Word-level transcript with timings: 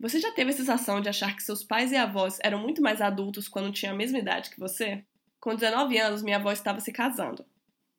Você 0.00 0.20
já 0.20 0.30
teve 0.30 0.50
a 0.50 0.54
sensação 0.54 1.00
de 1.00 1.08
achar 1.08 1.34
que 1.34 1.42
seus 1.42 1.64
pais 1.64 1.90
e 1.90 1.96
avós 1.96 2.38
eram 2.44 2.60
muito 2.60 2.80
mais 2.80 3.00
adultos 3.00 3.48
quando 3.48 3.72
tinham 3.72 3.92
a 3.92 3.96
mesma 3.96 4.18
idade 4.18 4.48
que 4.50 4.60
você? 4.60 5.04
Com 5.40 5.56
19 5.56 5.98
anos, 5.98 6.22
minha 6.22 6.36
avó 6.36 6.52
estava 6.52 6.78
se 6.78 6.92
casando. 6.92 7.44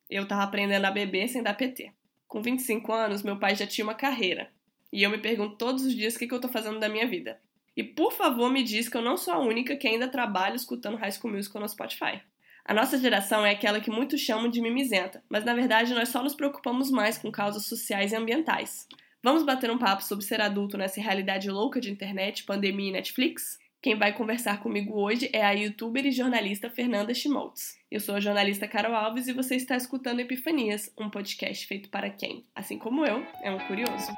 Eu 0.08 0.22
estava 0.22 0.42
aprendendo 0.42 0.86
a 0.86 0.90
beber 0.90 1.28
sem 1.28 1.42
dar 1.42 1.52
PT. 1.52 1.92
Com 2.26 2.40
25 2.40 2.90
anos, 2.90 3.22
meu 3.22 3.38
pai 3.38 3.54
já 3.54 3.66
tinha 3.66 3.84
uma 3.84 3.94
carreira. 3.94 4.50
E 4.90 5.02
eu 5.02 5.10
me 5.10 5.18
pergunto 5.18 5.56
todos 5.56 5.84
os 5.84 5.94
dias 5.94 6.16
o 6.16 6.18
que, 6.18 6.32
eu 6.32 6.36
estou 6.36 6.50
fazendo 6.50 6.80
da 6.80 6.88
minha 6.88 7.06
vida. 7.06 7.38
E 7.76 7.84
por 7.84 8.12
favor, 8.12 8.50
me 8.50 8.62
diz 8.62 8.88
que 8.88 8.96
eu 8.96 9.02
não 9.02 9.18
sou 9.18 9.34
a 9.34 9.38
única 9.38 9.76
que 9.76 9.86
ainda 9.86 10.08
trabalha 10.08 10.56
escutando 10.56 10.96
High 10.96 11.12
School 11.12 11.34
Musical 11.34 11.60
no 11.60 11.68
Spotify. 11.68 12.22
A 12.64 12.72
nossa 12.72 12.98
geração 12.98 13.44
é 13.44 13.50
aquela 13.50 13.80
que 13.80 13.90
muitos 13.90 14.20
chamam 14.20 14.48
de 14.48 14.60
mimizenta, 14.62 15.22
mas 15.28 15.44
na 15.44 15.54
verdade 15.54 15.92
nós 15.92 16.08
só 16.08 16.22
nos 16.22 16.34
preocupamos 16.34 16.90
mais 16.90 17.18
com 17.18 17.30
causas 17.30 17.66
sociais 17.66 18.12
e 18.12 18.16
ambientais. 18.16 18.86
Vamos 19.22 19.42
bater 19.42 19.70
um 19.70 19.76
papo 19.76 20.02
sobre 20.02 20.24
ser 20.24 20.40
adulto 20.40 20.78
nessa 20.78 21.00
realidade 21.00 21.50
louca 21.50 21.78
de 21.78 21.90
internet, 21.90 22.44
pandemia 22.44 22.88
e 22.88 22.92
Netflix? 22.92 23.58
Quem 23.82 23.94
vai 23.94 24.14
conversar 24.14 24.60
comigo 24.60 24.98
hoje 24.98 25.28
é 25.32 25.44
a 25.44 25.52
youtuber 25.52 26.06
e 26.06 26.10
jornalista 26.10 26.70
Fernanda 26.70 27.12
Schmoltz. 27.12 27.78
Eu 27.90 28.00
sou 28.00 28.14
a 28.14 28.20
jornalista 28.20 28.66
Carol 28.66 28.94
Alves 28.94 29.28
e 29.28 29.34
você 29.34 29.56
está 29.56 29.76
escutando 29.76 30.20
Epifanias, 30.20 30.90
um 30.98 31.10
podcast 31.10 31.66
feito 31.66 31.90
para 31.90 32.08
quem, 32.08 32.46
assim 32.54 32.78
como 32.78 33.04
eu, 33.04 33.22
é 33.42 33.50
um 33.50 33.58
curioso. 33.66 34.10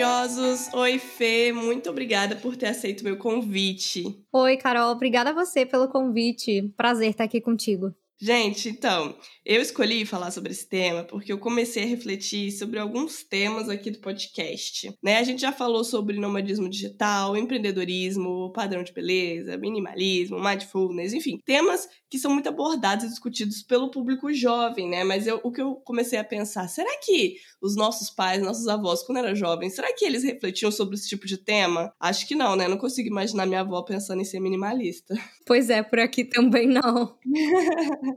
Curiosos! 0.00 0.72
Oi, 0.72 0.98
Fê! 0.98 1.52
Muito 1.52 1.90
obrigada 1.90 2.34
por 2.34 2.56
ter 2.56 2.68
aceito 2.68 3.04
meu 3.04 3.18
convite. 3.18 4.02
Oi, 4.32 4.56
Carol. 4.56 4.92
Obrigada 4.92 5.28
a 5.28 5.34
você 5.34 5.66
pelo 5.66 5.88
convite. 5.88 6.72
Prazer 6.74 7.10
estar 7.10 7.24
aqui 7.24 7.38
contigo. 7.38 7.94
Gente, 8.22 8.68
então, 8.68 9.16
eu 9.46 9.62
escolhi 9.62 10.04
falar 10.04 10.30
sobre 10.30 10.52
esse 10.52 10.68
tema 10.68 11.04
porque 11.04 11.32
eu 11.32 11.38
comecei 11.38 11.84
a 11.84 11.86
refletir 11.86 12.52
sobre 12.52 12.78
alguns 12.78 13.24
temas 13.24 13.66
aqui 13.70 13.90
do 13.90 13.98
podcast. 13.98 14.94
Né? 15.02 15.16
A 15.16 15.22
gente 15.22 15.40
já 15.40 15.50
falou 15.50 15.82
sobre 15.82 16.20
nomadismo 16.20 16.68
digital, 16.68 17.34
empreendedorismo, 17.34 18.52
padrão 18.52 18.82
de 18.82 18.92
beleza, 18.92 19.56
minimalismo, 19.56 20.38
mindfulness, 20.38 21.14
enfim, 21.14 21.40
temas 21.46 21.88
que 22.10 22.18
são 22.18 22.30
muito 22.30 22.48
abordados 22.48 23.06
e 23.06 23.08
discutidos 23.08 23.62
pelo 23.62 23.90
público 23.90 24.30
jovem, 24.34 24.90
né? 24.90 25.02
Mas 25.02 25.26
eu, 25.26 25.40
o 25.42 25.50
que 25.50 25.62
eu 25.62 25.76
comecei 25.76 26.18
a 26.18 26.24
pensar, 26.24 26.68
será 26.68 26.90
que 26.98 27.36
os 27.62 27.76
nossos 27.76 28.10
pais, 28.10 28.42
nossos 28.42 28.66
avós, 28.66 29.02
quando 29.02 29.18
eram 29.18 29.34
jovens, 29.34 29.76
será 29.76 29.94
que 29.94 30.04
eles 30.04 30.24
refletiam 30.24 30.72
sobre 30.72 30.96
esse 30.96 31.08
tipo 31.08 31.26
de 31.26 31.38
tema? 31.38 31.92
Acho 32.00 32.26
que 32.26 32.34
não, 32.34 32.56
né? 32.56 32.66
Não 32.66 32.76
consigo 32.76 33.08
imaginar 33.08 33.46
minha 33.46 33.60
avó 33.60 33.80
pensando 33.82 34.20
em 34.20 34.24
ser 34.24 34.40
minimalista. 34.40 35.14
Pois 35.46 35.70
é, 35.70 35.82
por 35.82 36.00
aqui 36.00 36.24
também 36.24 36.66
não. 36.66 37.16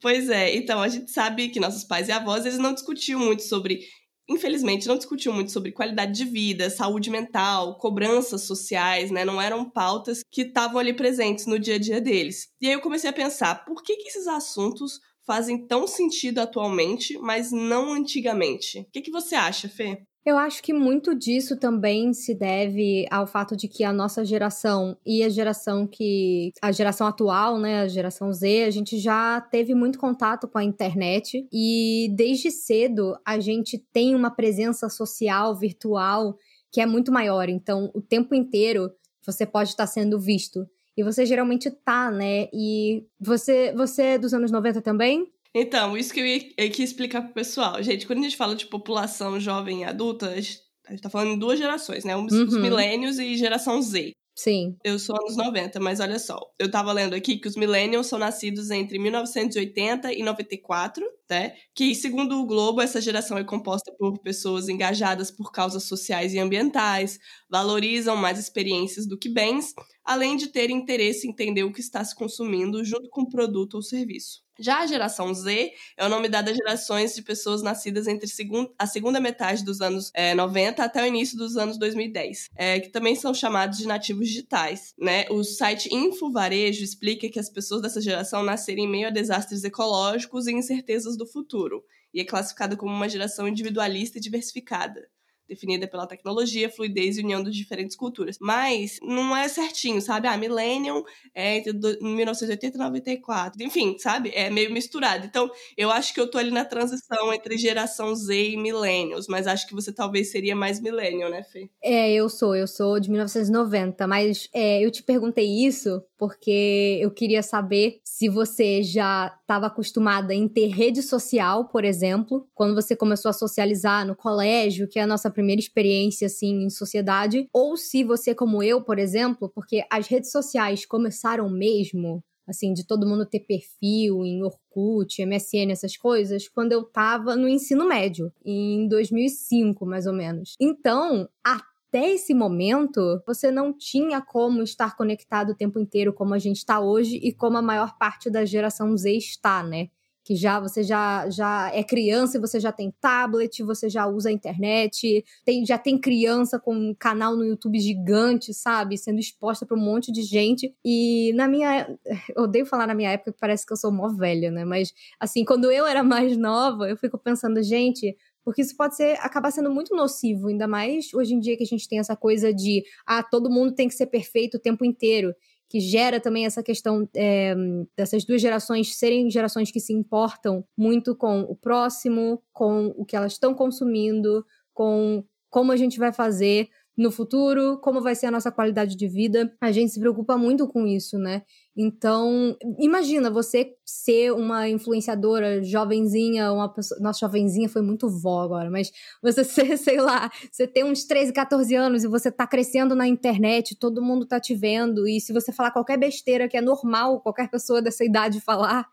pois 0.00 0.28
é, 0.28 0.54
então 0.54 0.80
a 0.80 0.88
gente 0.88 1.10
sabe 1.10 1.48
que 1.48 1.60
nossos 1.60 1.84
pais 1.84 2.08
e 2.08 2.12
avós, 2.12 2.44
eles 2.46 2.58
não 2.58 2.72
discutiam 2.74 3.20
muito 3.20 3.42
sobre 3.42 3.80
infelizmente, 4.28 4.86
não 4.86 4.98
discutiam 4.98 5.34
muito 5.34 5.50
sobre 5.50 5.72
qualidade 5.72 6.12
de 6.12 6.24
vida, 6.24 6.68
saúde 6.68 7.08
mental, 7.10 7.78
cobranças 7.78 8.42
sociais, 8.42 9.10
né? 9.10 9.24
Não 9.24 9.40
eram 9.40 9.68
pautas 9.70 10.20
que 10.30 10.42
estavam 10.42 10.78
ali 10.78 10.92
presentes 10.92 11.46
no 11.46 11.58
dia 11.58 11.76
a 11.76 11.78
dia 11.78 12.00
deles. 12.00 12.48
E 12.60 12.66
aí 12.66 12.74
eu 12.74 12.80
comecei 12.80 13.08
a 13.08 13.12
pensar, 13.12 13.64
por 13.64 13.82
que, 13.82 13.96
que 13.96 14.08
esses 14.08 14.26
assuntos 14.26 15.00
fazem 15.26 15.66
tão 15.66 15.86
sentido 15.86 16.40
atualmente, 16.40 17.18
mas 17.18 17.50
não 17.50 17.92
antigamente? 17.92 18.80
O 18.80 18.90
que, 18.92 19.02
que 19.02 19.10
você 19.10 19.34
acha, 19.34 19.68
Fê? 19.68 20.02
Eu 20.28 20.36
acho 20.36 20.62
que 20.62 20.74
muito 20.74 21.14
disso 21.14 21.56
também 21.56 22.12
se 22.12 22.34
deve 22.34 23.06
ao 23.10 23.26
fato 23.26 23.56
de 23.56 23.66
que 23.66 23.82
a 23.82 23.90
nossa 23.90 24.22
geração 24.26 24.94
e 25.06 25.22
a 25.22 25.28
geração 25.30 25.86
que. 25.86 26.52
a 26.60 26.70
geração 26.70 27.06
atual, 27.06 27.58
né, 27.58 27.80
a 27.80 27.88
geração 27.88 28.30
Z, 28.30 28.64
a 28.64 28.70
gente 28.70 28.98
já 28.98 29.40
teve 29.40 29.74
muito 29.74 29.98
contato 29.98 30.46
com 30.46 30.58
a 30.58 30.62
internet 30.62 31.48
e 31.50 32.12
desde 32.14 32.50
cedo 32.50 33.16
a 33.24 33.40
gente 33.40 33.78
tem 33.90 34.14
uma 34.14 34.30
presença 34.30 34.90
social, 34.90 35.56
virtual, 35.56 36.36
que 36.70 36.82
é 36.82 36.84
muito 36.84 37.10
maior. 37.10 37.48
Então, 37.48 37.90
o 37.94 38.02
tempo 38.02 38.34
inteiro 38.34 38.92
você 39.24 39.46
pode 39.46 39.70
estar 39.70 39.86
sendo 39.86 40.20
visto. 40.20 40.68
E 40.94 41.02
você 41.02 41.24
geralmente 41.24 41.70
tá, 41.70 42.10
né? 42.10 42.48
E 42.52 43.06
você, 43.18 43.72
você 43.74 44.02
é 44.02 44.18
dos 44.18 44.34
anos 44.34 44.50
90 44.50 44.82
também? 44.82 45.32
Então, 45.54 45.96
isso 45.96 46.12
que 46.12 46.20
eu 46.20 46.26
ia, 46.26 46.42
eu 46.56 46.66
ia 46.66 46.84
explicar 46.84 47.22
pro 47.22 47.34
pessoal. 47.34 47.82
Gente, 47.82 48.06
quando 48.06 48.20
a 48.20 48.22
gente 48.22 48.36
fala 48.36 48.54
de 48.54 48.66
população 48.66 49.40
jovem 49.40 49.82
e 49.82 49.84
adulta, 49.84 50.30
a 50.30 50.40
gente, 50.40 50.60
a 50.86 50.92
gente 50.92 51.02
tá 51.02 51.10
falando 51.10 51.32
em 51.32 51.38
duas 51.38 51.58
gerações, 51.58 52.04
né? 52.04 52.16
Os, 52.16 52.32
uhum. 52.32 52.60
milênios 52.60 53.18
e 53.18 53.36
geração 53.36 53.80
Z. 53.80 54.12
Sim. 54.38 54.76
Eu 54.84 55.00
sou 55.00 55.16
anos 55.16 55.36
90, 55.36 55.80
mas 55.80 55.98
olha 55.98 56.16
só. 56.16 56.38
Eu 56.60 56.70
tava 56.70 56.92
lendo 56.92 57.12
aqui 57.12 57.38
que 57.38 57.48
os 57.48 57.56
millennials 57.56 58.06
são 58.06 58.20
nascidos 58.20 58.70
entre 58.70 58.96
1980 58.96 60.12
e 60.12 60.22
94, 60.22 61.04
né? 61.28 61.56
Que, 61.74 61.92
segundo 61.92 62.40
o 62.40 62.46
Globo, 62.46 62.80
essa 62.80 63.00
geração 63.00 63.36
é 63.36 63.42
composta 63.42 63.92
por 63.98 64.16
pessoas 64.20 64.68
engajadas 64.68 65.32
por 65.32 65.50
causas 65.50 65.88
sociais 65.88 66.34
e 66.34 66.38
ambientais, 66.38 67.18
valorizam 67.50 68.14
mais 68.14 68.38
experiências 68.38 69.08
do 69.08 69.18
que 69.18 69.28
bens, 69.28 69.74
além 70.04 70.36
de 70.36 70.46
ter 70.52 70.70
interesse 70.70 71.26
em 71.26 71.30
entender 71.30 71.64
o 71.64 71.72
que 71.72 71.80
está 71.80 72.04
se 72.04 72.14
consumindo 72.14 72.84
junto 72.84 73.10
com 73.10 73.22
o 73.22 73.28
produto 73.28 73.74
ou 73.74 73.82
serviço. 73.82 74.46
Já 74.58 74.80
a 74.80 74.86
geração 74.86 75.32
Z 75.32 75.72
é 75.96 76.04
o 76.04 76.08
nome 76.08 76.28
dado 76.28 76.50
a 76.50 76.52
gerações 76.52 77.14
de 77.14 77.22
pessoas 77.22 77.62
nascidas 77.62 78.08
entre 78.08 78.28
a 78.76 78.86
segunda 78.86 79.20
metade 79.20 79.64
dos 79.64 79.80
anos 79.80 80.10
é, 80.12 80.34
90 80.34 80.82
até 80.82 81.02
o 81.02 81.06
início 81.06 81.38
dos 81.38 81.56
anos 81.56 81.78
2010, 81.78 82.50
é, 82.56 82.80
que 82.80 82.88
também 82.88 83.14
são 83.14 83.32
chamados 83.32 83.78
de 83.78 83.86
nativos 83.86 84.26
digitais. 84.26 84.94
Né? 84.98 85.26
O 85.30 85.44
site 85.44 85.94
Info 85.94 86.32
Varejo 86.32 86.82
explica 86.82 87.28
que 87.28 87.38
as 87.38 87.48
pessoas 87.48 87.82
dessa 87.82 88.00
geração 88.00 88.42
nasceram 88.42 88.82
em 88.82 88.88
meio 88.88 89.06
a 89.06 89.10
desastres 89.10 89.62
ecológicos 89.62 90.48
e 90.48 90.52
incertezas 90.52 91.16
do 91.16 91.26
futuro, 91.26 91.84
e 92.12 92.20
é 92.20 92.24
classificada 92.24 92.76
como 92.76 92.92
uma 92.92 93.08
geração 93.08 93.46
individualista 93.46 94.18
e 94.18 94.20
diversificada 94.20 95.08
definida 95.48 95.88
pela 95.88 96.06
tecnologia, 96.06 96.70
fluidez 96.70 97.16
e 97.16 97.22
união 97.22 97.42
das 97.42 97.54
diferentes 97.54 97.96
culturas. 97.96 98.36
Mas 98.40 98.98
não 99.02 99.36
é 99.36 99.48
certinho, 99.48 100.00
sabe? 100.00 100.28
Ah, 100.28 100.36
Millennium 100.36 101.02
é 101.34 101.56
entre 101.56 101.72
1980 101.72 102.76
e 102.76 102.78
94. 102.78 103.62
Enfim, 103.62 103.96
sabe? 103.98 104.30
É 104.34 104.50
meio 104.50 104.72
misturado. 104.72 105.26
Então, 105.26 105.50
eu 105.76 105.90
acho 105.90 106.12
que 106.12 106.20
eu 106.20 106.30
tô 106.30 106.38
ali 106.38 106.50
na 106.50 106.64
transição 106.64 107.32
entre 107.32 107.56
geração 107.56 108.14
Z 108.14 108.50
e 108.50 108.56
Millennials, 108.56 109.26
mas 109.28 109.46
acho 109.46 109.66
que 109.66 109.74
você 109.74 109.92
talvez 109.92 110.30
seria 110.30 110.54
mais 110.54 110.80
Millennial, 110.80 111.30
né, 111.30 111.42
Fê? 111.42 111.70
É, 111.82 112.12
eu 112.12 112.28
sou, 112.28 112.54
eu 112.54 112.66
sou 112.66 113.00
de 113.00 113.10
1990, 113.10 114.06
mas 114.06 114.48
é, 114.52 114.84
eu 114.84 114.90
te 114.90 115.02
perguntei 115.02 115.46
isso 115.46 116.02
porque 116.18 116.98
eu 117.00 117.12
queria 117.12 117.42
saber 117.42 118.00
se 118.02 118.28
você 118.28 118.82
já 118.82 119.32
estava 119.40 119.66
acostumada 119.66 120.34
em 120.34 120.48
ter 120.48 120.66
rede 120.66 121.00
social, 121.00 121.66
por 121.66 121.84
exemplo, 121.84 122.46
quando 122.54 122.74
você 122.74 122.96
começou 122.96 123.28
a 123.28 123.32
socializar 123.32 124.04
no 124.04 124.16
colégio, 124.16 124.88
que 124.88 124.98
é 124.98 125.02
a 125.02 125.06
nossa 125.06 125.30
primeira 125.38 125.60
experiência 125.60 126.26
assim 126.26 126.64
em 126.64 126.68
sociedade, 126.68 127.48
ou 127.52 127.76
se 127.76 128.02
você 128.02 128.34
como 128.34 128.60
eu, 128.60 128.82
por 128.82 128.98
exemplo, 128.98 129.48
porque 129.54 129.84
as 129.88 130.08
redes 130.08 130.32
sociais 130.32 130.84
começaram 130.84 131.48
mesmo 131.48 132.20
assim, 132.44 132.72
de 132.72 132.84
todo 132.84 133.06
mundo 133.06 133.26
ter 133.26 133.40
perfil 133.40 134.24
em 134.24 134.42
Orkut, 134.42 135.22
MSN, 135.22 135.70
essas 135.70 135.98
coisas, 135.98 136.48
quando 136.48 136.72
eu 136.72 136.82
tava 136.82 137.36
no 137.36 137.46
ensino 137.46 137.86
médio, 137.86 138.32
em 138.42 138.88
2005, 138.88 139.84
mais 139.84 140.06
ou 140.06 140.14
menos. 140.14 140.54
Então, 140.58 141.28
até 141.44 142.10
esse 142.10 142.32
momento, 142.32 143.22
você 143.26 143.50
não 143.50 143.70
tinha 143.70 144.22
como 144.22 144.62
estar 144.62 144.96
conectado 144.96 145.50
o 145.50 145.54
tempo 145.54 145.78
inteiro 145.78 146.10
como 146.10 146.32
a 146.32 146.38
gente 146.38 146.56
está 146.56 146.80
hoje 146.80 147.16
e 147.16 147.34
como 147.34 147.58
a 147.58 147.62
maior 147.62 147.98
parte 147.98 148.30
da 148.30 148.46
geração 148.46 148.96
Z 148.96 149.12
está, 149.12 149.62
né? 149.62 149.88
Que 150.28 150.36
já 150.36 150.60
você 150.60 150.82
já, 150.82 151.26
já 151.30 151.70
é 151.72 151.82
criança 151.82 152.36
e 152.36 152.40
você 152.40 152.60
já 152.60 152.70
tem 152.70 152.92
tablet, 153.00 153.62
você 153.62 153.88
já 153.88 154.06
usa 154.06 154.28
a 154.28 154.32
internet, 154.32 155.24
tem, 155.42 155.64
já 155.64 155.78
tem 155.78 155.98
criança 155.98 156.58
com 156.58 156.74
um 156.74 156.94
canal 156.94 157.34
no 157.34 157.46
YouTube 157.46 157.80
gigante, 157.80 158.52
sabe? 158.52 158.98
Sendo 158.98 159.18
exposta 159.18 159.64
para 159.64 159.74
um 159.74 159.80
monte 159.80 160.12
de 160.12 160.20
gente. 160.20 160.74
E 160.84 161.32
na 161.32 161.48
minha. 161.48 161.88
Eu 162.36 162.42
odeio 162.42 162.66
falar 162.66 162.86
na 162.86 162.94
minha 162.94 163.10
época, 163.12 163.34
parece 163.40 163.64
que 163.64 163.72
eu 163.72 163.76
sou 163.78 163.90
mó 163.90 164.08
velha, 164.08 164.50
né? 164.50 164.66
Mas, 164.66 164.92
assim, 165.18 165.46
quando 165.46 165.72
eu 165.72 165.86
era 165.86 166.02
mais 166.04 166.36
nova, 166.36 166.90
eu 166.90 166.96
fico 166.98 167.16
pensando, 167.16 167.62
gente, 167.62 168.14
porque 168.44 168.60
isso 168.60 168.76
pode 168.76 168.96
ser 168.96 169.18
acabar 169.20 169.50
sendo 169.50 169.70
muito 169.70 169.96
nocivo, 169.96 170.48
ainda 170.48 170.68
mais 170.68 171.12
hoje 171.14 171.34
em 171.34 171.40
dia 171.40 171.56
que 171.56 171.62
a 171.62 171.66
gente 171.66 171.88
tem 171.88 171.98
essa 171.98 172.14
coisa 172.14 172.52
de 172.52 172.84
ah, 173.06 173.22
todo 173.22 173.50
mundo 173.50 173.74
tem 173.74 173.88
que 173.88 173.94
ser 173.94 174.06
perfeito 174.06 174.58
o 174.58 174.60
tempo 174.60 174.84
inteiro, 174.84 175.34
que 175.68 175.80
gera 175.80 176.18
também 176.18 176.46
essa 176.46 176.62
questão 176.62 177.08
é, 177.14 177.54
dessas 177.96 178.24
duas 178.24 178.40
gerações 178.40 178.96
serem 178.96 179.30
gerações 179.30 179.70
que 179.70 179.80
se 179.80 179.92
importam 179.92 180.64
muito 180.76 181.14
com 181.14 181.40
o 181.42 181.54
próximo, 181.54 182.42
com 182.52 182.86
o 182.96 183.04
que 183.04 183.14
elas 183.14 183.32
estão 183.32 183.54
consumindo, 183.54 184.44
com 184.72 185.24
como 185.50 185.72
a 185.72 185.76
gente 185.76 185.98
vai 185.98 186.12
fazer 186.12 186.68
no 186.96 187.12
futuro, 187.12 187.78
como 187.80 188.02
vai 188.02 188.14
ser 188.14 188.26
a 188.26 188.30
nossa 188.30 188.50
qualidade 188.50 188.96
de 188.96 189.06
vida. 189.06 189.54
A 189.60 189.70
gente 189.70 189.92
se 189.92 190.00
preocupa 190.00 190.36
muito 190.36 190.66
com 190.66 190.86
isso, 190.86 191.16
né? 191.16 191.42
Então, 191.80 192.56
imagina 192.76 193.30
você 193.30 193.76
ser 193.84 194.32
uma 194.32 194.68
influenciadora 194.68 195.62
jovenzinha, 195.62 196.52
uma 196.52 196.68
pessoa. 196.68 197.00
Nossa, 197.00 197.20
jovenzinha 197.20 197.68
foi 197.68 197.82
muito 197.82 198.10
vó 198.10 198.40
agora, 198.42 198.68
mas 198.68 198.90
você 199.22 199.44
ser, 199.46 199.76
sei 199.76 200.00
lá, 200.00 200.28
você 200.50 200.66
tem 200.66 200.82
uns 200.82 201.04
13, 201.04 201.32
14 201.32 201.72
anos 201.76 202.02
e 202.02 202.08
você 202.08 202.32
tá 202.32 202.48
crescendo 202.48 202.96
na 202.96 203.06
internet, 203.06 203.76
todo 203.76 204.02
mundo 204.02 204.26
tá 204.26 204.40
te 204.40 204.56
vendo, 204.56 205.06
e 205.06 205.20
se 205.20 205.32
você 205.32 205.52
falar 205.52 205.70
qualquer 205.70 205.96
besteira 205.96 206.48
que 206.48 206.56
é 206.56 206.60
normal 206.60 207.20
qualquer 207.20 207.48
pessoa 207.48 207.80
dessa 207.80 208.04
idade 208.04 208.40
falar, 208.40 208.84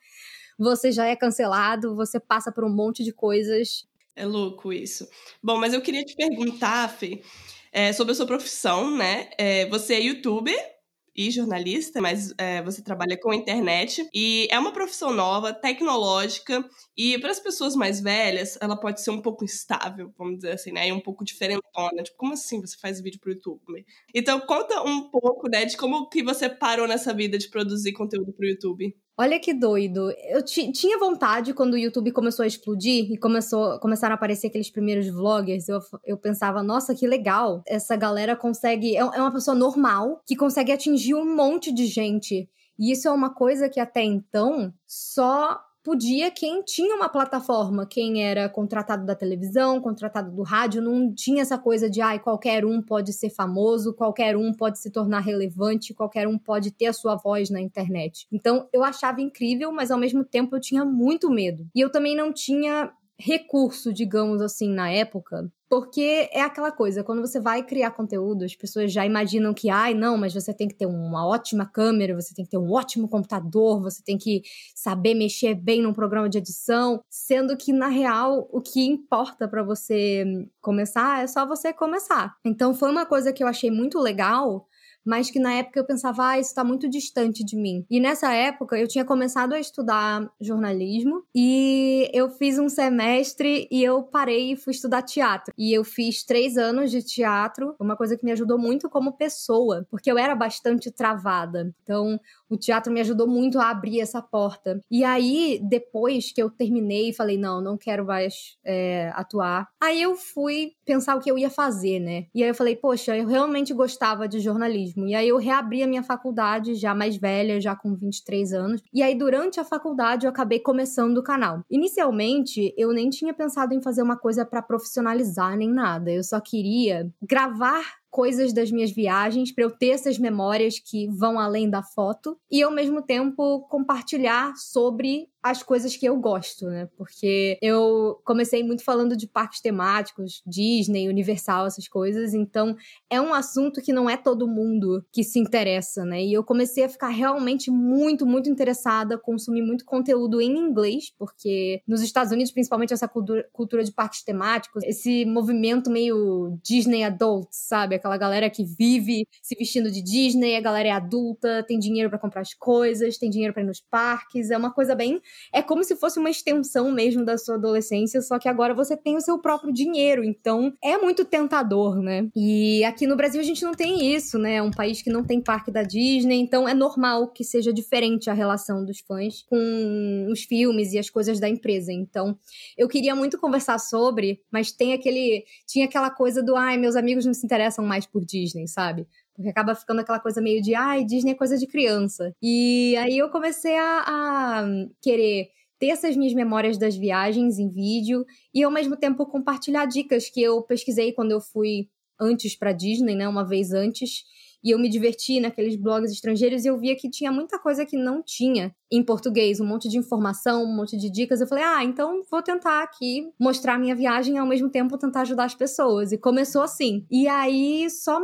você 0.55 0.91
já 0.91 1.07
é 1.07 1.15
cancelado, 1.15 1.95
você 1.95 2.19
passa 2.19 2.51
por 2.51 2.63
um 2.63 2.69
monte 2.69 3.03
de 3.03 3.11
coisas. 3.11 3.87
É 4.15 4.27
louco 4.27 4.71
isso. 4.71 5.09
Bom, 5.41 5.57
mas 5.57 5.73
eu 5.73 5.81
queria 5.81 6.05
te 6.05 6.15
perguntar, 6.15 6.87
Fê, 6.87 7.23
é, 7.71 7.91
sobre 7.91 8.11
a 8.11 8.15
sua 8.15 8.27
profissão, 8.27 8.95
né? 8.95 9.31
É, 9.39 9.67
você 9.69 9.95
é 9.95 10.01
youtuber 10.01 10.74
e 11.15 11.31
jornalista, 11.31 12.01
mas 12.01 12.33
é, 12.37 12.61
você 12.61 12.81
trabalha 12.81 13.17
com 13.17 13.33
internet 13.33 14.07
e 14.13 14.47
é 14.51 14.59
uma 14.59 14.73
profissão 14.73 15.13
nova, 15.13 15.53
tecnológica 15.53 16.67
e 16.97 17.17
para 17.19 17.31
as 17.31 17.39
pessoas 17.39 17.75
mais 17.75 18.01
velhas 18.01 18.57
ela 18.61 18.75
pode 18.75 19.01
ser 19.01 19.11
um 19.11 19.21
pouco 19.21 19.45
instável, 19.45 20.13
vamos 20.17 20.37
dizer 20.37 20.51
assim, 20.51 20.71
né? 20.71 20.87
E 20.87 20.91
um 20.91 20.99
pouco 20.99 21.23
diferentona. 21.23 22.03
Tipo, 22.03 22.17
como 22.17 22.33
assim 22.33 22.59
você 22.59 22.77
faz 22.77 23.01
vídeo 23.01 23.19
pro 23.19 23.31
YouTube? 23.31 23.85
Então 24.13 24.39
conta 24.41 24.81
um 24.83 25.09
pouco, 25.09 25.47
né, 25.49 25.65
de 25.65 25.77
como 25.77 26.09
que 26.09 26.23
você 26.23 26.49
parou 26.49 26.87
nessa 26.87 27.13
vida 27.13 27.37
de 27.37 27.49
produzir 27.49 27.93
conteúdo 27.93 28.33
pro 28.33 28.45
YouTube. 28.45 28.95
Olha 29.17 29.39
que 29.39 29.53
doido. 29.53 30.11
Eu 30.29 30.43
tinha 30.43 30.99
vontade 30.99 31.53
quando 31.53 31.75
o 31.75 31.77
YouTube 31.77 32.11
começou 32.11 32.43
a 32.43 32.47
explodir 32.47 33.09
e 33.09 33.17
começou, 33.17 33.79
começaram 33.79 34.13
a 34.13 34.15
aparecer 34.15 34.47
aqueles 34.47 34.69
primeiros 34.69 35.07
vloggers. 35.07 35.69
Eu, 35.69 35.79
eu 36.03 36.17
pensava, 36.17 36.61
nossa, 36.61 36.93
que 36.93 37.07
legal. 37.07 37.63
Essa 37.65 37.95
galera 37.95 38.35
consegue. 38.35 38.95
É, 38.95 38.99
é 38.99 39.21
uma 39.21 39.31
pessoa 39.31 39.55
normal 39.55 40.21
que 40.25 40.35
consegue 40.35 40.71
atingir 40.71 41.15
um 41.15 41.33
monte 41.33 41.71
de 41.71 41.85
gente. 41.85 42.49
E 42.77 42.91
isso 42.91 43.07
é 43.07 43.11
uma 43.11 43.33
coisa 43.33 43.69
que 43.69 43.79
até 43.79 44.03
então 44.03 44.73
só 44.85 45.61
podia 45.85 46.31
quem 46.31 46.63
tinha 46.63 46.95
uma 46.95 47.07
plataforma, 47.07 47.85
quem 47.85 48.23
era 48.23 48.49
contratado 48.49 49.05
da 49.05 49.13
televisão, 49.13 49.79
contratado 49.79 50.31
do 50.31 50.41
rádio, 50.41 50.81
não 50.81 51.13
tinha 51.13 51.43
essa 51.43 51.59
coisa 51.59 51.87
de 51.87 52.01
ai, 52.01 52.17
qualquer 52.17 52.65
um 52.65 52.81
pode 52.81 53.13
ser 53.13 53.29
famoso, 53.29 53.93
qualquer 53.93 54.35
um 54.35 54.51
pode 54.51 54.79
se 54.79 54.89
tornar 54.89 55.19
relevante, 55.19 55.93
qualquer 55.93 56.27
um 56.27 56.39
pode 56.39 56.71
ter 56.71 56.87
a 56.87 56.93
sua 56.93 57.15
voz 57.15 57.51
na 57.51 57.61
internet. 57.61 58.25
Então, 58.31 58.67
eu 58.73 58.83
achava 58.83 59.21
incrível, 59.21 59.71
mas 59.71 59.91
ao 59.91 59.99
mesmo 59.99 60.25
tempo 60.25 60.55
eu 60.55 60.59
tinha 60.59 60.83
muito 60.83 61.29
medo. 61.29 61.67
E 61.75 61.81
eu 61.81 61.91
também 61.91 62.15
não 62.15 62.33
tinha 62.33 62.91
recurso, 63.19 63.93
digamos 63.93 64.41
assim, 64.41 64.69
na 64.69 64.89
época, 64.89 65.51
porque 65.75 66.29
é 66.31 66.39
aquela 66.39 66.71
coisa, 66.71 67.03
quando 67.03 67.19
você 67.19 67.37
vai 67.37 67.61
criar 67.61 67.91
conteúdo, 67.91 68.45
as 68.45 68.55
pessoas 68.55 68.93
já 68.93 69.05
imaginam 69.05 69.53
que, 69.53 69.69
ai, 69.69 69.93
não, 69.93 70.17
mas 70.17 70.33
você 70.33 70.53
tem 70.53 70.69
que 70.69 70.73
ter 70.73 70.85
uma 70.85 71.27
ótima 71.27 71.65
câmera, 71.65 72.15
você 72.15 72.33
tem 72.33 72.45
que 72.45 72.51
ter 72.51 72.57
um 72.57 72.71
ótimo 72.71 73.09
computador, 73.09 73.81
você 73.81 74.01
tem 74.01 74.17
que 74.17 74.41
saber 74.73 75.13
mexer 75.13 75.53
bem 75.53 75.81
num 75.81 75.91
programa 75.91 76.29
de 76.29 76.37
edição, 76.37 77.01
sendo 77.09 77.57
que 77.57 77.73
na 77.73 77.89
real 77.89 78.47
o 78.53 78.61
que 78.61 78.85
importa 78.85 79.49
para 79.49 79.63
você 79.63 80.23
começar 80.61 81.21
é 81.21 81.27
só 81.27 81.45
você 81.45 81.73
começar. 81.73 82.33
Então 82.45 82.73
foi 82.73 82.89
uma 82.89 83.05
coisa 83.05 83.33
que 83.33 83.43
eu 83.43 83.47
achei 83.47 83.69
muito 83.69 83.99
legal 83.99 84.65
mas 85.05 85.29
que 85.29 85.39
na 85.39 85.53
época 85.53 85.79
eu 85.79 85.85
pensava, 85.85 86.29
ah, 86.29 86.39
isso 86.39 86.49
está 86.49 86.63
muito 86.63 86.89
distante 86.89 87.43
de 87.43 87.55
mim. 87.55 87.85
E 87.89 87.99
nessa 87.99 88.33
época 88.33 88.77
eu 88.77 88.87
tinha 88.87 89.05
começado 89.05 89.53
a 89.53 89.59
estudar 89.59 90.29
jornalismo 90.41 91.23
e 91.33 92.09
eu 92.13 92.29
fiz 92.29 92.57
um 92.57 92.69
semestre 92.69 93.67
e 93.69 93.83
eu 93.83 94.03
parei 94.03 94.53
e 94.53 94.55
fui 94.55 94.71
estudar 94.71 95.01
teatro. 95.01 95.53
E 95.57 95.73
eu 95.73 95.83
fiz 95.83 96.23
três 96.23 96.57
anos 96.57 96.91
de 96.91 97.01
teatro, 97.03 97.75
uma 97.79 97.95
coisa 97.95 98.17
que 98.17 98.25
me 98.25 98.31
ajudou 98.31 98.57
muito 98.57 98.89
como 98.89 99.17
pessoa, 99.17 99.85
porque 99.89 100.11
eu 100.11 100.17
era 100.17 100.35
bastante 100.35 100.91
travada. 100.91 101.73
Então, 101.83 102.19
o 102.49 102.57
teatro 102.57 102.91
me 102.91 103.01
ajudou 103.01 103.27
muito 103.27 103.59
a 103.59 103.69
abrir 103.69 103.99
essa 103.99 104.21
porta. 104.21 104.79
E 104.89 105.03
aí, 105.03 105.59
depois 105.63 106.31
que 106.31 106.41
eu 106.41 106.49
terminei, 106.49 107.13
falei, 107.13 107.37
não, 107.37 107.61
não 107.61 107.77
quero 107.77 108.05
mais 108.05 108.57
é, 108.63 109.11
atuar. 109.15 109.67
Aí 109.81 110.01
eu 110.01 110.15
fui 110.15 110.73
pensar 110.85 111.15
o 111.15 111.19
que 111.19 111.29
eu 111.29 111.37
ia 111.37 111.49
fazer, 111.49 111.99
né? 111.99 112.25
E 112.33 112.43
aí 112.43 112.49
eu 112.49 112.55
falei, 112.55 112.75
poxa, 112.75 113.15
eu 113.15 113.27
realmente 113.27 113.73
gostava 113.73 114.27
de 114.27 114.39
jornalismo. 114.39 114.94
E 114.97 115.15
aí 115.15 115.27
eu 115.27 115.37
reabri 115.37 115.83
a 115.83 115.87
minha 115.87 116.03
faculdade, 116.03 116.75
já 116.75 116.93
mais 116.93 117.17
velha, 117.17 117.59
já 117.59 117.75
com 117.75 117.95
23 117.95 118.53
anos. 118.53 118.81
E 118.93 119.01
aí, 119.01 119.15
durante 119.15 119.59
a 119.59 119.63
faculdade, 119.63 120.25
eu 120.25 120.29
acabei 120.29 120.59
começando 120.59 121.17
o 121.17 121.23
canal. 121.23 121.61
Inicialmente, 121.69 122.73
eu 122.77 122.91
nem 122.93 123.09
tinha 123.09 123.33
pensado 123.33 123.73
em 123.73 123.81
fazer 123.81 124.01
uma 124.01 124.17
coisa 124.17 124.45
para 124.45 124.61
profissionalizar 124.61 125.57
nem 125.57 125.69
nada. 125.69 126.11
Eu 126.11 126.23
só 126.23 126.39
queria 126.39 127.09
gravar 127.21 127.83
coisas 128.15 128.53
das 128.53 128.71
minhas 128.71 128.91
viagens, 128.91 129.51
para 129.51 129.65
eu 129.65 129.69
ter 129.69 129.89
essas 129.89 130.17
memórias 130.17 130.79
que 130.79 131.05
vão 131.09 131.37
além 131.37 131.69
da 131.69 131.83
foto 131.83 132.39
e 132.49 132.63
ao 132.63 132.71
mesmo 132.71 133.01
tempo 133.01 133.67
compartilhar 133.67 134.55
sobre 134.55 135.27
as 135.43 135.61
coisas 135.61 135.95
que 135.95 136.07
eu 136.07 136.17
gosto, 136.17 136.65
né? 136.65 136.89
Porque 136.97 137.59
eu 137.61 138.19
comecei 138.25 138.63
muito 138.63 138.83
falando 138.83 139.15
de 139.15 139.27
parques 139.27 139.61
temáticos, 139.61 140.41
Disney, 140.43 141.07
Universal, 141.07 141.67
essas 141.67 141.87
coisas, 141.87 142.33
então 142.33 142.75
é 143.11 143.21
um 143.21 143.31
assunto 143.31 143.79
que 143.79 143.93
não 143.93 144.09
é 144.09 144.17
todo 144.17 144.47
mundo 144.47 145.05
que 145.11 145.23
se 145.23 145.37
interessa, 145.37 146.03
né? 146.03 146.23
E 146.23 146.33
eu 146.33 146.43
comecei 146.43 146.83
a 146.85 146.89
ficar 146.89 147.09
realmente 147.09 147.69
muito, 147.69 148.25
muito 148.25 148.49
interessada, 148.49 149.19
consumir 149.19 149.61
muito 149.61 149.85
conteúdo 149.85 150.41
em 150.41 150.57
inglês, 150.57 151.13
porque 151.15 151.79
nos 151.87 152.01
Estados 152.01 152.31
Unidos, 152.31 152.51
principalmente 152.51 152.93
essa 152.93 153.07
cultura 153.07 153.83
de 153.83 153.91
parques 153.91 154.23
temáticos, 154.23 154.83
esse 154.83 155.25
movimento 155.25 155.91
meio 155.91 156.57
Disney 156.63 157.03
adult, 157.03 157.49
sabe? 157.51 157.93
Aquela 158.05 158.17
galera 158.17 158.49
que 158.51 158.63
vive 158.63 159.27
se 159.41 159.55
vestindo 159.55 159.89
de 159.89 159.99
Disney, 159.99 160.55
a 160.55 160.61
galera 160.61 160.89
é 160.89 160.91
adulta, 160.91 161.63
tem 161.67 161.79
dinheiro 161.79 162.07
para 162.07 162.19
comprar 162.19 162.41
as 162.41 162.53
coisas, 162.53 163.17
tem 163.17 163.31
dinheiro 163.31 163.51
para 163.51 163.63
ir 163.63 163.65
nos 163.65 163.81
parques, 163.81 164.51
é 164.51 164.57
uma 164.57 164.71
coisa 164.71 164.93
bem 164.93 165.19
é 165.51 165.61
como 165.61 165.83
se 165.83 165.95
fosse 165.95 166.19
uma 166.19 166.29
extensão 166.29 166.91
mesmo 166.91 167.25
da 167.25 167.37
sua 167.37 167.55
adolescência, 167.55 168.21
só 168.21 168.37
que 168.37 168.47
agora 168.47 168.73
você 168.73 168.95
tem 168.95 169.15
o 169.15 169.21
seu 169.21 169.39
próprio 169.39 169.73
dinheiro, 169.73 170.23
então 170.23 170.73
é 170.83 170.97
muito 170.97 171.25
tentador, 171.25 171.99
né? 172.01 172.29
E 172.35 172.83
aqui 172.83 173.07
no 173.07 173.15
Brasil 173.15 173.41
a 173.41 173.43
gente 173.43 173.63
não 173.63 173.73
tem 173.73 174.13
isso, 174.13 174.37
né? 174.37 174.55
É 174.55 174.61
um 174.61 174.71
país 174.71 175.01
que 175.01 175.09
não 175.09 175.23
tem 175.23 175.41
parque 175.41 175.71
da 175.71 175.83
Disney, 175.83 176.37
então 176.37 176.67
é 176.67 176.73
normal 176.73 177.29
que 177.29 177.43
seja 177.43 177.73
diferente 177.73 178.29
a 178.29 178.33
relação 178.33 178.85
dos 178.85 178.99
fãs 178.99 179.43
com 179.43 180.27
os 180.29 180.43
filmes 180.43 180.93
e 180.93 180.99
as 180.99 181.09
coisas 181.09 181.39
da 181.39 181.49
empresa. 181.49 181.91
Então, 181.91 182.37
eu 182.77 182.87
queria 182.87 183.15
muito 183.15 183.39
conversar 183.39 183.79
sobre, 183.79 184.41
mas 184.51 184.71
tem 184.71 184.93
aquele 184.93 185.43
tinha 185.65 185.85
aquela 185.85 186.09
coisa 186.09 186.43
do 186.43 186.55
ai, 186.55 186.77
meus 186.77 186.95
amigos 186.95 187.25
não 187.25 187.33
se 187.33 187.45
interessam 187.45 187.84
mais 187.85 188.05
por 188.05 188.25
Disney, 188.25 188.67
sabe? 188.67 189.07
Porque 189.33 189.49
acaba 189.49 189.75
ficando 189.75 190.01
aquela 190.01 190.19
coisa 190.19 190.41
meio 190.41 190.61
de, 190.61 190.73
ai, 190.75 191.03
Disney 191.03 191.31
é 191.31 191.35
coisa 191.35 191.57
de 191.57 191.67
criança. 191.67 192.33
E 192.41 192.95
aí 192.97 193.17
eu 193.17 193.29
comecei 193.29 193.77
a, 193.77 194.03
a 194.07 194.65
querer 195.01 195.49
ter 195.79 195.87
essas 195.87 196.15
minhas 196.15 196.33
memórias 196.33 196.77
das 196.77 196.95
viagens 196.95 197.59
em 197.59 197.69
vídeo 197.69 198.25
e 198.53 198.63
ao 198.63 198.71
mesmo 198.71 198.95
tempo 198.95 199.25
compartilhar 199.25 199.85
dicas 199.85 200.29
que 200.29 200.41
eu 200.41 200.61
pesquisei 200.63 201.11
quando 201.11 201.31
eu 201.31 201.41
fui 201.41 201.89
antes 202.19 202.55
para 202.55 202.71
Disney, 202.71 203.15
né, 203.15 203.27
uma 203.27 203.45
vez 203.45 203.71
antes, 203.73 204.23
e 204.65 204.71
eu 204.71 204.79
me 204.79 204.89
diverti 204.89 205.39
naqueles 205.39 205.75
blogs 205.75 206.11
estrangeiros 206.11 206.65
e 206.65 206.67
eu 206.67 206.79
via 206.79 206.95
que 206.95 207.07
tinha 207.07 207.31
muita 207.31 207.59
coisa 207.59 207.85
que 207.85 207.95
não 207.95 208.23
tinha 208.23 208.75
em 208.91 209.03
português, 209.03 209.59
um 209.59 209.65
monte 209.65 209.87
de 209.87 209.99
informação, 209.99 210.63
um 210.63 210.75
monte 210.75 210.97
de 210.97 211.11
dicas. 211.11 211.39
Eu 211.39 211.47
falei: 211.47 211.63
"Ah, 211.63 211.83
então 211.83 212.23
vou 212.31 212.41
tentar 212.41 212.81
aqui 212.81 213.31
mostrar 213.39 213.77
minha 213.77 213.95
viagem 213.95 214.35
e 214.35 214.37
ao 214.39 214.47
mesmo 214.47 214.67
tempo 214.67 214.97
tentar 214.97 215.21
ajudar 215.21 215.45
as 215.45 215.53
pessoas". 215.53 216.11
E 216.11 216.17
começou 216.17 216.63
assim. 216.63 217.05
E 217.11 217.27
aí 217.27 217.87
só 217.91 218.19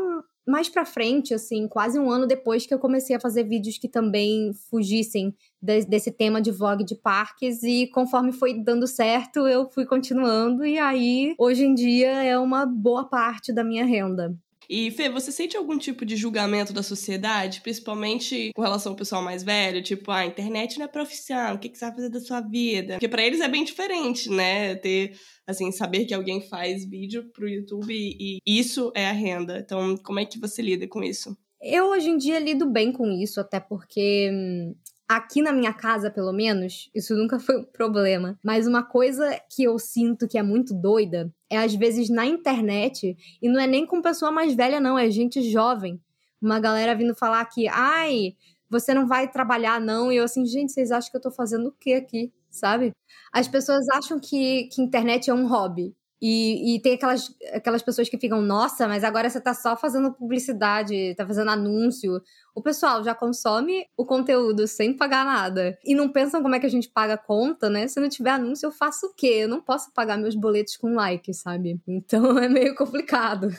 mais 0.48 0.68
pra 0.68 0.84
frente, 0.84 1.34
assim, 1.34 1.68
quase 1.68 2.00
um 2.00 2.10
ano 2.10 2.26
depois 2.26 2.66
que 2.66 2.74
eu 2.74 2.80
comecei 2.80 3.16
a 3.16 3.20
fazer 3.20 3.44
vídeos 3.44 3.78
que 3.78 3.88
também 3.88 4.52
fugissem 4.70 5.36
de, 5.62 5.86
desse 5.86 6.12
tema 6.12 6.42
de 6.42 6.50
vlog 6.50 6.84
de 6.84 6.96
parques 6.96 7.62
e 7.62 7.86
conforme 7.94 8.32
foi 8.32 8.56
dando 8.60 8.88
certo, 8.88 9.48
eu 9.48 9.70
fui 9.70 9.86
continuando 9.86 10.66
e 10.66 10.80
aí 10.80 11.36
hoje 11.38 11.64
em 11.64 11.76
dia 11.76 12.24
é 12.24 12.38
uma 12.40 12.66
boa 12.66 13.08
parte 13.08 13.54
da 13.54 13.64
minha 13.64 13.86
renda. 13.86 14.36
E, 14.72 14.90
Fê, 14.90 15.10
você 15.10 15.34
sente 15.34 15.58
algum 15.58 15.78
tipo 15.78 16.06
de 16.06 16.16
julgamento 16.16 16.72
da 16.72 16.82
sociedade, 16.82 17.60
principalmente 17.60 18.52
com 18.56 18.62
relação 18.62 18.94
ao 18.94 18.98
pessoal 18.98 19.22
mais 19.22 19.44
velho? 19.44 19.84
Tipo, 19.84 20.12
ah, 20.12 20.20
a 20.20 20.26
internet 20.26 20.80
não 20.80 20.86
é 20.86 20.88
profissão, 20.88 21.56
o 21.56 21.60
que, 21.60 21.68
que 21.68 21.78
você 21.78 21.84
vai 21.84 21.96
fazer 21.96 22.10
da 22.10 22.22
sua 22.22 22.40
vida? 22.40 22.94
Porque 22.94 23.10
para 23.10 23.22
eles 23.22 23.42
é 23.42 23.50
bem 23.50 23.66
diferente, 23.66 24.30
né? 24.30 24.76
Ter, 24.76 25.12
assim, 25.46 25.74
saber 25.74 26.06
que 26.06 26.14
alguém 26.14 26.48
faz 26.48 26.90
vídeo 26.90 27.30
pro 27.34 27.50
YouTube 27.50 27.94
e, 27.94 28.38
isso 28.48 28.94
é 28.96 29.08
a 29.08 29.12
renda. 29.12 29.60
Então, 29.60 29.98
como 29.98 30.22
é 30.22 30.26
que 30.26 30.40
você 30.40 30.62
lida 30.62 30.88
com 30.88 31.04
isso? 31.04 31.36
Eu 31.62 31.88
hoje 31.88 32.10
em 32.10 32.18
dia 32.18 32.40
lido 32.40 32.66
bem 32.66 32.94
com 32.94 33.12
isso, 33.12 33.42
até 33.42 33.60
porque 33.60 34.32
hum, 34.34 34.74
Aqui 35.14 35.42
na 35.42 35.52
minha 35.52 35.74
casa, 35.74 36.10
pelo 36.10 36.32
menos, 36.32 36.90
isso 36.96 37.14
nunca 37.18 37.38
foi 37.38 37.58
um 37.58 37.66
problema. 37.66 38.40
Mas 38.42 38.66
uma 38.66 38.82
coisa 38.82 39.38
que 39.54 39.62
eu 39.62 39.78
sinto 39.78 40.26
que 40.26 40.38
é 40.38 40.42
muito 40.42 40.74
doida 40.74 41.30
é, 41.50 41.58
às 41.58 41.76
vezes, 41.76 42.10
na 42.10 42.26
internet, 42.26 43.18
e 43.42 43.50
não 43.50 43.60
é 43.60 43.68
nem 43.68 43.86
com 43.86 44.02
pessoa 44.02 44.32
mais 44.32 44.56
velha, 44.56 44.80
não, 44.80 44.98
é 44.98 45.12
gente 45.12 45.42
jovem. 45.52 46.00
Uma 46.42 46.62
galera 46.62 46.96
vindo 46.96 47.14
falar 47.14 47.44
que, 47.44 47.68
ai, 47.68 48.38
você 48.70 48.94
não 48.94 49.06
vai 49.06 49.30
trabalhar, 49.30 49.82
não. 49.82 50.10
E 50.14 50.16
eu 50.16 50.24
assim, 50.24 50.46
gente, 50.46 50.72
vocês 50.72 50.94
acham 50.94 51.12
que 51.12 51.18
eu 51.18 51.22
tô 51.22 51.30
fazendo 51.32 51.68
o 51.68 51.74
quê 51.74 51.96
aqui? 51.96 52.32
Sabe? 52.50 52.94
As 53.34 53.50
pessoas 53.50 53.86
acham 53.90 54.18
que, 54.18 54.70
que 54.72 54.82
internet 54.82 55.30
é 55.30 55.34
um 55.34 55.46
hobby. 55.46 55.94
E, 56.22 56.76
e 56.76 56.80
tem 56.82 56.94
aquelas, 56.94 57.36
aquelas 57.52 57.82
pessoas 57.82 58.08
que 58.08 58.18
ficam, 58.18 58.42
nossa, 58.42 58.88
mas 58.88 59.04
agora 59.04 59.28
você 59.28 59.42
tá 59.42 59.56
só 59.56 59.76
fazendo 59.76 60.14
publicidade, 60.14 61.16
tá 61.16 61.26
fazendo 61.26 61.50
anúncio. 61.50 62.22
O 62.54 62.62
pessoal 62.62 63.04
já 63.04 63.16
consome 63.16 63.88
o 63.98 64.06
conteúdo 64.06 64.68
sem 64.68 64.96
pagar 64.96 65.26
nada. 65.26 65.80
E 65.84 65.96
não 65.96 66.10
pensam 66.10 66.44
como 66.44 66.54
é 66.54 66.60
que 66.60 66.66
a 66.68 66.70
gente 66.70 66.90
paga 66.90 67.16
a 67.16 67.18
conta, 67.18 67.70
né? 67.70 67.88
Se 67.88 68.00
não 68.00 68.08
tiver 68.08 68.32
anúncio, 68.32 68.68
eu 68.68 68.72
faço 68.72 69.08
o 69.08 69.14
quê? 69.16 69.40
Eu 69.42 69.48
não 69.48 69.62
posso 69.62 69.92
pagar 69.94 70.18
meus 70.18 70.36
boletos 70.36 70.78
com 70.78 70.94
like, 70.94 71.34
sabe? 71.34 71.82
Então 71.88 72.38
é 72.38 72.48
meio 72.48 72.76
complicado. 72.76 73.50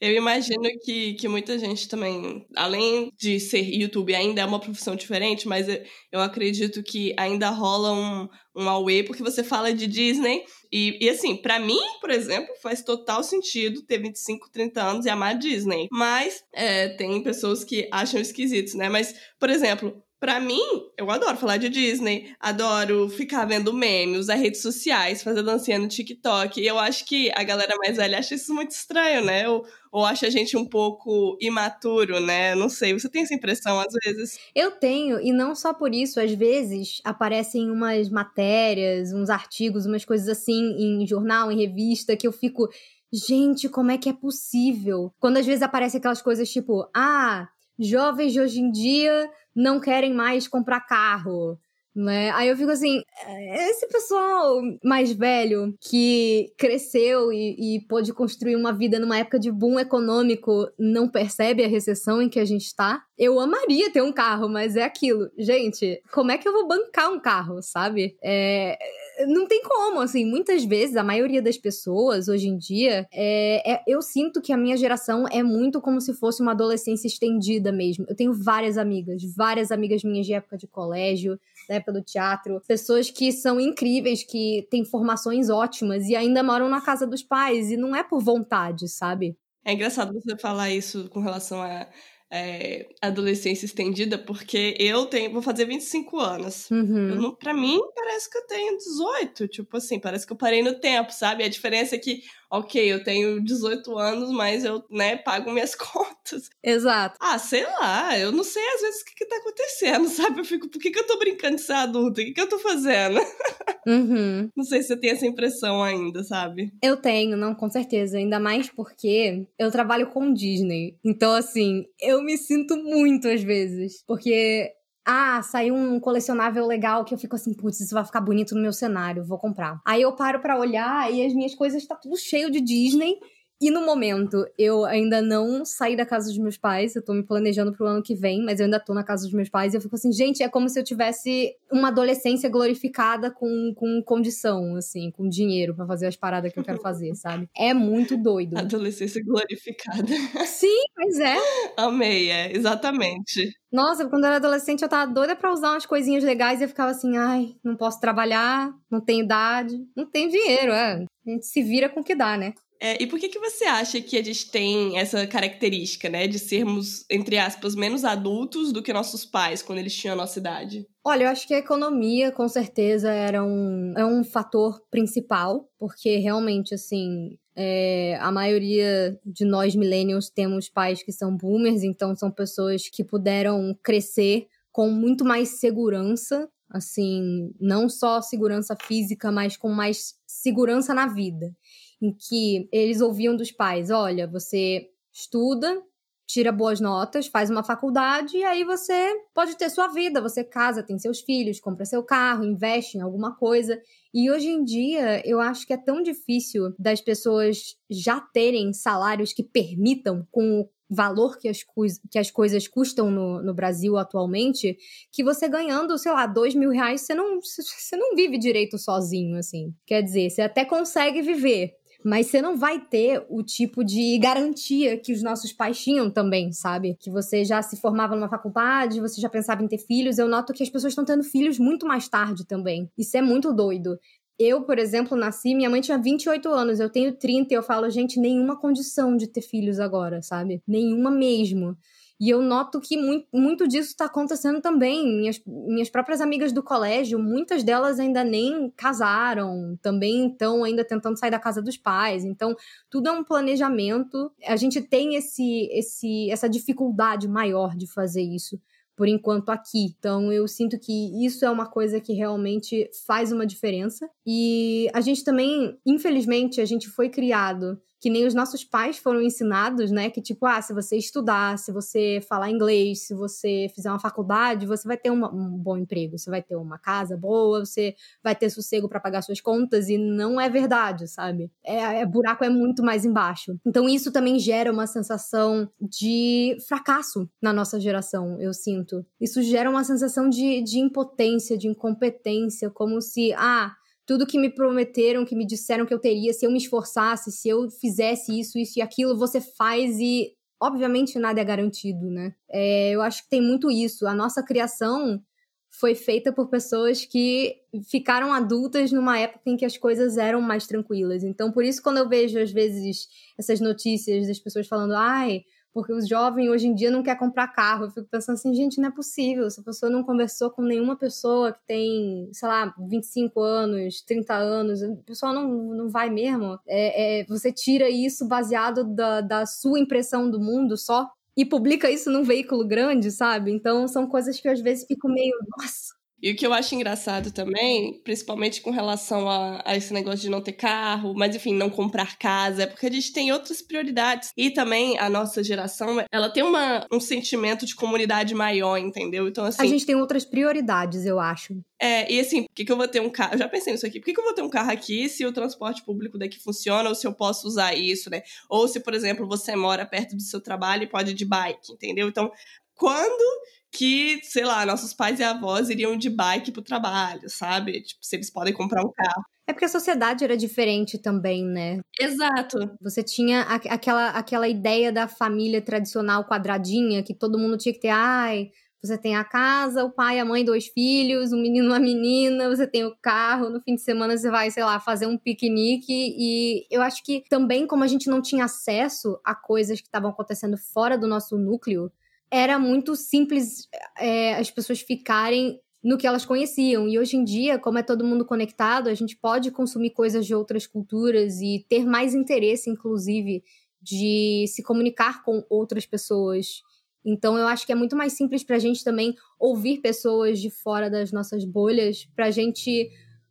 Eu 0.00 0.14
imagino 0.14 0.62
que, 0.82 1.12
que 1.14 1.28
muita 1.28 1.58
gente 1.58 1.86
também, 1.86 2.46
além 2.56 3.12
de 3.18 3.38
ser 3.38 3.62
YouTube, 3.62 4.14
ainda 4.14 4.40
é 4.40 4.44
uma 4.46 4.58
profissão 4.58 4.96
diferente, 4.96 5.46
mas 5.46 5.66
eu, 6.10 6.20
acredito 6.20 6.82
que 6.82 7.14
ainda 7.18 7.50
rola 7.50 7.92
um, 7.92 8.28
um 8.56 8.68
away, 8.68 9.02
porque 9.02 9.22
você 9.22 9.44
fala 9.44 9.74
de 9.74 9.86
Disney. 9.86 10.42
E, 10.72 11.04
e 11.04 11.08
assim, 11.10 11.36
para 11.36 11.58
mim, 11.58 11.80
por 12.00 12.10
exemplo, 12.10 12.48
faz 12.62 12.82
total 12.82 13.22
sentido 13.22 13.82
ter 13.82 13.98
25, 13.98 14.50
30 14.50 14.82
anos 14.82 15.04
e 15.04 15.10
amar 15.10 15.36
Disney. 15.36 15.86
Mas 15.92 16.42
é, 16.54 16.88
tem 16.88 17.22
pessoas 17.22 17.62
que 17.62 17.86
acham 17.92 18.20
esquisitos, 18.20 18.72
né? 18.74 18.88
Mas, 18.88 19.14
por 19.38 19.50
exemplo, 19.50 20.02
Pra 20.20 20.38
mim, 20.38 20.60
eu 20.98 21.10
adoro 21.10 21.38
falar 21.38 21.56
de 21.56 21.70
Disney, 21.70 22.34
adoro 22.38 23.08
ficar 23.08 23.46
vendo 23.46 23.72
memes, 23.72 24.18
usar 24.18 24.34
redes 24.34 24.60
sociais, 24.60 25.22
fazer 25.22 25.42
dancinha 25.42 25.78
no 25.78 25.88
TikTok. 25.88 26.60
E 26.60 26.66
eu 26.66 26.78
acho 26.78 27.06
que 27.06 27.32
a 27.34 27.42
galera 27.42 27.74
mais 27.78 27.96
velha 27.96 28.18
acha 28.18 28.34
isso 28.34 28.52
muito 28.52 28.72
estranho, 28.72 29.24
né? 29.24 29.48
Ou, 29.48 29.64
ou 29.90 30.04
acha 30.04 30.26
a 30.26 30.30
gente 30.30 30.58
um 30.58 30.66
pouco 30.66 31.38
imaturo, 31.40 32.20
né? 32.20 32.54
Não 32.54 32.68
sei, 32.68 32.92
você 32.92 33.08
tem 33.08 33.22
essa 33.22 33.32
impressão 33.32 33.80
às 33.80 33.94
vezes? 34.04 34.38
Eu 34.54 34.72
tenho, 34.72 35.18
e 35.22 35.32
não 35.32 35.54
só 35.54 35.72
por 35.72 35.94
isso, 35.94 36.20
às 36.20 36.32
vezes 36.32 37.00
aparecem 37.02 37.70
umas 37.70 38.10
matérias, 38.10 39.14
uns 39.14 39.30
artigos, 39.30 39.86
umas 39.86 40.04
coisas 40.04 40.28
assim 40.28 40.76
em 40.78 41.06
jornal, 41.06 41.50
em 41.50 41.58
revista, 41.58 42.14
que 42.14 42.26
eu 42.26 42.32
fico. 42.32 42.68
Gente, 43.10 43.70
como 43.70 43.90
é 43.90 43.96
que 43.96 44.10
é 44.10 44.12
possível? 44.12 45.14
Quando 45.18 45.38
às 45.38 45.46
vezes 45.46 45.62
aparecem 45.62 45.98
aquelas 45.98 46.20
coisas 46.20 46.46
tipo, 46.50 46.86
ah, 46.94 47.48
jovens 47.78 48.34
de 48.34 48.40
hoje 48.40 48.60
em 48.60 48.70
dia 48.70 49.30
não 49.54 49.80
querem 49.80 50.12
mais 50.12 50.46
comprar 50.48 50.80
carro. 50.80 51.58
Né? 51.94 52.30
Aí 52.30 52.48
eu 52.48 52.56
fico 52.56 52.70
assim, 52.70 53.02
é, 53.26 53.70
esse 53.70 53.88
pessoal 53.88 54.62
mais 54.82 55.12
velho 55.12 55.74
que 55.80 56.52
cresceu 56.56 57.32
e, 57.32 57.76
e 57.76 57.80
pôde 57.88 58.12
construir 58.12 58.54
uma 58.54 58.72
vida 58.72 59.00
numa 59.00 59.18
época 59.18 59.40
de 59.40 59.50
boom 59.50 59.78
econômico 59.78 60.70
não 60.78 61.08
percebe 61.08 61.64
a 61.64 61.68
recessão 61.68 62.22
em 62.22 62.28
que 62.28 62.38
a 62.38 62.44
gente 62.44 62.66
está? 62.66 63.02
Eu 63.18 63.40
amaria 63.40 63.90
ter 63.90 64.02
um 64.02 64.12
carro, 64.12 64.48
mas 64.48 64.76
é 64.76 64.84
aquilo. 64.84 65.28
Gente, 65.36 66.00
como 66.12 66.30
é 66.30 66.38
que 66.38 66.48
eu 66.48 66.52
vou 66.52 66.68
bancar 66.68 67.10
um 67.12 67.18
carro, 67.18 67.60
sabe? 67.60 68.16
É, 68.22 68.78
não 69.26 69.46
tem 69.46 69.62
como, 69.62 70.00
assim, 70.00 70.24
muitas 70.24 70.64
vezes, 70.64 70.96
a 70.96 71.02
maioria 71.02 71.42
das 71.42 71.56
pessoas 71.56 72.28
hoje 72.28 72.48
em 72.48 72.56
dia, 72.56 73.06
é, 73.12 73.72
é, 73.72 73.82
eu 73.86 74.00
sinto 74.02 74.40
que 74.40 74.52
a 74.52 74.56
minha 74.56 74.76
geração 74.76 75.26
é 75.28 75.42
muito 75.42 75.80
como 75.80 76.00
se 76.00 76.14
fosse 76.14 76.42
uma 76.42 76.52
adolescência 76.52 77.06
estendida 77.06 77.72
mesmo. 77.72 78.04
Eu 78.08 78.16
tenho 78.16 78.32
várias 78.32 78.78
amigas, 78.78 79.22
várias 79.36 79.70
amigas 79.70 80.02
minhas 80.02 80.26
de 80.26 80.34
época 80.34 80.56
de 80.56 80.66
colégio, 80.66 81.38
da 81.68 81.76
época 81.76 81.92
do 81.92 82.02
teatro, 82.02 82.62
pessoas 82.66 83.10
que 83.10 83.32
são 83.32 83.60
incríveis, 83.60 84.22
que 84.22 84.66
têm 84.70 84.84
formações 84.84 85.48
ótimas 85.48 86.06
e 86.06 86.16
ainda 86.16 86.42
moram 86.42 86.68
na 86.68 86.80
casa 86.80 87.06
dos 87.06 87.22
pais, 87.22 87.70
e 87.70 87.76
não 87.76 87.94
é 87.94 88.02
por 88.02 88.20
vontade, 88.20 88.88
sabe? 88.88 89.36
É 89.64 89.72
engraçado 89.72 90.12
você 90.12 90.36
falar 90.36 90.70
isso 90.70 91.08
com 91.10 91.20
relação 91.20 91.62
a 91.62 91.86
é, 92.30 92.86
adolescência 93.02 93.66
estendida, 93.66 94.16
porque 94.16 94.76
eu 94.78 95.06
tenho, 95.06 95.32
vou 95.32 95.42
fazer 95.42 95.64
25 95.64 96.18
anos. 96.18 96.70
Uhum. 96.70 97.34
Pra 97.34 97.52
mim, 97.52 97.80
parece 97.94 98.30
que 98.30 98.38
eu 98.38 98.46
tenho 98.46 98.78
18. 98.78 99.48
Tipo 99.48 99.76
assim, 99.76 99.98
parece 99.98 100.26
que 100.26 100.32
eu 100.32 100.36
parei 100.36 100.62
no 100.62 100.78
tempo, 100.78 101.12
sabe? 101.12 101.42
A 101.42 101.48
diferença 101.48 101.96
é 101.96 101.98
que 101.98 102.22
ok, 102.50 102.92
eu 102.92 103.04
tenho 103.04 103.42
18 103.42 103.96
anos, 103.96 104.30
mas 104.30 104.64
eu, 104.64 104.82
né, 104.90 105.16
pago 105.16 105.50
minhas 105.52 105.74
contas. 105.76 106.50
Exato. 106.62 107.16
Ah, 107.20 107.38
sei 107.38 107.64
lá, 107.64 108.18
eu 108.18 108.32
não 108.32 108.44
sei 108.44 108.62
às 108.74 108.80
vezes 108.80 109.02
o 109.02 109.04
que, 109.04 109.14
que 109.14 109.26
tá 109.26 109.36
acontecendo, 109.36 110.08
sabe? 110.10 110.40
Eu 110.40 110.44
fico, 110.44 110.68
por 110.68 110.80
que, 110.80 110.90
que 110.90 110.98
eu 110.98 111.06
tô 111.06 111.18
brincando 111.18 111.56
de 111.56 111.62
ser 111.62 111.74
adulta? 111.74 112.20
O 112.20 112.24
que, 112.24 112.32
que 112.32 112.40
eu 112.40 112.48
tô 112.48 112.58
fazendo? 112.58 113.20
Uhum. 113.86 114.50
Não 114.54 114.62
sei 114.62 114.82
se 114.82 114.88
você 114.88 114.96
tem 114.96 115.10
essa 115.10 115.26
impressão 115.26 115.82
ainda, 115.82 116.22
sabe? 116.22 116.70
Eu 116.82 116.98
tenho, 116.98 117.34
não, 117.34 117.54
com 117.54 117.68
certeza. 117.70 118.18
Ainda 118.18 118.38
mais 118.38 118.68
porque 118.68 119.46
eu 119.58 119.70
trabalho 119.70 120.10
com 120.10 120.34
Disney. 120.34 120.98
Então, 121.02 121.32
assim, 121.32 121.86
eu 121.98 122.22
me 122.22 122.36
sinto 122.36 122.76
muito 122.76 123.26
às 123.26 123.42
vezes. 123.42 124.04
Porque 124.06 124.70
ah, 125.06 125.42
saiu 125.42 125.74
um 125.74 125.98
colecionável 125.98 126.66
legal 126.66 127.04
que 127.04 127.14
eu 127.14 127.18
fico 127.18 127.36
assim, 127.36 127.54
putz, 127.54 127.80
isso 127.80 127.94
vai 127.94 128.04
ficar 128.04 128.20
bonito 128.20 128.54
no 128.54 128.60
meu 128.60 128.72
cenário, 128.72 129.24
vou 129.24 129.38
comprar. 129.38 129.80
Aí 129.86 130.02
eu 130.02 130.14
paro 130.14 130.40
para 130.40 130.58
olhar 130.58 131.12
e 131.12 131.24
as 131.24 131.32
minhas 131.32 131.54
coisas 131.54 131.86
tá 131.86 131.96
tudo 131.96 132.16
cheio 132.16 132.50
de 132.50 132.60
Disney. 132.60 133.16
E 133.60 133.70
no 133.70 133.84
momento, 133.84 134.46
eu 134.56 134.86
ainda 134.86 135.20
não 135.20 135.66
saí 135.66 135.94
da 135.94 136.06
casa 136.06 136.28
dos 136.28 136.38
meus 136.38 136.56
pais, 136.56 136.96
eu 136.96 137.04
tô 137.04 137.12
me 137.12 137.22
planejando 137.22 137.74
pro 137.74 137.86
ano 137.86 138.02
que 138.02 138.14
vem, 138.14 138.42
mas 138.42 138.58
eu 138.58 138.64
ainda 138.64 138.80
tô 138.80 138.94
na 138.94 139.04
casa 139.04 139.24
dos 139.24 139.34
meus 139.34 139.50
pais 139.50 139.74
e 139.74 139.76
eu 139.76 139.82
fico 139.82 139.96
assim, 139.96 140.10
gente, 140.10 140.42
é 140.42 140.48
como 140.48 140.66
se 140.66 140.80
eu 140.80 140.84
tivesse 140.84 141.54
uma 141.70 141.88
adolescência 141.88 142.48
glorificada 142.48 143.30
com, 143.30 143.74
com 143.76 144.02
condição, 144.02 144.76
assim, 144.76 145.10
com 145.10 145.28
dinheiro 145.28 145.74
para 145.74 145.86
fazer 145.86 146.06
as 146.06 146.16
paradas 146.16 146.50
que 146.50 146.58
eu 146.58 146.64
quero 146.64 146.80
fazer, 146.80 147.14
sabe? 147.16 147.50
É 147.54 147.74
muito 147.74 148.16
doido. 148.16 148.56
Adolescência 148.56 149.22
glorificada. 149.22 150.08
Sim, 150.46 150.82
mas 150.96 151.20
é. 151.20 151.36
Amei, 151.76 152.30
é, 152.30 152.56
exatamente. 152.56 153.52
Nossa, 153.70 154.08
quando 154.08 154.24
eu 154.24 154.28
era 154.28 154.36
adolescente 154.36 154.80
eu 154.80 154.88
tava 154.88 155.12
doida 155.12 155.36
pra 155.36 155.52
usar 155.52 155.72
umas 155.72 155.84
coisinhas 155.84 156.24
legais 156.24 156.60
e 156.60 156.64
eu 156.64 156.68
ficava 156.68 156.92
assim, 156.92 157.18
ai, 157.18 157.54
não 157.62 157.76
posso 157.76 158.00
trabalhar, 158.00 158.72
não 158.90 159.02
tenho 159.02 159.22
idade, 159.22 159.76
não 159.94 160.06
tenho 160.06 160.30
dinheiro, 160.30 160.72
é. 160.72 161.04
A 161.26 161.30
gente 161.30 161.44
se 161.44 161.62
vira 161.62 161.90
com 161.90 162.00
o 162.00 162.04
que 162.04 162.14
dá, 162.14 162.38
né? 162.38 162.54
É, 162.82 163.00
e 163.02 163.06
por 163.06 163.18
que, 163.18 163.28
que 163.28 163.38
você 163.38 163.64
acha 163.64 164.00
que 164.00 164.16
a 164.16 164.24
gente 164.24 164.50
tem 164.50 164.98
essa 164.98 165.26
característica, 165.26 166.08
né, 166.08 166.26
de 166.26 166.38
sermos, 166.38 167.04
entre 167.10 167.36
aspas, 167.36 167.74
menos 167.74 168.04
adultos 168.04 168.72
do 168.72 168.82
que 168.82 168.90
nossos 168.90 169.26
pais 169.26 169.62
quando 169.62 169.80
eles 169.80 169.94
tinham 169.94 170.14
a 170.14 170.16
nossa 170.16 170.38
idade? 170.38 170.86
Olha, 171.04 171.24
eu 171.24 171.28
acho 171.28 171.46
que 171.46 171.52
a 171.52 171.58
economia, 171.58 172.32
com 172.32 172.48
certeza, 172.48 173.10
era 173.10 173.44
um, 173.44 173.92
é 173.98 174.06
um 174.06 174.24
fator 174.24 174.80
principal, 174.90 175.68
porque 175.78 176.16
realmente, 176.16 176.74
assim, 176.74 177.36
é, 177.54 178.16
a 178.18 178.32
maioria 178.32 179.18
de 179.26 179.44
nós 179.44 179.76
millennials 179.76 180.30
temos 180.30 180.70
pais 180.70 181.02
que 181.02 181.12
são 181.12 181.36
boomers, 181.36 181.82
então 181.82 182.16
são 182.16 182.30
pessoas 182.30 182.88
que 182.88 183.04
puderam 183.04 183.76
crescer 183.82 184.46
com 184.72 184.88
muito 184.88 185.22
mais 185.22 185.60
segurança, 185.60 186.48
assim, 186.70 187.52
não 187.60 187.90
só 187.90 188.22
segurança 188.22 188.74
física, 188.80 189.30
mas 189.30 189.54
com 189.54 189.68
mais 189.68 190.14
segurança 190.26 190.94
na 190.94 191.06
vida 191.06 191.54
em 192.00 192.12
que 192.12 192.68
eles 192.72 193.00
ouviam 193.00 193.36
dos 193.36 193.50
pais: 193.50 193.90
olha, 193.90 194.26
você 194.26 194.88
estuda, 195.12 195.82
tira 196.26 196.52
boas 196.52 196.80
notas, 196.80 197.26
faz 197.26 197.50
uma 197.50 197.64
faculdade 197.64 198.36
e 198.36 198.44
aí 198.44 198.62
você 198.62 199.12
pode 199.34 199.56
ter 199.56 199.68
sua 199.68 199.88
vida, 199.88 200.20
você 200.20 200.44
casa, 200.44 200.82
tem 200.82 200.96
seus 200.96 201.20
filhos, 201.20 201.58
compra 201.58 201.84
seu 201.84 202.04
carro, 202.04 202.44
investe 202.44 202.96
em 202.96 203.00
alguma 203.00 203.34
coisa. 203.34 203.80
E 204.14 204.30
hoje 204.30 204.48
em 204.48 204.62
dia, 204.62 205.26
eu 205.26 205.40
acho 205.40 205.66
que 205.66 205.72
é 205.72 205.76
tão 205.76 206.00
difícil 206.00 206.72
das 206.78 207.00
pessoas 207.00 207.76
já 207.90 208.20
terem 208.20 208.72
salários 208.72 209.32
que 209.32 209.42
permitam 209.42 210.24
com 210.30 210.60
o 210.60 210.68
valor 210.88 211.36
que 211.36 211.48
as, 211.48 211.64
que 212.10 212.18
as 212.18 212.30
coisas 212.30 212.68
custam 212.68 213.10
no, 213.10 213.42
no 213.42 213.54
Brasil 213.54 213.96
atualmente, 213.96 214.76
que 215.12 215.24
você 215.24 215.48
ganhando, 215.48 215.98
sei 215.98 216.12
lá, 216.12 216.26
dois 216.26 216.54
mil 216.54 216.70
reais, 216.70 217.02
você 217.02 217.14
não, 217.14 217.40
você 217.40 217.96
não 217.96 218.14
vive 218.14 218.38
direito 218.38 218.78
sozinho, 218.78 219.36
assim. 219.36 219.74
Quer 219.84 220.02
dizer, 220.02 220.30
você 220.30 220.42
até 220.42 220.64
consegue 220.64 221.22
viver, 221.22 221.74
mas 222.04 222.26
você 222.26 222.40
não 222.40 222.56
vai 222.56 222.80
ter 222.80 223.24
o 223.28 223.42
tipo 223.42 223.84
de 223.84 224.18
garantia 224.18 224.96
que 224.98 225.12
os 225.12 225.22
nossos 225.22 225.52
pais 225.52 225.82
tinham 225.82 226.10
também, 226.10 226.52
sabe? 226.52 226.96
Que 226.98 227.10
você 227.10 227.44
já 227.44 227.62
se 227.62 227.80
formava 227.80 228.14
numa 228.14 228.28
faculdade, 228.28 229.00
você 229.00 229.20
já 229.20 229.28
pensava 229.28 229.62
em 229.62 229.68
ter 229.68 229.78
filhos. 229.78 230.18
Eu 230.18 230.28
noto 230.28 230.52
que 230.52 230.62
as 230.62 230.70
pessoas 230.70 230.92
estão 230.92 231.04
tendo 231.04 231.22
filhos 231.22 231.58
muito 231.58 231.86
mais 231.86 232.08
tarde 232.08 232.46
também. 232.46 232.90
Isso 232.96 233.16
é 233.16 233.22
muito 233.22 233.52
doido. 233.52 233.98
Eu, 234.38 234.62
por 234.62 234.78
exemplo, 234.78 235.16
nasci, 235.18 235.54
minha 235.54 235.68
mãe 235.68 235.82
tinha 235.82 235.98
28 235.98 236.48
anos, 236.48 236.80
eu 236.80 236.88
tenho 236.88 237.14
30 237.14 237.52
e 237.52 237.56
eu 237.56 237.62
falo, 237.62 237.90
gente, 237.90 238.18
nenhuma 238.18 238.58
condição 238.58 239.14
de 239.14 239.26
ter 239.26 239.42
filhos 239.42 239.78
agora, 239.78 240.22
sabe? 240.22 240.62
Nenhuma 240.66 241.10
mesmo. 241.10 241.76
E 242.20 242.28
eu 242.28 242.42
noto 242.42 242.80
que 242.80 242.98
muito, 242.98 243.26
muito 243.32 243.66
disso 243.66 243.88
está 243.88 244.04
acontecendo 244.04 244.60
também. 244.60 245.06
Minhas, 245.06 245.40
minhas 245.46 245.88
próprias 245.88 246.20
amigas 246.20 246.52
do 246.52 246.62
colégio, 246.62 247.18
muitas 247.18 247.64
delas 247.64 247.98
ainda 247.98 248.22
nem 248.22 248.70
casaram, 248.76 249.78
também 249.80 250.28
estão 250.28 250.62
ainda 250.62 250.84
tentando 250.84 251.18
sair 251.18 251.30
da 251.30 251.38
casa 251.38 251.62
dos 251.62 251.78
pais. 251.78 252.22
Então, 252.22 252.54
tudo 252.90 253.08
é 253.08 253.12
um 253.12 253.24
planejamento. 253.24 254.30
A 254.46 254.56
gente 254.56 254.82
tem 254.82 255.14
esse, 255.14 255.66
esse, 255.72 256.30
essa 256.30 256.46
dificuldade 256.46 257.26
maior 257.26 257.74
de 257.74 257.86
fazer 257.90 258.22
isso 258.22 258.60
por 259.00 259.08
enquanto 259.08 259.48
aqui. 259.48 259.94
Então 259.98 260.30
eu 260.30 260.46
sinto 260.46 260.78
que 260.78 261.24
isso 261.24 261.42
é 261.46 261.50
uma 261.50 261.64
coisa 261.64 261.98
que 262.02 262.12
realmente 262.12 262.90
faz 263.06 263.32
uma 263.32 263.46
diferença. 263.46 264.06
E 264.26 264.90
a 264.92 265.00
gente 265.00 265.24
também, 265.24 265.78
infelizmente, 265.86 266.60
a 266.60 266.66
gente 266.66 266.86
foi 266.86 267.08
criado 267.08 267.80
que 268.00 268.08
nem 268.08 268.26
os 268.26 268.34
nossos 268.34 268.64
pais 268.64 268.96
foram 268.96 269.20
ensinados, 269.20 269.90
né? 269.90 270.08
Que 270.08 270.22
tipo, 270.22 270.46
ah, 270.46 270.60
se 270.62 270.72
você 270.72 270.96
estudar, 270.96 271.58
se 271.58 271.70
você 271.70 272.20
falar 272.26 272.50
inglês, 272.50 273.06
se 273.06 273.14
você 273.14 273.70
fizer 273.74 273.90
uma 273.90 273.98
faculdade, 274.00 274.66
você 274.66 274.88
vai 274.88 274.96
ter 274.96 275.10
uma, 275.10 275.32
um 275.32 275.50
bom 275.50 275.76
emprego, 275.76 276.16
você 276.16 276.30
vai 276.30 276.42
ter 276.42 276.56
uma 276.56 276.78
casa 276.78 277.16
boa, 277.16 277.64
você 277.64 277.94
vai 278.24 278.34
ter 278.34 278.48
sossego 278.48 278.88
para 278.88 278.98
pagar 278.98 279.20
suas 279.20 279.40
contas 279.40 279.88
e 279.90 279.98
não 279.98 280.40
é 280.40 280.48
verdade, 280.48 281.06
sabe? 281.06 281.50
É, 281.62 282.00
é 282.00 282.06
buraco 282.06 282.42
é 282.42 282.48
muito 282.48 282.82
mais 282.82 283.04
embaixo. 283.04 283.58
Então 283.66 283.86
isso 283.86 284.10
também 284.10 284.38
gera 284.38 284.72
uma 284.72 284.86
sensação 284.86 285.68
de 285.78 286.56
fracasso 286.66 287.28
na 287.40 287.52
nossa 287.52 287.78
geração, 287.78 288.40
eu 288.40 288.54
sinto. 288.54 289.04
Isso 289.20 289.42
gera 289.42 289.68
uma 289.68 289.84
sensação 289.84 290.30
de, 290.30 290.62
de 290.62 290.78
impotência, 290.78 291.58
de 291.58 291.68
incompetência, 291.68 292.70
como 292.70 293.02
se, 293.02 293.34
ah, 293.34 293.74
tudo 294.10 294.26
que 294.26 294.40
me 294.40 294.50
prometeram, 294.50 295.24
que 295.24 295.36
me 295.36 295.46
disseram 295.46 295.86
que 295.86 295.94
eu 295.94 295.98
teria, 296.00 296.32
se 296.32 296.44
eu 296.44 296.50
me 296.50 296.58
esforçasse, 296.58 297.30
se 297.30 297.48
eu 297.48 297.70
fizesse 297.70 298.36
isso, 298.40 298.58
isso 298.58 298.80
e 298.80 298.82
aquilo, 298.82 299.16
você 299.16 299.40
faz 299.40 300.00
e. 300.00 300.32
Obviamente 300.60 301.16
nada 301.16 301.40
é 301.40 301.44
garantido, 301.44 302.10
né? 302.10 302.34
É, 302.50 302.90
eu 302.90 303.02
acho 303.02 303.22
que 303.22 303.30
tem 303.30 303.40
muito 303.40 303.70
isso. 303.70 304.08
A 304.08 304.12
nossa 304.12 304.42
criação 304.42 305.22
foi 305.70 305.94
feita 305.94 306.32
por 306.32 306.48
pessoas 306.48 307.04
que 307.04 307.54
ficaram 307.88 308.32
adultas 308.32 308.90
numa 308.90 309.16
época 309.16 309.48
em 309.48 309.56
que 309.56 309.64
as 309.64 309.78
coisas 309.78 310.18
eram 310.18 310.40
mais 310.40 310.66
tranquilas. 310.66 311.22
Então, 311.22 311.52
por 311.52 311.64
isso, 311.64 311.80
quando 311.80 311.98
eu 311.98 312.08
vejo, 312.08 312.36
às 312.36 312.50
vezes, 312.50 313.06
essas 313.38 313.60
notícias 313.60 314.26
das 314.26 314.40
pessoas 314.40 314.66
falando, 314.66 314.94
ai, 314.94 315.44
porque 315.72 315.92
os 315.92 316.08
jovens 316.08 316.48
hoje 316.48 316.66
em 316.66 316.74
dia 316.74 316.90
não 316.90 317.02
quer 317.02 317.16
comprar 317.16 317.48
carro. 317.48 317.84
Eu 317.84 317.90
fico 317.90 318.08
pensando 318.10 318.34
assim, 318.34 318.54
gente, 318.54 318.80
não 318.80 318.88
é 318.88 318.90
possível. 318.90 319.48
Se 319.50 319.60
a 319.60 319.64
pessoa 319.64 319.90
não 319.90 320.02
conversou 320.02 320.50
com 320.50 320.62
nenhuma 320.62 320.96
pessoa 320.96 321.52
que 321.52 321.60
tem, 321.66 322.28
sei 322.32 322.48
lá, 322.48 322.74
25 322.78 323.40
anos, 323.40 324.02
30 324.02 324.34
anos, 324.34 324.82
a 324.82 324.94
pessoa 325.06 325.32
não, 325.32 325.48
não 325.48 325.88
vai 325.88 326.10
mesmo. 326.10 326.58
É, 326.66 327.20
é, 327.20 327.24
você 327.26 327.52
tira 327.52 327.88
isso 327.88 328.26
baseado 328.26 328.84
da, 328.84 329.20
da 329.20 329.46
sua 329.46 329.78
impressão 329.78 330.30
do 330.30 330.40
mundo 330.40 330.76
só 330.76 331.08
e 331.36 331.44
publica 331.44 331.90
isso 331.90 332.10
num 332.10 332.24
veículo 332.24 332.66
grande, 332.66 333.10
sabe? 333.10 333.52
Então 333.52 333.86
são 333.86 334.06
coisas 334.06 334.38
que 334.40 334.48
eu, 334.48 334.52
às 334.52 334.60
vezes 334.60 334.86
fico 334.86 335.08
meio, 335.08 335.34
nossa, 335.56 335.94
e 336.22 336.32
o 336.32 336.36
que 336.36 336.46
eu 336.46 336.52
acho 336.52 336.74
engraçado 336.74 337.30
também, 337.30 338.00
principalmente 338.04 338.60
com 338.60 338.70
relação 338.70 339.28
a, 339.28 339.62
a, 339.64 339.76
esse 339.76 339.92
negócio 339.92 340.20
de 340.20 340.28
não 340.28 340.42
ter 340.42 340.52
carro, 340.52 341.14
mas 341.14 341.34
enfim, 341.34 341.54
não 341.54 341.70
comprar 341.70 342.18
casa, 342.18 342.64
é 342.64 342.66
porque 342.66 342.86
a 342.86 342.92
gente 342.92 343.12
tem 343.12 343.32
outras 343.32 343.62
prioridades. 343.62 344.30
E 344.36 344.50
também 344.50 344.98
a 344.98 345.08
nossa 345.08 345.42
geração, 345.42 346.04
ela 346.12 346.28
tem 346.28 346.42
uma, 346.42 346.86
um 346.92 347.00
sentimento 347.00 347.64
de 347.64 347.74
comunidade 347.74 348.34
maior, 348.34 348.76
entendeu? 348.76 349.28
Então, 349.28 349.44
assim. 349.44 349.62
A 349.62 349.66
gente 349.66 349.86
tem 349.86 349.94
outras 349.94 350.24
prioridades, 350.24 351.06
eu 351.06 351.18
acho. 351.18 351.60
É, 351.80 352.12
e 352.12 352.20
assim, 352.20 352.42
por 352.42 352.54
que, 352.54 352.64
que 352.64 352.72
eu 352.72 352.76
vou 352.76 352.88
ter 352.88 353.00
um 353.00 353.08
carro? 353.08 353.34
Eu 353.34 353.38
já 353.38 353.48
pensei 353.48 353.72
nisso 353.72 353.86
aqui. 353.86 353.98
Por 353.98 354.04
que, 354.04 354.12
que 354.12 354.20
eu 354.20 354.24
vou 354.24 354.34
ter 354.34 354.42
um 354.42 354.50
carro 354.50 354.70
aqui 354.70 355.08
se 355.08 355.24
o 355.24 355.32
transporte 355.32 355.82
público 355.82 356.18
daqui 356.18 356.38
funciona 356.38 356.88
ou 356.88 356.94
se 356.94 357.06
eu 357.06 357.14
posso 357.14 357.46
usar 357.46 357.74
isso, 357.74 358.10
né? 358.10 358.22
Ou 358.48 358.68
se, 358.68 358.80
por 358.80 358.92
exemplo, 358.92 359.26
você 359.26 359.56
mora 359.56 359.86
perto 359.86 360.14
do 360.14 360.22
seu 360.22 360.40
trabalho 360.40 360.82
e 360.82 360.86
pode 360.86 361.12
ir 361.12 361.14
de 361.14 361.24
bike, 361.24 361.72
entendeu? 361.72 362.08
Então, 362.08 362.30
quando 362.74 363.40
que, 363.72 364.20
sei 364.24 364.44
lá, 364.44 364.66
nossos 364.66 364.92
pais 364.92 365.20
e 365.20 365.22
avós 365.22 365.70
iriam 365.70 365.96
de 365.96 366.10
bike 366.10 366.50
pro 366.50 366.62
trabalho, 366.62 367.28
sabe? 367.28 367.82
Tipo, 367.82 368.00
se 368.02 368.16
eles 368.16 368.30
podem 368.30 368.52
comprar 368.52 368.82
um 368.82 368.92
carro. 368.92 369.24
É 369.46 369.52
porque 369.52 369.64
a 369.64 369.68
sociedade 369.68 370.22
era 370.24 370.36
diferente 370.36 370.98
também, 370.98 371.44
né? 371.44 371.80
Exato. 371.98 372.58
Você 372.80 373.02
tinha 373.02 373.42
aquela, 373.42 374.10
aquela 374.10 374.48
ideia 374.48 374.92
da 374.92 375.08
família 375.08 375.60
tradicional 375.60 376.24
quadradinha, 376.24 377.02
que 377.02 377.14
todo 377.14 377.38
mundo 377.38 377.56
tinha 377.56 377.72
que 377.72 377.80
ter, 377.80 377.88
ai, 377.88 378.50
você 378.82 378.96
tem 378.96 379.14
a 379.14 379.24
casa, 379.24 379.84
o 379.84 379.90
pai, 379.90 380.18
a 380.18 380.24
mãe, 380.24 380.44
dois 380.44 380.68
filhos, 380.68 381.32
um 381.32 381.40
menino, 381.40 381.68
uma 381.68 381.78
menina, 381.78 382.48
você 382.48 382.66
tem 382.66 382.84
o 382.84 382.96
carro, 383.02 383.50
no 383.50 383.60
fim 383.60 383.74
de 383.74 383.82
semana 383.82 384.16
você 384.16 384.30
vai, 384.30 384.50
sei 384.50 384.64
lá, 384.64 384.80
fazer 384.80 385.06
um 385.06 385.18
piquenique. 385.18 385.86
E 385.90 386.66
eu 386.70 386.80
acho 386.80 387.04
que 387.04 387.22
também, 387.28 387.66
como 387.66 387.84
a 387.84 387.86
gente 387.86 388.08
não 388.08 388.22
tinha 388.22 388.44
acesso 388.44 389.20
a 389.24 389.34
coisas 389.34 389.80
que 389.80 389.86
estavam 389.86 390.10
acontecendo 390.10 390.56
fora 390.56 390.96
do 390.96 391.06
nosso 391.06 391.36
núcleo, 391.36 391.92
era 392.30 392.58
muito 392.58 392.94
simples 392.94 393.68
é, 393.98 394.34
as 394.34 394.50
pessoas 394.50 394.80
ficarem 394.80 395.60
no 395.82 395.96
que 395.96 396.06
elas 396.06 396.24
conheciam. 396.24 396.86
E 396.88 396.98
hoje 396.98 397.16
em 397.16 397.24
dia, 397.24 397.58
como 397.58 397.78
é 397.78 397.82
todo 397.82 398.04
mundo 398.04 398.24
conectado, 398.24 398.88
a 398.88 398.94
gente 398.94 399.16
pode 399.16 399.50
consumir 399.50 399.90
coisas 399.90 400.26
de 400.26 400.34
outras 400.34 400.66
culturas 400.66 401.40
e 401.40 401.64
ter 401.68 401.84
mais 401.84 402.14
interesse, 402.14 402.70
inclusive, 402.70 403.42
de 403.80 404.44
se 404.48 404.62
comunicar 404.62 405.22
com 405.24 405.44
outras 405.48 405.86
pessoas. 405.86 406.62
Então, 407.04 407.38
eu 407.38 407.46
acho 407.46 407.64
que 407.64 407.72
é 407.72 407.74
muito 407.74 407.96
mais 407.96 408.12
simples 408.12 408.44
para 408.44 408.56
a 408.56 408.58
gente 408.58 408.84
também 408.84 409.14
ouvir 409.38 409.78
pessoas 409.78 410.38
de 410.38 410.50
fora 410.50 410.90
das 410.90 411.10
nossas 411.12 411.44
bolhas, 411.44 412.06
para 412.14 412.26
a 412.26 412.30
gente 412.30 412.90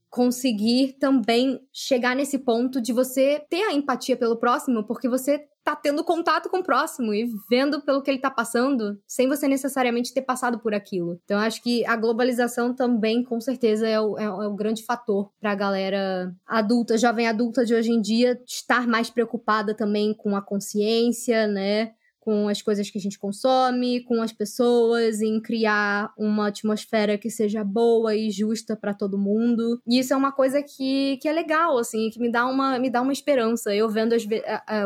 conseguir 0.10 0.94
também 1.00 1.60
chegar 1.72 2.16
nesse 2.16 2.40
ponto 2.40 2.82
de 2.82 2.92
você 2.92 3.46
ter 3.48 3.62
a 3.62 3.74
empatia 3.74 4.18
pelo 4.18 4.38
próximo, 4.38 4.84
porque 4.84 5.08
você 5.08 5.46
tá 5.70 5.76
tendo 5.76 6.04
contato 6.04 6.50
com 6.50 6.60
o 6.60 6.64
próximo 6.64 7.14
e 7.14 7.30
vendo 7.50 7.82
pelo 7.82 8.02
que 8.02 8.10
ele 8.10 8.20
tá 8.20 8.32
passando, 8.32 9.00
sem 9.06 9.28
você 9.28 9.48
necessariamente 9.48 10.14
ter 10.14 10.22
passado 10.22 10.60
por 10.60 10.74
aquilo. 10.74 11.20
Então, 11.24 11.40
acho 11.40 11.62
que 11.62 11.86
a 11.86 11.96
globalização 11.96 12.74
também, 12.74 13.24
com 13.24 13.40
certeza, 13.40 13.88
é 13.88 14.00
o, 14.00 14.18
é, 14.18 14.24
é 14.24 14.30
o 14.30 14.56
grande 14.56 14.84
fator 14.84 15.30
pra 15.40 15.54
galera 15.54 16.34
adulta, 16.48 16.98
jovem 16.98 17.28
adulta 17.28 17.64
de 17.66 17.76
hoje 17.76 17.92
em 17.92 18.02
dia, 18.02 18.40
estar 18.48 18.88
mais 18.88 19.10
preocupada 19.10 19.76
também 19.76 20.14
com 20.14 20.36
a 20.36 20.42
consciência, 20.42 21.48
né? 21.48 21.92
Com 22.30 22.48
as 22.48 22.62
coisas 22.62 22.92
que 22.92 23.00
a 23.00 23.02
gente 23.02 23.18
consome, 23.18 24.04
com 24.04 24.22
as 24.22 24.32
pessoas, 24.32 25.20
em 25.20 25.42
criar 25.42 26.14
uma 26.16 26.50
atmosfera 26.50 27.18
que 27.18 27.28
seja 27.28 27.64
boa 27.64 28.16
e 28.16 28.30
justa 28.30 28.76
para 28.76 28.94
todo 28.94 29.18
mundo. 29.18 29.82
E 29.88 29.98
isso 29.98 30.14
é 30.14 30.16
uma 30.16 30.32
coisa 30.32 30.62
que, 30.62 31.18
que 31.18 31.28
é 31.28 31.34
legal, 31.34 31.80
assim, 31.80 32.12
que 32.12 32.20
me 32.20 32.32
dá 32.32 32.46
uma, 32.46 32.78
me 32.78 32.88
dá 32.88 33.02
uma 33.02 33.12
esperança. 33.12 33.74
Eu 33.74 33.90
vendo 33.90 34.14
as, 34.14 34.28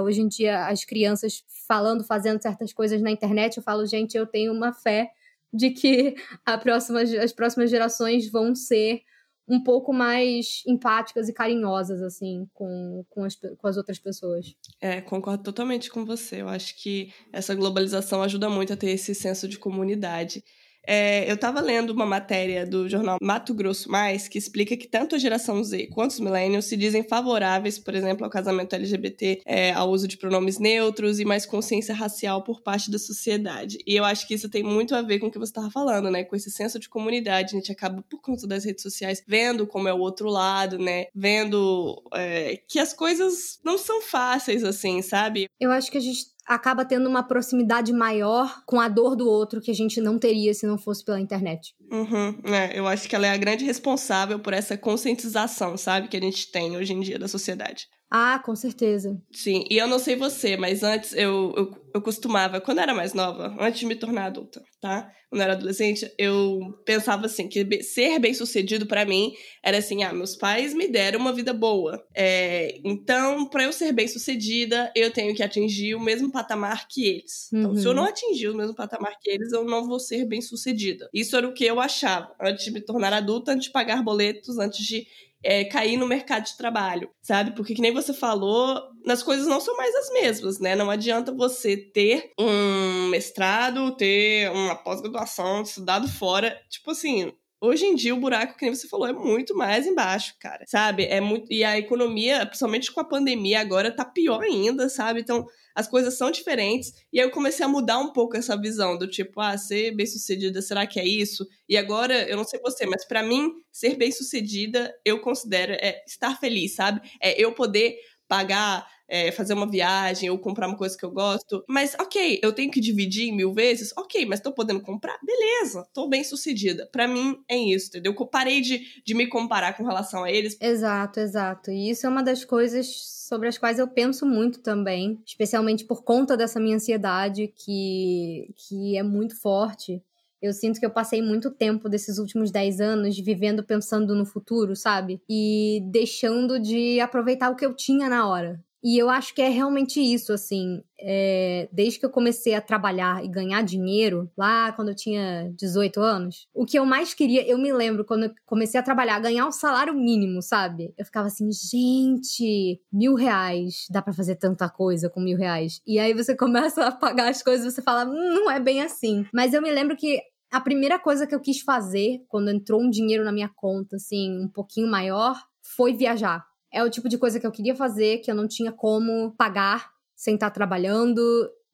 hoje 0.02 0.22
em 0.22 0.28
dia 0.30 0.68
as 0.68 0.86
crianças 0.86 1.44
falando, 1.68 2.06
fazendo 2.06 2.42
certas 2.42 2.72
coisas 2.72 3.02
na 3.02 3.12
internet, 3.12 3.58
eu 3.58 3.64
falo, 3.64 3.86
gente, 3.86 4.16
eu 4.16 4.26
tenho 4.26 4.54
uma 4.54 4.72
fé 4.72 5.12
de 5.54 5.72
que 5.72 6.16
próxima, 6.62 7.02
as 7.02 7.34
próximas 7.34 7.70
gerações 7.70 8.32
vão 8.32 8.56
ser 8.56 9.02
um 9.48 9.62
pouco 9.62 9.94
mais 9.94 10.64
empáticas 10.66 11.28
e 11.28 11.34
carinhosas, 11.34 12.02
assim, 12.02 12.48
com, 12.54 13.06
com, 13.10 13.24
as, 13.24 13.36
com 13.36 13.68
as 13.68 13.78
outras 13.78 14.00
pessoas. 14.00 14.56
É, 14.80 15.02
concordo 15.02 15.44
totalmente 15.44 15.90
com 15.90 16.06
você. 16.06 16.42
Eu 16.42 16.48
acho 16.48 16.82
que 16.82 17.14
essa 17.32 17.54
globalização 17.54 18.22
ajuda 18.22 18.50
muito 18.50 18.74
a 18.74 18.78
ter 18.78 18.92
esse 18.92 19.14
senso 19.14 19.48
de 19.48 19.60
comunidade. 19.60 20.44
É, 20.86 21.30
eu 21.30 21.36
estava 21.36 21.62
lendo 21.62 21.92
uma 21.92 22.06
matéria 22.06 22.66
do 22.66 22.90
jornal 22.90 23.18
Mato 23.22 23.54
Grosso 23.54 23.90
Mais 23.90 24.28
que 24.28 24.38
explica 24.38 24.76
que 24.76 24.88
tanto 24.88 25.16
a 25.16 25.18
geração 25.18 25.64
Z 25.64 25.88
quanto 25.88 26.12
os 26.12 26.20
millennials 26.20 26.66
se 26.66 26.76
dizem 26.76 27.04
favoráveis, 27.04 27.80
por 27.80 27.96
exemplo, 27.96 28.26
ao 28.26 28.30
casamento 28.30 28.74
LGBT, 28.76 29.42
é, 29.46 29.72
ao 29.72 29.90
uso 29.90 30.08
de 30.08 30.18
pronomes 30.18 30.60
neutros 30.60 31.20
e 31.20 31.26
mais 31.26 31.46
consciência 31.46 31.94
racial 31.94 32.44
por 32.44 32.62
parte 32.62 32.92
da 32.92 33.00
sociedade. 33.00 33.78
E 33.88 33.96
eu 33.96 34.04
acho 34.04 34.28
que 34.28 34.34
isso 34.34 34.50
tem 34.50 34.64
muito 34.64 34.94
a 34.96 35.02
ver 35.02 35.20
com 35.20 35.28
o 35.28 35.32
que 35.32 35.40
você 35.40 35.52
estava 35.52 35.72
falando, 35.72 36.10
né? 36.12 36.24
Com 36.24 36.36
esse 36.36 36.52
senso 36.52 36.80
de 36.80 36.90
comunidade. 36.90 37.56
A 37.56 37.60
gente 37.60 37.72
acaba, 37.72 38.04
por 38.10 38.22
conta 38.22 38.46
das 38.46 38.66
redes 38.66 38.84
sociais, 38.84 39.24
vendo 39.28 39.66
como 39.66 39.88
é 39.88 39.94
o 39.94 40.00
outro 40.00 40.30
lado, 40.30 40.78
né? 40.78 41.06
Vendo 41.16 42.02
é, 42.14 42.60
que 42.68 42.80
as 42.80 42.94
coisas 42.94 43.60
não 43.64 43.78
são 43.78 44.02
fáceis 44.02 44.64
assim, 44.64 45.02
sabe? 45.02 45.48
Eu 45.60 45.72
acho 45.72 45.92
que 45.92 45.98
a 45.98 46.02
gente 46.02 46.33
acaba 46.46 46.86
tendo 46.86 47.08
uma 47.08 47.24
proximidade 47.24 47.94
maior 47.94 48.64
com 48.66 48.80
a 48.80 48.88
dor 48.88 49.16
do 49.16 49.28
outro 49.28 49.62
que 49.62 49.72
a 49.72 49.76
gente 49.76 50.02
não 50.02 50.20
teria 50.20 50.54
se 50.54 50.66
não 50.66 50.78
fosse 50.78 51.04
pela 51.04 51.20
internet. 51.20 51.76
Uhum, 51.92 52.40
é, 52.46 52.78
eu 52.78 52.88
acho 52.88 53.08
que 53.08 53.16
ela 53.16 53.28
é 53.28 53.32
a 53.32 53.38
grande 53.38 53.66
responsável 53.66 54.40
por 54.40 54.54
essa 54.54 54.78
conscientização, 54.78 55.78
sabe, 55.78 56.08
que 56.08 56.18
a 56.18 56.22
gente 56.22 56.52
tem 56.52 56.76
hoje 56.76 56.94
em 56.94 57.00
dia 57.00 57.18
da 57.18 57.28
sociedade. 57.28 57.88
Ah, 58.16 58.38
com 58.38 58.56
certeza. 58.56 59.20
Sim, 59.32 59.66
e 59.72 59.76
eu 59.76 59.88
não 59.88 59.98
sei 59.98 60.16
você, 60.16 60.56
mas 60.56 60.84
antes 60.84 61.14
eu, 61.14 61.52
eu, 61.58 61.76
eu 61.96 62.00
costumava, 62.00 62.62
quando 62.62 62.78
eu 62.78 62.84
era 62.84 62.94
mais 62.94 63.12
nova, 63.12 63.56
antes 63.60 63.80
de 63.80 63.88
me 63.88 63.96
tornar 63.96 64.26
adulta, 64.26 64.62
tá? 64.80 65.12
Quando 65.32 65.42
eu 65.42 65.46
era 65.46 65.54
adolescente, 65.54 66.14
eu 66.16 66.80
pensava 66.86 67.26
assim, 67.26 67.48
que 67.48 67.82
ser 67.82 68.20
bem 68.20 68.32
sucedido 68.36 68.86
para 68.86 69.04
mim 69.04 69.34
era 69.64 69.80
assim, 69.80 70.04
ah, 70.04 70.14
meus 70.14 70.36
pais 70.36 70.76
me 70.76 70.88
deram 70.88 71.20
uma 71.20 71.34
vida 71.34 71.54
boa. 71.56 72.06
É, 72.14 72.80
então, 72.84 73.48
para 73.48 73.64
eu 73.64 73.74
ser 73.74 73.92
bem 73.92 74.08
sucedida, 74.08 74.92
eu 74.96 75.10
tenho 75.10 75.34
que 75.34 75.42
atingir 75.42 75.96
o 75.96 76.00
mesmo 76.00 76.32
patamar 76.32 76.88
que 76.88 77.08
eles. 77.08 77.52
Então, 77.52 77.72
uhum. 77.72 77.78
se 77.78 77.88
eu 77.88 77.96
não 77.96 78.04
atingir 78.04 78.50
o 78.50 78.56
mesmo 78.56 78.76
patamar 78.76 79.18
que 79.20 79.32
eles, 79.32 79.52
eu 79.52 79.66
não 79.66 79.88
vou 79.88 80.00
ser 80.00 80.24
bem 80.24 80.40
sucedida. 80.40 81.10
Isso 81.12 81.36
era 81.36 81.48
o 81.48 81.54
que 81.54 81.66
eu 81.66 81.80
achava 81.80 82.32
antes 82.40 82.64
de 82.64 82.70
me 82.70 82.80
tornar 82.80 83.12
adulta, 83.12 83.54
antes 83.54 83.66
de 83.66 83.72
pagar 83.72 84.04
boletos, 84.04 84.60
antes 84.60 84.86
de 84.86 85.08
é, 85.44 85.66
cair 85.66 85.98
no 85.98 86.08
mercado 86.08 86.46
de 86.46 86.58
trabalho, 86.58 87.10
sabe? 87.22 87.52
Porque 87.52 87.76
que 87.76 87.82
nem 87.82 87.94
você 87.94 88.14
falou, 88.14 88.82
as 89.08 89.22
coisas 89.22 89.46
não 89.46 89.60
são 89.60 89.76
mais 89.76 89.94
as 89.96 90.10
mesmas, 90.14 90.60
né? 90.60 90.76
Não 90.76 90.90
adianta 90.90 91.32
você 91.32 91.76
ter 91.76 92.32
um 92.40 93.08
mestrado, 93.10 93.96
ter 93.96 94.50
uma 94.52 94.76
pós-graduação, 94.76 95.62
estudado 95.62 96.08
fora, 96.08 96.58
tipo 96.70 96.92
assim, 96.92 97.34
Hoje 97.66 97.86
em 97.86 97.96
dia, 97.96 98.14
o 98.14 98.20
buraco, 98.20 98.58
que 98.58 98.66
nem 98.66 98.76
você 98.76 98.90
falou, 98.90 99.08
é 99.08 99.14
muito 99.14 99.56
mais 99.56 99.88
embaixo, 99.88 100.36
cara. 100.38 100.66
Sabe? 100.68 101.06
É 101.06 101.22
muito. 101.22 101.48
E 101.50 101.64
a 101.64 101.78
economia, 101.78 102.46
principalmente 102.46 102.92
com 102.92 103.00
a 103.00 103.06
pandemia, 103.06 103.62
agora 103.62 103.90
tá 103.90 104.04
pior 104.04 104.44
ainda, 104.44 104.90
sabe? 104.90 105.22
Então, 105.22 105.46
as 105.74 105.88
coisas 105.88 106.18
são 106.18 106.30
diferentes. 106.30 106.92
E 107.14 107.22
aí 107.22 107.26
eu 107.26 107.32
comecei 107.32 107.66
a 107.66 107.70
mudar 107.70 108.00
um 108.00 108.12
pouco 108.12 108.36
essa 108.36 108.60
visão 108.60 108.98
do 108.98 109.08
tipo, 109.08 109.40
ah, 109.40 109.58
ser 109.58 109.96
bem-sucedida, 109.96 110.62
será 110.62 110.86
que 110.86 111.00
é 111.00 111.08
isso? 111.08 111.48
E 111.70 111.78
agora, 111.78 112.28
eu 112.30 112.36
não 112.36 112.44
sei 112.44 112.60
você, 112.60 112.86
mas 112.86 113.06
para 113.06 113.24
mim, 113.24 113.54
ser 113.72 113.96
bem-sucedida, 113.96 114.94
eu 115.06 115.22
considero 115.22 115.72
é 115.72 116.04
estar 116.06 116.38
feliz, 116.38 116.76
sabe? 116.76 117.00
É 117.22 117.42
eu 117.42 117.54
poder 117.54 117.96
pagar 118.28 118.86
é, 119.08 119.32
fazer 119.32 119.54
uma 119.54 119.70
viagem 119.70 120.30
ou 120.30 120.40
comprar 120.40 120.68
uma 120.68 120.78
coisa 120.78 120.98
que 120.98 121.04
eu 121.04 121.12
gosto. 121.12 121.64
Mas, 121.68 121.96
ok, 122.00 122.40
eu 122.42 122.54
tenho 122.54 122.72
que 122.72 122.80
dividir 122.80 123.30
em 123.30 123.36
mil 123.36 123.54
vezes? 123.54 123.94
Ok, 123.98 124.26
mas 124.26 124.40
tô 124.40 124.52
podendo 124.52 124.82
comprar? 124.82 125.18
Beleza, 125.24 125.88
tô 125.94 126.08
bem 126.08 126.24
sucedida. 126.24 126.88
Para 126.92 127.08
mim 127.08 127.38
é 127.48 127.58
isso, 127.58 127.90
entendeu? 127.90 128.16
Eu 128.18 128.26
parei 128.26 128.62
de, 128.62 129.02
de 129.06 129.14
me 129.14 129.28
comparar 129.28 129.76
com 129.76 129.84
relação 129.84 130.24
a 130.24 130.32
eles. 130.32 130.58
Exato, 130.62 131.20
exato. 131.20 131.72
E 131.72 131.90
isso 131.90 132.06
é 132.06 132.10
uma 132.10 132.24
das 132.24 132.46
coisas 132.46 132.88
sobre 132.88 133.48
as 133.48 133.58
quais 133.58 133.80
eu 133.80 133.88
penso 133.88 134.26
muito 134.26 134.60
também, 134.62 135.20
especialmente 135.26 135.86
por 135.86 136.04
conta 136.04 136.38
dessa 136.38 136.60
minha 136.60 136.76
ansiedade 136.76 137.48
que, 137.56 138.54
que 138.56 138.98
é 138.98 139.04
muito 139.04 139.40
forte. 139.40 140.02
Eu 140.42 140.52
sinto 140.52 140.78
que 140.78 140.86
eu 140.86 140.92
passei 140.92 141.22
muito 141.22 141.50
tempo 141.50 141.88
desses 141.88 142.18
últimos 142.18 142.52
10 142.52 142.82
anos 142.82 143.18
vivendo 143.18 143.64
pensando 143.64 144.14
no 144.14 144.26
futuro, 144.26 144.76
sabe? 144.76 145.22
E 145.30 145.82
deixando 145.90 146.60
de 146.60 147.00
aproveitar 147.00 147.50
o 147.50 147.56
que 147.56 147.66
eu 147.66 147.74
tinha 147.74 148.10
na 148.10 148.28
hora. 148.28 148.62
E 148.84 148.98
eu 148.98 149.10
acho 149.10 149.34
que 149.34 149.42
é 149.42 149.48
realmente 149.48 150.02
isso, 150.02 150.34
assim. 150.34 150.84
É, 151.00 151.70
desde 151.72 152.00
que 152.00 152.06
eu 152.06 152.10
comecei 152.10 152.54
a 152.54 152.62
trabalhar 152.62 153.24
e 153.24 153.30
ganhar 153.30 153.62
dinheiro, 153.64 154.30
lá 154.38 154.74
quando 154.74 154.90
eu 154.90 154.96
tinha 154.96 155.50
18 155.58 156.02
anos, 156.02 156.48
o 156.54 156.66
que 156.66 156.78
eu 156.78 156.86
mais 156.86 157.14
queria, 157.14 157.48
eu 157.48 157.58
me 157.58 157.72
lembro 157.72 158.04
quando 158.04 158.24
eu 158.24 158.34
comecei 158.46 158.80
a 158.80 158.84
trabalhar, 158.84 159.20
ganhar 159.20 159.48
um 159.48 159.52
salário 159.52 159.94
mínimo, 159.94 160.42
sabe? 160.42 160.94
Eu 160.98 161.06
ficava 161.06 161.28
assim, 161.28 161.50
gente, 161.52 162.82
mil 162.92 163.16
reais, 163.16 163.86
dá 163.90 164.02
para 164.02 164.14
fazer 164.14 164.36
tanta 164.36 164.70
coisa 164.70 165.10
com 165.10 165.22
mil 165.22 165.38
reais. 165.38 165.80
E 165.88 165.98
aí 165.98 166.14
você 166.14 166.36
começa 166.38 166.86
a 166.86 166.92
pagar 166.92 167.30
as 167.30 167.42
coisas 167.42 167.66
e 167.66 167.72
você 167.72 167.82
fala, 167.82 168.06
hum, 168.06 168.34
não 168.34 168.52
é 168.52 168.60
bem 168.60 168.82
assim. 168.82 169.26
Mas 169.34 169.54
eu 169.54 169.62
me 169.62 169.72
lembro 169.72 169.96
que 169.96 170.22
a 170.52 170.60
primeira 170.60 171.00
coisa 171.00 171.26
que 171.26 171.34
eu 171.34 171.40
quis 171.40 171.62
fazer 171.62 172.24
quando 172.28 172.52
entrou 172.52 172.82
um 172.82 172.90
dinheiro 172.90 173.24
na 173.24 173.32
minha 173.32 173.50
conta, 173.56 173.96
assim, 173.96 174.38
um 174.40 174.48
pouquinho 174.48 174.88
maior, 174.88 175.36
foi 175.76 175.94
viajar. 175.94 176.46
É 176.74 176.84
o 176.84 176.90
tipo 176.90 177.08
de 177.08 177.18
coisa 177.18 177.40
que 177.40 177.46
eu 177.46 177.52
queria 177.52 177.76
fazer, 177.76 178.18
que 178.18 178.32
eu 178.32 178.36
não 178.36 178.48
tinha 178.48 178.72
como 178.72 179.32
pagar 179.38 179.92
sem 180.16 180.36
estar 180.36 180.50
trabalhando. 180.50 181.22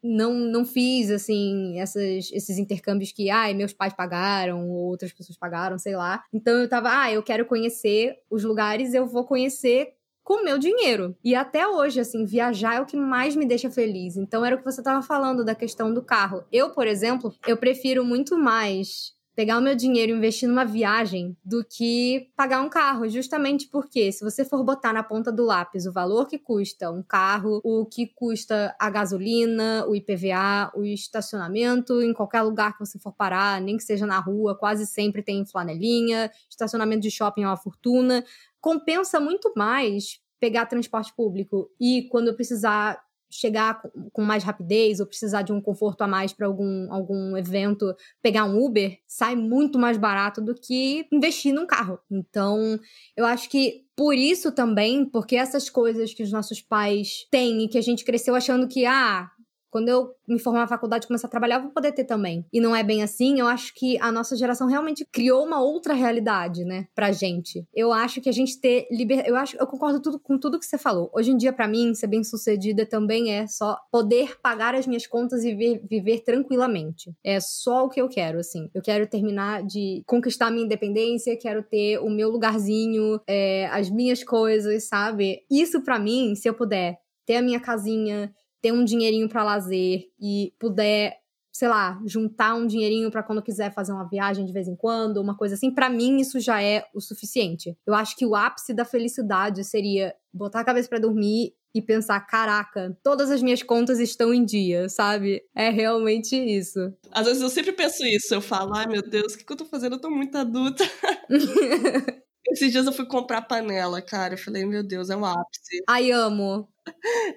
Não, 0.03 0.33
não 0.33 0.65
fiz, 0.65 1.09
assim, 1.12 1.79
essas, 1.79 2.31
esses 2.31 2.57
intercâmbios 2.57 3.12
que, 3.12 3.29
ai, 3.29 3.53
meus 3.53 3.73
pais 3.73 3.93
pagaram, 3.93 4.69
ou 4.69 4.89
outras 4.89 5.12
pessoas 5.12 5.38
pagaram, 5.38 5.77
sei 5.77 5.95
lá. 5.95 6.23
Então 6.33 6.53
eu 6.57 6.69
tava, 6.69 6.89
ah, 7.01 7.12
eu 7.12 7.23
quero 7.23 7.45
conhecer 7.45 8.17
os 8.29 8.43
lugares, 8.43 8.93
eu 8.93 9.05
vou 9.05 9.25
conhecer 9.25 9.93
com 10.23 10.41
o 10.41 10.43
meu 10.43 10.59
dinheiro. 10.59 11.17
E 11.23 11.33
até 11.33 11.67
hoje, 11.67 11.99
assim, 11.99 12.23
viajar 12.23 12.75
é 12.75 12.81
o 12.81 12.85
que 12.85 12.95
mais 12.95 13.35
me 13.35 13.47
deixa 13.47 13.69
feliz. 13.69 14.15
Então 14.15 14.45
era 14.45 14.55
o 14.55 14.59
que 14.59 14.63
você 14.63 14.79
estava 14.79 15.01
falando 15.01 15.43
da 15.43 15.55
questão 15.55 15.93
do 15.93 16.03
carro. 16.03 16.43
Eu, 16.51 16.69
por 16.69 16.85
exemplo, 16.85 17.33
eu 17.47 17.57
prefiro 17.57 18.05
muito 18.05 18.38
mais 18.38 19.13
pegar 19.39 19.58
o 19.58 19.62
meu 19.62 19.73
dinheiro 19.73 20.12
e 20.12 20.15
investir 20.17 20.49
numa 20.49 20.65
viagem 20.65 21.34
do 21.45 21.63
que 21.63 22.30
pagar 22.36 22.62
um 22.62 22.67
carro, 22.67 23.08
justamente 23.08 23.69
porque 23.69 24.12
se 24.12 24.21
você 24.21 24.43
for 24.43 24.65
botar 24.65 24.91
na 24.91 25.02
ponta 25.02 25.32
do 25.32 25.45
lápis 25.45 25.86
o 25.86 25.93
valor 25.93 26.28
que 26.28 26.38
custa 26.38 26.91
um 26.91 27.02
carro, 27.02 27.62
o 27.63 27.86
que 27.86 28.06
custa 28.06 28.75
a 28.78 28.89
gasolina, 28.89 29.86
o 29.88 29.95
IPVA, 29.95 30.73
o 30.75 30.84
estacionamento, 30.84 32.02
em 32.02 32.13
qualquer 32.13 32.41
lugar 32.41 32.73
que 32.73 32.86
você 32.86 32.99
for 32.99 33.13
parar, 33.13 33.62
nem 33.62 33.78
que 33.78 33.84
seja 33.84 34.06
na 34.06 34.19
rua, 34.19 34.58
quase 34.58 34.86
sempre 34.86 35.23
tem 35.23 35.45
flanelinha, 35.45 36.30
estacionamento 36.49 37.04
de 37.04 37.10
shopping 37.10 37.43
é 37.43 37.47
uma 37.47 37.56
fortuna. 37.56 38.25
Compensa 38.60 39.21
muito 39.21 39.54
mais 39.56 40.19
pegar 40.38 40.65
transporte 40.65 41.15
público 41.15 41.71
e 41.80 42.10
quando 42.12 42.28
eu 42.28 42.36
precisar 42.36 43.02
chegar 43.29 43.81
com 44.11 44.21
mais 44.21 44.43
rapidez 44.43 44.99
ou 44.99 45.05
precisar 45.05 45.41
de 45.41 45.51
um 45.51 45.61
conforto 45.61 46.01
a 46.01 46.07
mais 46.07 46.33
para 46.33 46.47
algum, 46.47 46.91
algum 46.91 47.37
evento, 47.37 47.95
pegar 48.21 48.45
um 48.45 48.63
Uber, 48.63 48.97
sai 49.07 49.35
muito 49.35 49.77
mais 49.77 49.97
barato 49.97 50.41
do 50.41 50.55
que 50.55 51.05
investir 51.11 51.53
num 51.53 51.67
carro. 51.67 51.99
Então, 52.09 52.79
eu 53.15 53.25
acho 53.25 53.49
que 53.49 53.85
por 53.95 54.15
isso 54.15 54.51
também, 54.51 55.05
porque 55.05 55.35
essas 55.35 55.69
coisas 55.69 56.13
que 56.13 56.23
os 56.23 56.31
nossos 56.31 56.61
pais 56.61 57.27
têm 57.29 57.63
e 57.63 57.67
que 57.67 57.77
a 57.77 57.81
gente 57.81 58.05
cresceu 58.05 58.33
achando 58.33 58.67
que, 58.67 58.85
ah, 58.85 59.29
quando 59.69 59.89
eu 59.89 60.12
me 60.27 60.39
formar 60.39 60.62
na 60.62 60.67
faculdade 60.67 61.05
e 61.05 61.08
começar 61.08 61.27
a 61.27 61.29
trabalhar, 61.29 61.55
eu 61.55 61.63
vou 61.63 61.71
poder 61.71 61.91
ter 61.91 62.03
também. 62.03 62.45
E 62.51 62.60
não 62.60 62.75
é 62.75 62.84
bem 62.84 63.03
assim. 63.03 63.39
Eu 63.39 63.47
acho 63.47 63.73
que 63.73 63.97
a 63.99 64.12
nossa 64.12 64.36
geração 64.36 64.67
realmente 64.67 65.05
criou 65.12 65.45
uma 65.45 65.62
outra 65.62 65.93
realidade, 65.93 66.63
né, 66.63 66.88
pra 66.95 67.12
gente. 67.12 67.65
Eu 67.73 67.91
acho 67.91 68.21
que 68.21 68.29
a 68.29 68.34
gente 68.34 68.60
ter 68.60 68.88
liberdade. 68.91 69.29
Eu 69.29 69.36
acho, 69.36 69.58
eu 69.58 69.67
concordo 69.67 70.01
tudo, 70.01 70.19
com 70.19 70.38
tudo 70.38 70.60
que 70.60 70.65
você 70.65 70.77
falou. 70.77 71.10
Hoje 71.13 71.32
em 71.32 71.38
dia, 71.38 71.53
para 71.53 71.67
mim, 71.67 71.93
ser 71.93 72.08
bem 72.08 72.23
sucedida 72.23 72.86
também 72.86 73.32
é 73.34 73.47
só 73.47 73.77
poder 73.91 74.39
pagar 74.41 74.75
as 74.75 74.86
minhas 74.88 75.05
contas 75.08 75.43
e 75.43 75.53
viver, 75.53 75.82
viver 75.89 76.19
tranquilamente. 76.19 77.13
É 77.23 77.39
só 77.39 77.86
o 77.86 77.89
que 77.89 78.01
eu 78.01 78.08
quero, 78.08 78.39
assim. 78.39 78.69
Eu 78.73 78.82
quero 78.82 79.08
terminar 79.08 79.63
de 79.63 80.03
conquistar 80.05 80.47
a 80.47 80.51
minha 80.51 80.65
independência, 80.65 81.38
quero 81.38 81.63
ter 81.63 81.99
o 81.99 82.10
meu 82.10 82.29
lugarzinho, 82.29 83.19
é, 83.27 83.67
as 83.67 83.89
minhas 83.89 84.23
coisas, 84.23 84.88
sabe? 84.88 85.43
Isso 85.49 85.82
para 85.82 85.99
mim, 85.99 86.36
se 86.36 86.47
eu 86.47 86.53
puder 86.53 86.99
ter 87.25 87.36
a 87.36 87.41
minha 87.43 87.60
casinha, 87.60 88.34
ter 88.61 88.71
um 88.71 88.83
dinheirinho 88.83 89.29
para 89.29 89.43
lazer 89.43 90.09
e 90.19 90.53
puder, 90.59 91.17
sei 91.51 91.67
lá, 91.67 91.99
juntar 92.05 92.55
um 92.55 92.67
dinheirinho 92.67 93.11
para 93.11 93.23
quando 93.23 93.41
quiser 93.41 93.73
fazer 93.73 93.91
uma 93.91 94.07
viagem 94.07 94.45
de 94.45 94.53
vez 94.53 94.67
em 94.67 94.75
quando, 94.75 95.17
uma 95.17 95.35
coisa 95.35 95.55
assim, 95.55 95.73
para 95.73 95.89
mim 95.89 96.17
isso 96.19 96.39
já 96.39 96.61
é 96.61 96.85
o 96.93 97.01
suficiente. 97.01 97.77
Eu 97.85 97.93
acho 97.93 98.15
que 98.15 98.25
o 98.25 98.35
ápice 98.35 98.73
da 98.73 98.85
felicidade 98.85 99.63
seria 99.63 100.15
botar 100.33 100.61
a 100.61 100.65
cabeça 100.65 100.89
para 100.89 100.99
dormir 100.99 101.53
e 101.73 101.81
pensar, 101.81 102.19
caraca, 102.21 102.97
todas 103.03 103.29
as 103.29 103.43
minhas 103.43 103.61
contas 103.61 103.99
estão 103.99 104.33
em 104.33 104.43
dia, 104.43 104.89
sabe? 104.89 105.43
É 105.55 105.69
realmente 105.69 106.35
isso. 106.35 106.79
Às 107.11 107.27
vezes 107.27 107.41
eu 107.41 107.49
sempre 107.49 107.71
penso 107.73 108.03
isso, 108.05 108.33
eu 108.33 108.41
falo, 108.41 108.75
ai 108.75 108.87
meu 108.87 109.03
Deus, 109.07 109.33
o 109.33 109.37
que, 109.37 109.43
que 109.43 109.53
eu 109.53 109.57
tô 109.57 109.65
fazendo? 109.65 109.95
Eu 109.95 110.01
tô 110.01 110.09
muito 110.09 110.35
adulta. 110.35 110.83
Esses 112.51 112.71
dias 112.71 112.85
eu 112.85 112.91
fui 112.91 113.05
comprar 113.05 113.43
panela, 113.43 114.01
cara. 114.01 114.33
Eu 114.33 114.37
falei, 114.37 114.65
meu 114.65 114.81
Deus, 114.81 115.09
é 115.09 115.15
o 115.15 115.23
ápice. 115.23 115.83
Ai, 115.87 116.11
amo. 116.11 116.67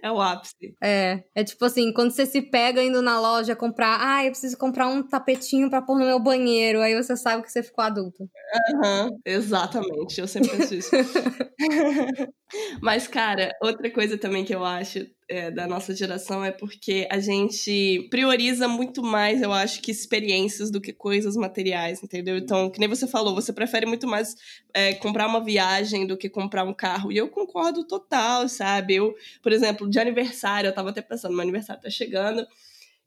É 0.02 0.10
o 0.10 0.20
ápice. 0.20 0.74
É. 0.82 1.22
É 1.34 1.44
tipo 1.44 1.64
assim, 1.64 1.92
quando 1.92 2.10
você 2.10 2.26
se 2.26 2.42
pega 2.42 2.82
indo 2.82 3.00
na 3.02 3.20
loja 3.20 3.56
comprar, 3.56 3.98
ah, 4.00 4.24
eu 4.24 4.30
preciso 4.30 4.56
comprar 4.58 4.88
um 4.88 5.02
tapetinho 5.02 5.70
para 5.70 5.82
pôr 5.82 5.98
no 5.98 6.04
meu 6.04 6.18
banheiro. 6.20 6.80
Aí 6.80 6.94
você 6.94 7.16
sabe 7.16 7.42
que 7.42 7.50
você 7.52 7.62
ficou 7.62 7.84
adulto. 7.84 8.28
Aham, 8.84 9.06
uhum, 9.10 9.20
exatamente. 9.24 10.20
Eu 10.20 10.28
sempre 10.28 10.50
penso 10.50 10.74
isso. 10.74 10.90
Mas, 12.82 13.06
cara, 13.08 13.50
outra 13.62 13.90
coisa 13.90 14.18
também 14.18 14.44
que 14.44 14.54
eu 14.54 14.64
acho 14.64 15.06
é, 15.28 15.50
da 15.50 15.66
nossa 15.66 15.94
geração 15.94 16.44
é 16.44 16.50
porque 16.50 17.06
a 17.10 17.18
gente 17.18 18.06
prioriza 18.10 18.68
muito 18.68 19.02
mais, 19.02 19.40
eu 19.40 19.52
acho, 19.52 19.80
que 19.80 19.90
experiências 19.90 20.70
do 20.70 20.80
que 20.80 20.92
coisas 20.92 21.36
materiais, 21.36 22.02
entendeu? 22.02 22.36
Então, 22.36 22.70
que 22.70 22.78
nem 22.78 22.88
você 22.88 23.06
falou, 23.06 23.34
você 23.34 23.52
prefere 23.52 23.86
muito 23.86 24.06
mais 24.06 24.34
é, 24.74 24.94
comprar 24.94 25.26
uma 25.26 25.42
viagem 25.42 26.06
do 26.06 26.16
que 26.16 26.28
comprar 26.28 26.64
um 26.64 26.74
carro. 26.74 27.10
E 27.12 27.16
eu 27.16 27.28
concordo 27.28 27.84
total, 27.84 28.48
sabe? 28.48 28.96
Eu, 28.96 29.14
por 29.42 29.52
exemplo, 29.52 29.88
de 29.88 29.98
aniversário, 29.98 30.68
eu 30.68 30.74
tava 30.74 30.90
até 30.90 31.00
pensando, 31.00 31.32
meu 31.32 31.42
aniversário 31.42 31.82
tá 31.82 31.90
chegando. 31.90 32.46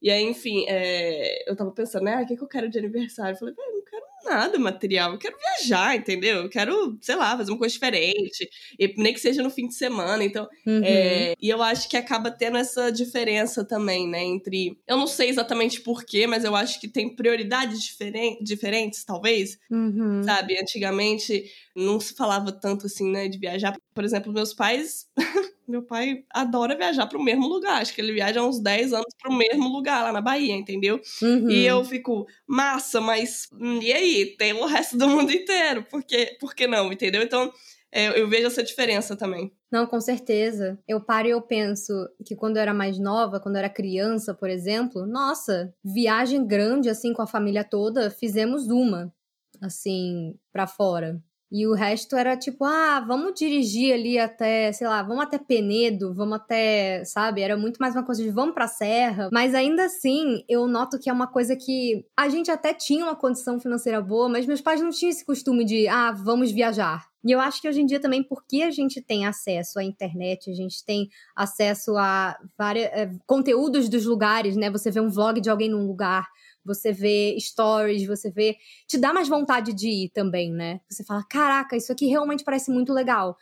E 0.01 0.10
aí, 0.12 0.23
enfim, 0.23 0.65
é, 0.67 1.49
eu 1.49 1.56
tava 1.56 1.71
pensando, 1.71 2.04
né, 2.06 2.15
ah, 2.15 2.21
o 2.21 2.28
que, 2.28 2.36
que 2.36 2.43
eu 2.43 2.47
quero 2.47 2.69
de 2.69 2.78
aniversário? 2.78 3.34
Eu 3.34 3.39
falei, 3.39 3.56
não 3.58 3.84
quero 3.84 4.05
nada 4.26 4.60
material, 4.60 5.12
eu 5.12 5.18
quero 5.18 5.38
viajar, 5.38 5.96
entendeu? 5.96 6.44
Eu 6.44 6.50
quero, 6.50 6.98
sei 7.02 7.16
lá, 7.16 7.38
fazer 7.38 7.52
uma 7.52 7.58
coisa 7.58 7.74
diferente, 7.74 8.50
e 8.78 8.94
nem 8.98 9.14
que 9.14 9.20
seja 9.20 9.42
no 9.42 9.50
fim 9.50 9.68
de 9.68 9.76
semana, 9.76 10.24
então, 10.24 10.48
uhum. 10.66 10.82
é, 10.84 11.34
e 11.40 11.50
eu 11.50 11.62
acho 11.62 11.88
que 11.88 11.96
acaba 11.96 12.32
tendo 12.32 12.58
essa 12.58 12.92
diferença 12.92 13.64
também, 13.64 14.08
né, 14.08 14.24
entre, 14.24 14.78
eu 14.88 14.98
não 14.98 15.08
sei 15.08 15.30
exatamente 15.30 15.82
porquê, 15.82 16.28
mas 16.28 16.44
eu 16.44 16.56
acho 16.56 16.80
que 16.80 16.88
tem 16.88 17.16
prioridades 17.16 17.82
diferen 17.84 18.38
diferentes, 18.42 19.06
talvez, 19.06 19.58
uhum. 19.70 20.24
sabe? 20.24 20.58
Antigamente 20.60 21.46
não 21.76 22.00
se 22.00 22.14
falava 22.16 22.52
tanto 22.52 22.86
assim, 22.86 23.12
né, 23.12 23.28
de 23.28 23.38
viajar. 23.38 23.76
Por 23.94 24.04
exemplo, 24.04 24.32
meus 24.32 24.54
pais 24.54 25.08
Meu 25.67 25.82
pai 25.82 26.23
adora 26.30 26.75
viajar 26.75 27.08
para 27.08 27.17
o 27.17 27.23
mesmo 27.23 27.47
lugar. 27.47 27.82
Acho 27.82 27.93
que 27.93 28.01
ele 28.01 28.13
viaja 28.13 28.39
há 28.39 28.47
uns 28.47 28.60
10 28.60 28.93
anos 28.93 29.13
para 29.21 29.32
o 29.32 29.36
mesmo 29.36 29.67
lugar, 29.67 30.04
lá 30.04 30.12
na 30.12 30.21
Bahia, 30.21 30.56
entendeu? 30.56 31.01
Uhum. 31.21 31.49
E 31.49 31.65
eu 31.65 31.84
fico, 31.84 32.28
massa, 32.47 33.01
mas 33.01 33.49
e 33.82 33.91
aí? 33.91 34.36
Tem 34.38 34.54
o 34.54 34.65
resto 34.65 34.97
do 34.97 35.10
mundo 35.10 35.32
inteiro. 35.32 35.84
Por 35.84 36.04
que, 36.04 36.38
por 36.39 36.54
que 36.54 36.67
não, 36.67 36.91
entendeu? 36.91 37.21
Então, 37.21 37.51
é, 37.91 38.19
eu 38.19 38.28
vejo 38.28 38.47
essa 38.47 38.62
diferença 38.62 39.15
também. 39.15 39.51
Não, 39.71 39.88
com 39.88 40.01
certeza. 40.01 40.78
Eu 40.88 40.99
paro 40.99 41.28
e 41.28 41.32
eu 41.32 41.41
penso 41.41 41.93
que 42.25 42.36
quando 42.36 42.58
eu 42.58 42.62
era 42.62 42.73
mais 42.73 42.99
nova, 42.99 43.39
quando 43.39 43.56
eu 43.56 43.60
era 43.60 43.69
criança, 43.69 44.34
por 44.34 44.49
exemplo, 44.49 45.06
nossa, 45.06 45.73
viagem 45.84 46.45
grande 46.45 46.89
assim 46.89 47.13
com 47.13 47.21
a 47.21 47.28
família 47.28 47.63
toda, 47.63 48.10
fizemos 48.10 48.67
uma, 48.67 49.13
assim, 49.62 50.38
para 50.51 50.67
fora. 50.67 51.21
E 51.58 51.65
o 51.65 51.74
resto 51.74 52.18
era 52.18 52.36
tipo, 52.36 52.65
ah, 52.65 53.00
vamos 53.00 53.34
dirigir 53.34 53.94
ali 53.94 54.20
até, 54.20 54.74
sei 54.74 54.86
lá, 54.89 55.02
vamos 55.02 55.24
até 55.24 55.38
Penedo, 55.38 56.13
vamos 56.13 56.36
até, 56.36 57.06
sabe? 57.06 57.39
Era 57.39 57.56
muito 57.56 57.78
mais 57.78 57.96
uma 57.96 58.04
coisa 58.04 58.22
de 58.22 58.30
vamos 58.30 58.54
pra 58.54 58.68
serra. 58.68 59.30
Mas 59.32 59.56
ainda 59.56 59.86
assim, 59.86 60.44
eu 60.50 60.68
noto 60.68 61.00
que 61.00 61.10
é 61.10 61.13
uma 61.13 61.28
coisa 61.28 61.56
que 61.56 62.06
a 62.18 62.28
gente 62.28 62.52
até 62.52 62.74
tinha 62.74 63.06
uma 63.06 63.15
condição 63.15 63.58
financeira 63.58 64.02
boa, 64.02 64.28
mas 64.28 64.46
meus 64.46 64.60
pais 64.60 64.82
não 64.82 64.89
tinham 64.89 65.12
esse 65.12 65.26
costume 65.26 65.63
de, 65.63 65.88
ah, 65.88 66.12
vamos 66.12 66.52
viajar. 66.52 67.06
E 67.26 67.32
eu 67.32 67.39
acho 67.39 67.62
que 67.62 67.70
hoje 67.70 67.82
em 67.82 67.86
dia 67.86 68.02
também, 68.02 68.22
porque 68.22 68.62
a 68.62 68.70
gente 68.70 69.02
tem 69.02 69.26
acesso 69.26 69.80
à 69.80 69.84
internet, 69.84 70.52
a 70.52 70.54
gente 70.54 70.84
tem 70.86 71.08
acesso 71.34 71.96
a 71.98 72.38
vários 72.58 72.86
é, 72.88 73.10
conteúdos 73.26 73.88
dos 73.88 74.06
lugares, 74.06 74.58
né? 74.58 74.70
Você 74.70 74.91
vê 74.91 75.00
um 75.00 75.10
vlog 75.10 75.39
de 75.39 75.50
alguém 75.50 75.70
num 75.70 75.88
lugar, 75.88 76.28
você 76.65 76.91
vê 76.91 77.36
stories, 77.39 78.06
você 78.08 78.32
vê. 78.32 78.58
Te 78.88 78.97
dá 78.97 79.13
mais 79.13 79.28
vontade 79.30 79.73
de 79.73 79.88
ir 79.89 80.10
também, 80.10 80.51
né? 80.51 80.82
Você 80.89 81.04
fala: 81.04 81.23
caraca, 81.30 81.75
isso 81.78 81.91
aqui 81.91 82.08
realmente 82.08 82.43
parece 82.43 82.71
muito 82.71 82.93
legal. 82.93 83.38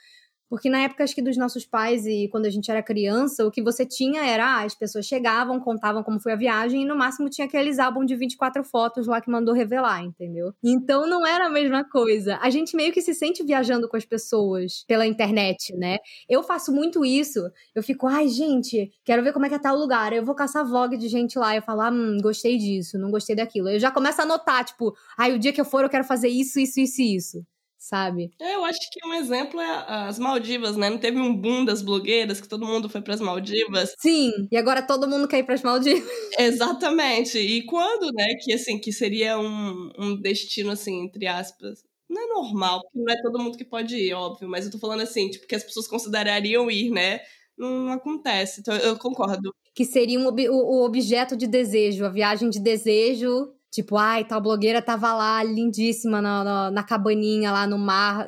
Porque 0.54 0.70
na 0.70 0.82
época, 0.82 1.04
acho 1.04 1.16
que 1.16 1.22
dos 1.24 1.36
nossos 1.36 1.66
pais 1.66 2.06
e 2.06 2.28
quando 2.28 2.46
a 2.46 2.50
gente 2.52 2.70
era 2.70 2.84
criança, 2.84 3.44
o 3.44 3.50
que 3.50 3.60
você 3.60 3.84
tinha 3.88 4.24
era, 4.24 4.46
ah, 4.46 4.64
as 4.64 4.76
pessoas 4.76 5.08
chegavam, 5.08 5.60
contavam 5.60 6.04
como 6.04 6.20
foi 6.20 6.32
a 6.32 6.36
viagem 6.36 6.84
e 6.84 6.86
no 6.86 6.96
máximo 6.96 7.28
tinha 7.28 7.48
aqueles 7.48 7.80
álbuns 7.80 8.06
de 8.06 8.16
24 8.16 8.64
fotos 8.64 9.08
lá 9.08 9.20
que 9.20 9.32
mandou 9.32 9.56
revelar, 9.56 10.04
entendeu? 10.04 10.54
Então 10.64 11.10
não 11.10 11.26
era 11.26 11.48
a 11.48 11.50
mesma 11.50 11.84
coisa. 11.84 12.38
A 12.40 12.52
gente 12.52 12.76
meio 12.76 12.94
que 12.94 13.02
se 13.02 13.16
sente 13.16 13.44
viajando 13.44 13.90
com 13.90 13.98
as 13.98 14.06
pessoas 14.06 14.86
pela 14.88 15.08
internet, 15.08 15.76
né? 15.76 15.98
Eu 16.30 16.44
faço 16.44 16.72
muito 16.72 17.04
isso. 17.04 17.40
Eu 17.74 17.82
fico, 17.82 18.06
ai, 18.06 18.28
gente, 18.28 18.92
quero 19.04 19.24
ver 19.24 19.34
como 19.34 19.48
é 19.48 19.50
que 19.50 19.58
tá 19.58 19.74
o 19.74 19.80
lugar. 19.80 20.14
Eu 20.14 20.24
vou 20.24 20.36
caçar 20.36 20.64
vlog 20.64 20.96
de 20.96 21.08
gente 21.08 21.40
lá. 21.40 21.56
Eu 21.56 21.64
falo, 21.64 21.82
ah, 21.82 21.90
hum, 21.90 22.20
gostei 22.22 22.60
disso, 22.60 23.00
não 23.00 23.10
gostei 23.10 23.36
daquilo. 23.36 23.70
Eu 23.70 23.80
já 23.80 23.90
começo 23.90 24.22
a 24.22 24.24
anotar, 24.24 24.64
tipo, 24.64 24.94
ai, 25.18 25.34
o 25.34 25.40
dia 25.40 25.52
que 25.52 25.60
eu 25.60 25.66
for 25.66 25.84
eu 25.84 25.90
quero 25.90 26.04
fazer 26.04 26.28
isso, 26.28 26.60
isso, 26.60 26.80
isso 26.80 27.02
e 27.02 27.16
isso 27.16 27.53
sabe? 27.84 28.32
É, 28.40 28.56
eu 28.56 28.64
acho 28.64 28.80
que 28.90 29.06
um 29.06 29.14
exemplo 29.14 29.60
é 29.60 29.86
as 30.08 30.18
Maldivas, 30.18 30.78
né? 30.78 30.90
Não 30.90 30.98
teve 30.98 31.20
um 31.20 31.36
boom 31.36 31.66
das 31.66 31.82
blogueiras 31.82 32.40
que 32.40 32.48
todo 32.48 32.66
mundo 32.66 32.88
foi 32.88 33.02
para 33.02 33.14
as 33.14 33.20
Maldivas? 33.20 33.94
Sim, 34.00 34.32
e 34.50 34.56
agora 34.56 34.82
todo 34.82 35.08
mundo 35.08 35.28
quer 35.28 35.40
ir 35.40 35.44
para 35.44 35.56
as 35.56 35.62
Maldivas. 35.62 36.02
Exatamente. 36.40 37.38
E 37.38 37.66
quando, 37.66 38.10
né, 38.14 38.36
que 38.42 38.54
assim, 38.54 38.80
que 38.80 38.94
seria 38.94 39.38
um, 39.38 39.92
um 40.00 40.16
destino 40.16 40.72
assim, 40.72 41.04
entre 41.04 41.28
aspas, 41.28 41.84
não 42.10 42.22
é 42.24 42.28
normal, 42.28 42.82
porque 42.84 43.00
não 43.00 43.14
é 43.14 43.22
todo 43.22 43.40
mundo 43.40 43.58
que 43.58 43.66
pode 43.66 43.98
ir, 43.98 44.14
óbvio, 44.14 44.48
mas 44.48 44.66
eu 44.66 44.72
tô 44.72 44.80
falando 44.80 45.02
assim, 45.02 45.30
tipo, 45.30 45.46
que 45.46 45.56
as 45.56 45.64
pessoas 45.64 45.88
considerariam 45.88 46.72
ir, 46.72 46.90
né? 46.90 47.20
Não 47.58 47.92
acontece. 47.92 48.62
Então 48.62 48.76
eu 48.78 48.98
concordo. 48.98 49.54
Que 49.76 49.84
seria 49.84 50.18
um, 50.20 50.28
o, 50.28 50.54
o 50.54 50.86
objeto 50.86 51.36
de 51.36 51.48
desejo, 51.48 52.06
a 52.06 52.10
viagem 52.10 52.50
de 52.50 52.62
desejo 52.62 53.54
Tipo, 53.74 53.98
ai, 53.98 54.24
tal 54.24 54.40
blogueira 54.40 54.84
tava 54.84 55.14
lá, 55.16 55.44
lindíssima, 55.44 56.22
na, 56.22 56.44
na, 56.44 56.72
na, 56.72 56.84
cabaninha 56.84 57.52
lá 57.52 57.66
no 57.66 57.80
mar, 57.80 58.28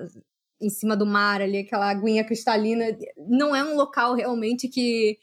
em 0.60 0.70
cima 0.72 0.98
do 0.98 1.06
mar 1.06 1.40
ali, 1.40 1.60
aquela 1.60 1.88
aguinha 1.92 2.26
cristalina. 2.26 2.86
Não 3.16 3.56
é 3.56 3.64
um 3.64 3.76
local 3.76 4.16
realmente 4.16 4.68
que, 4.68 5.20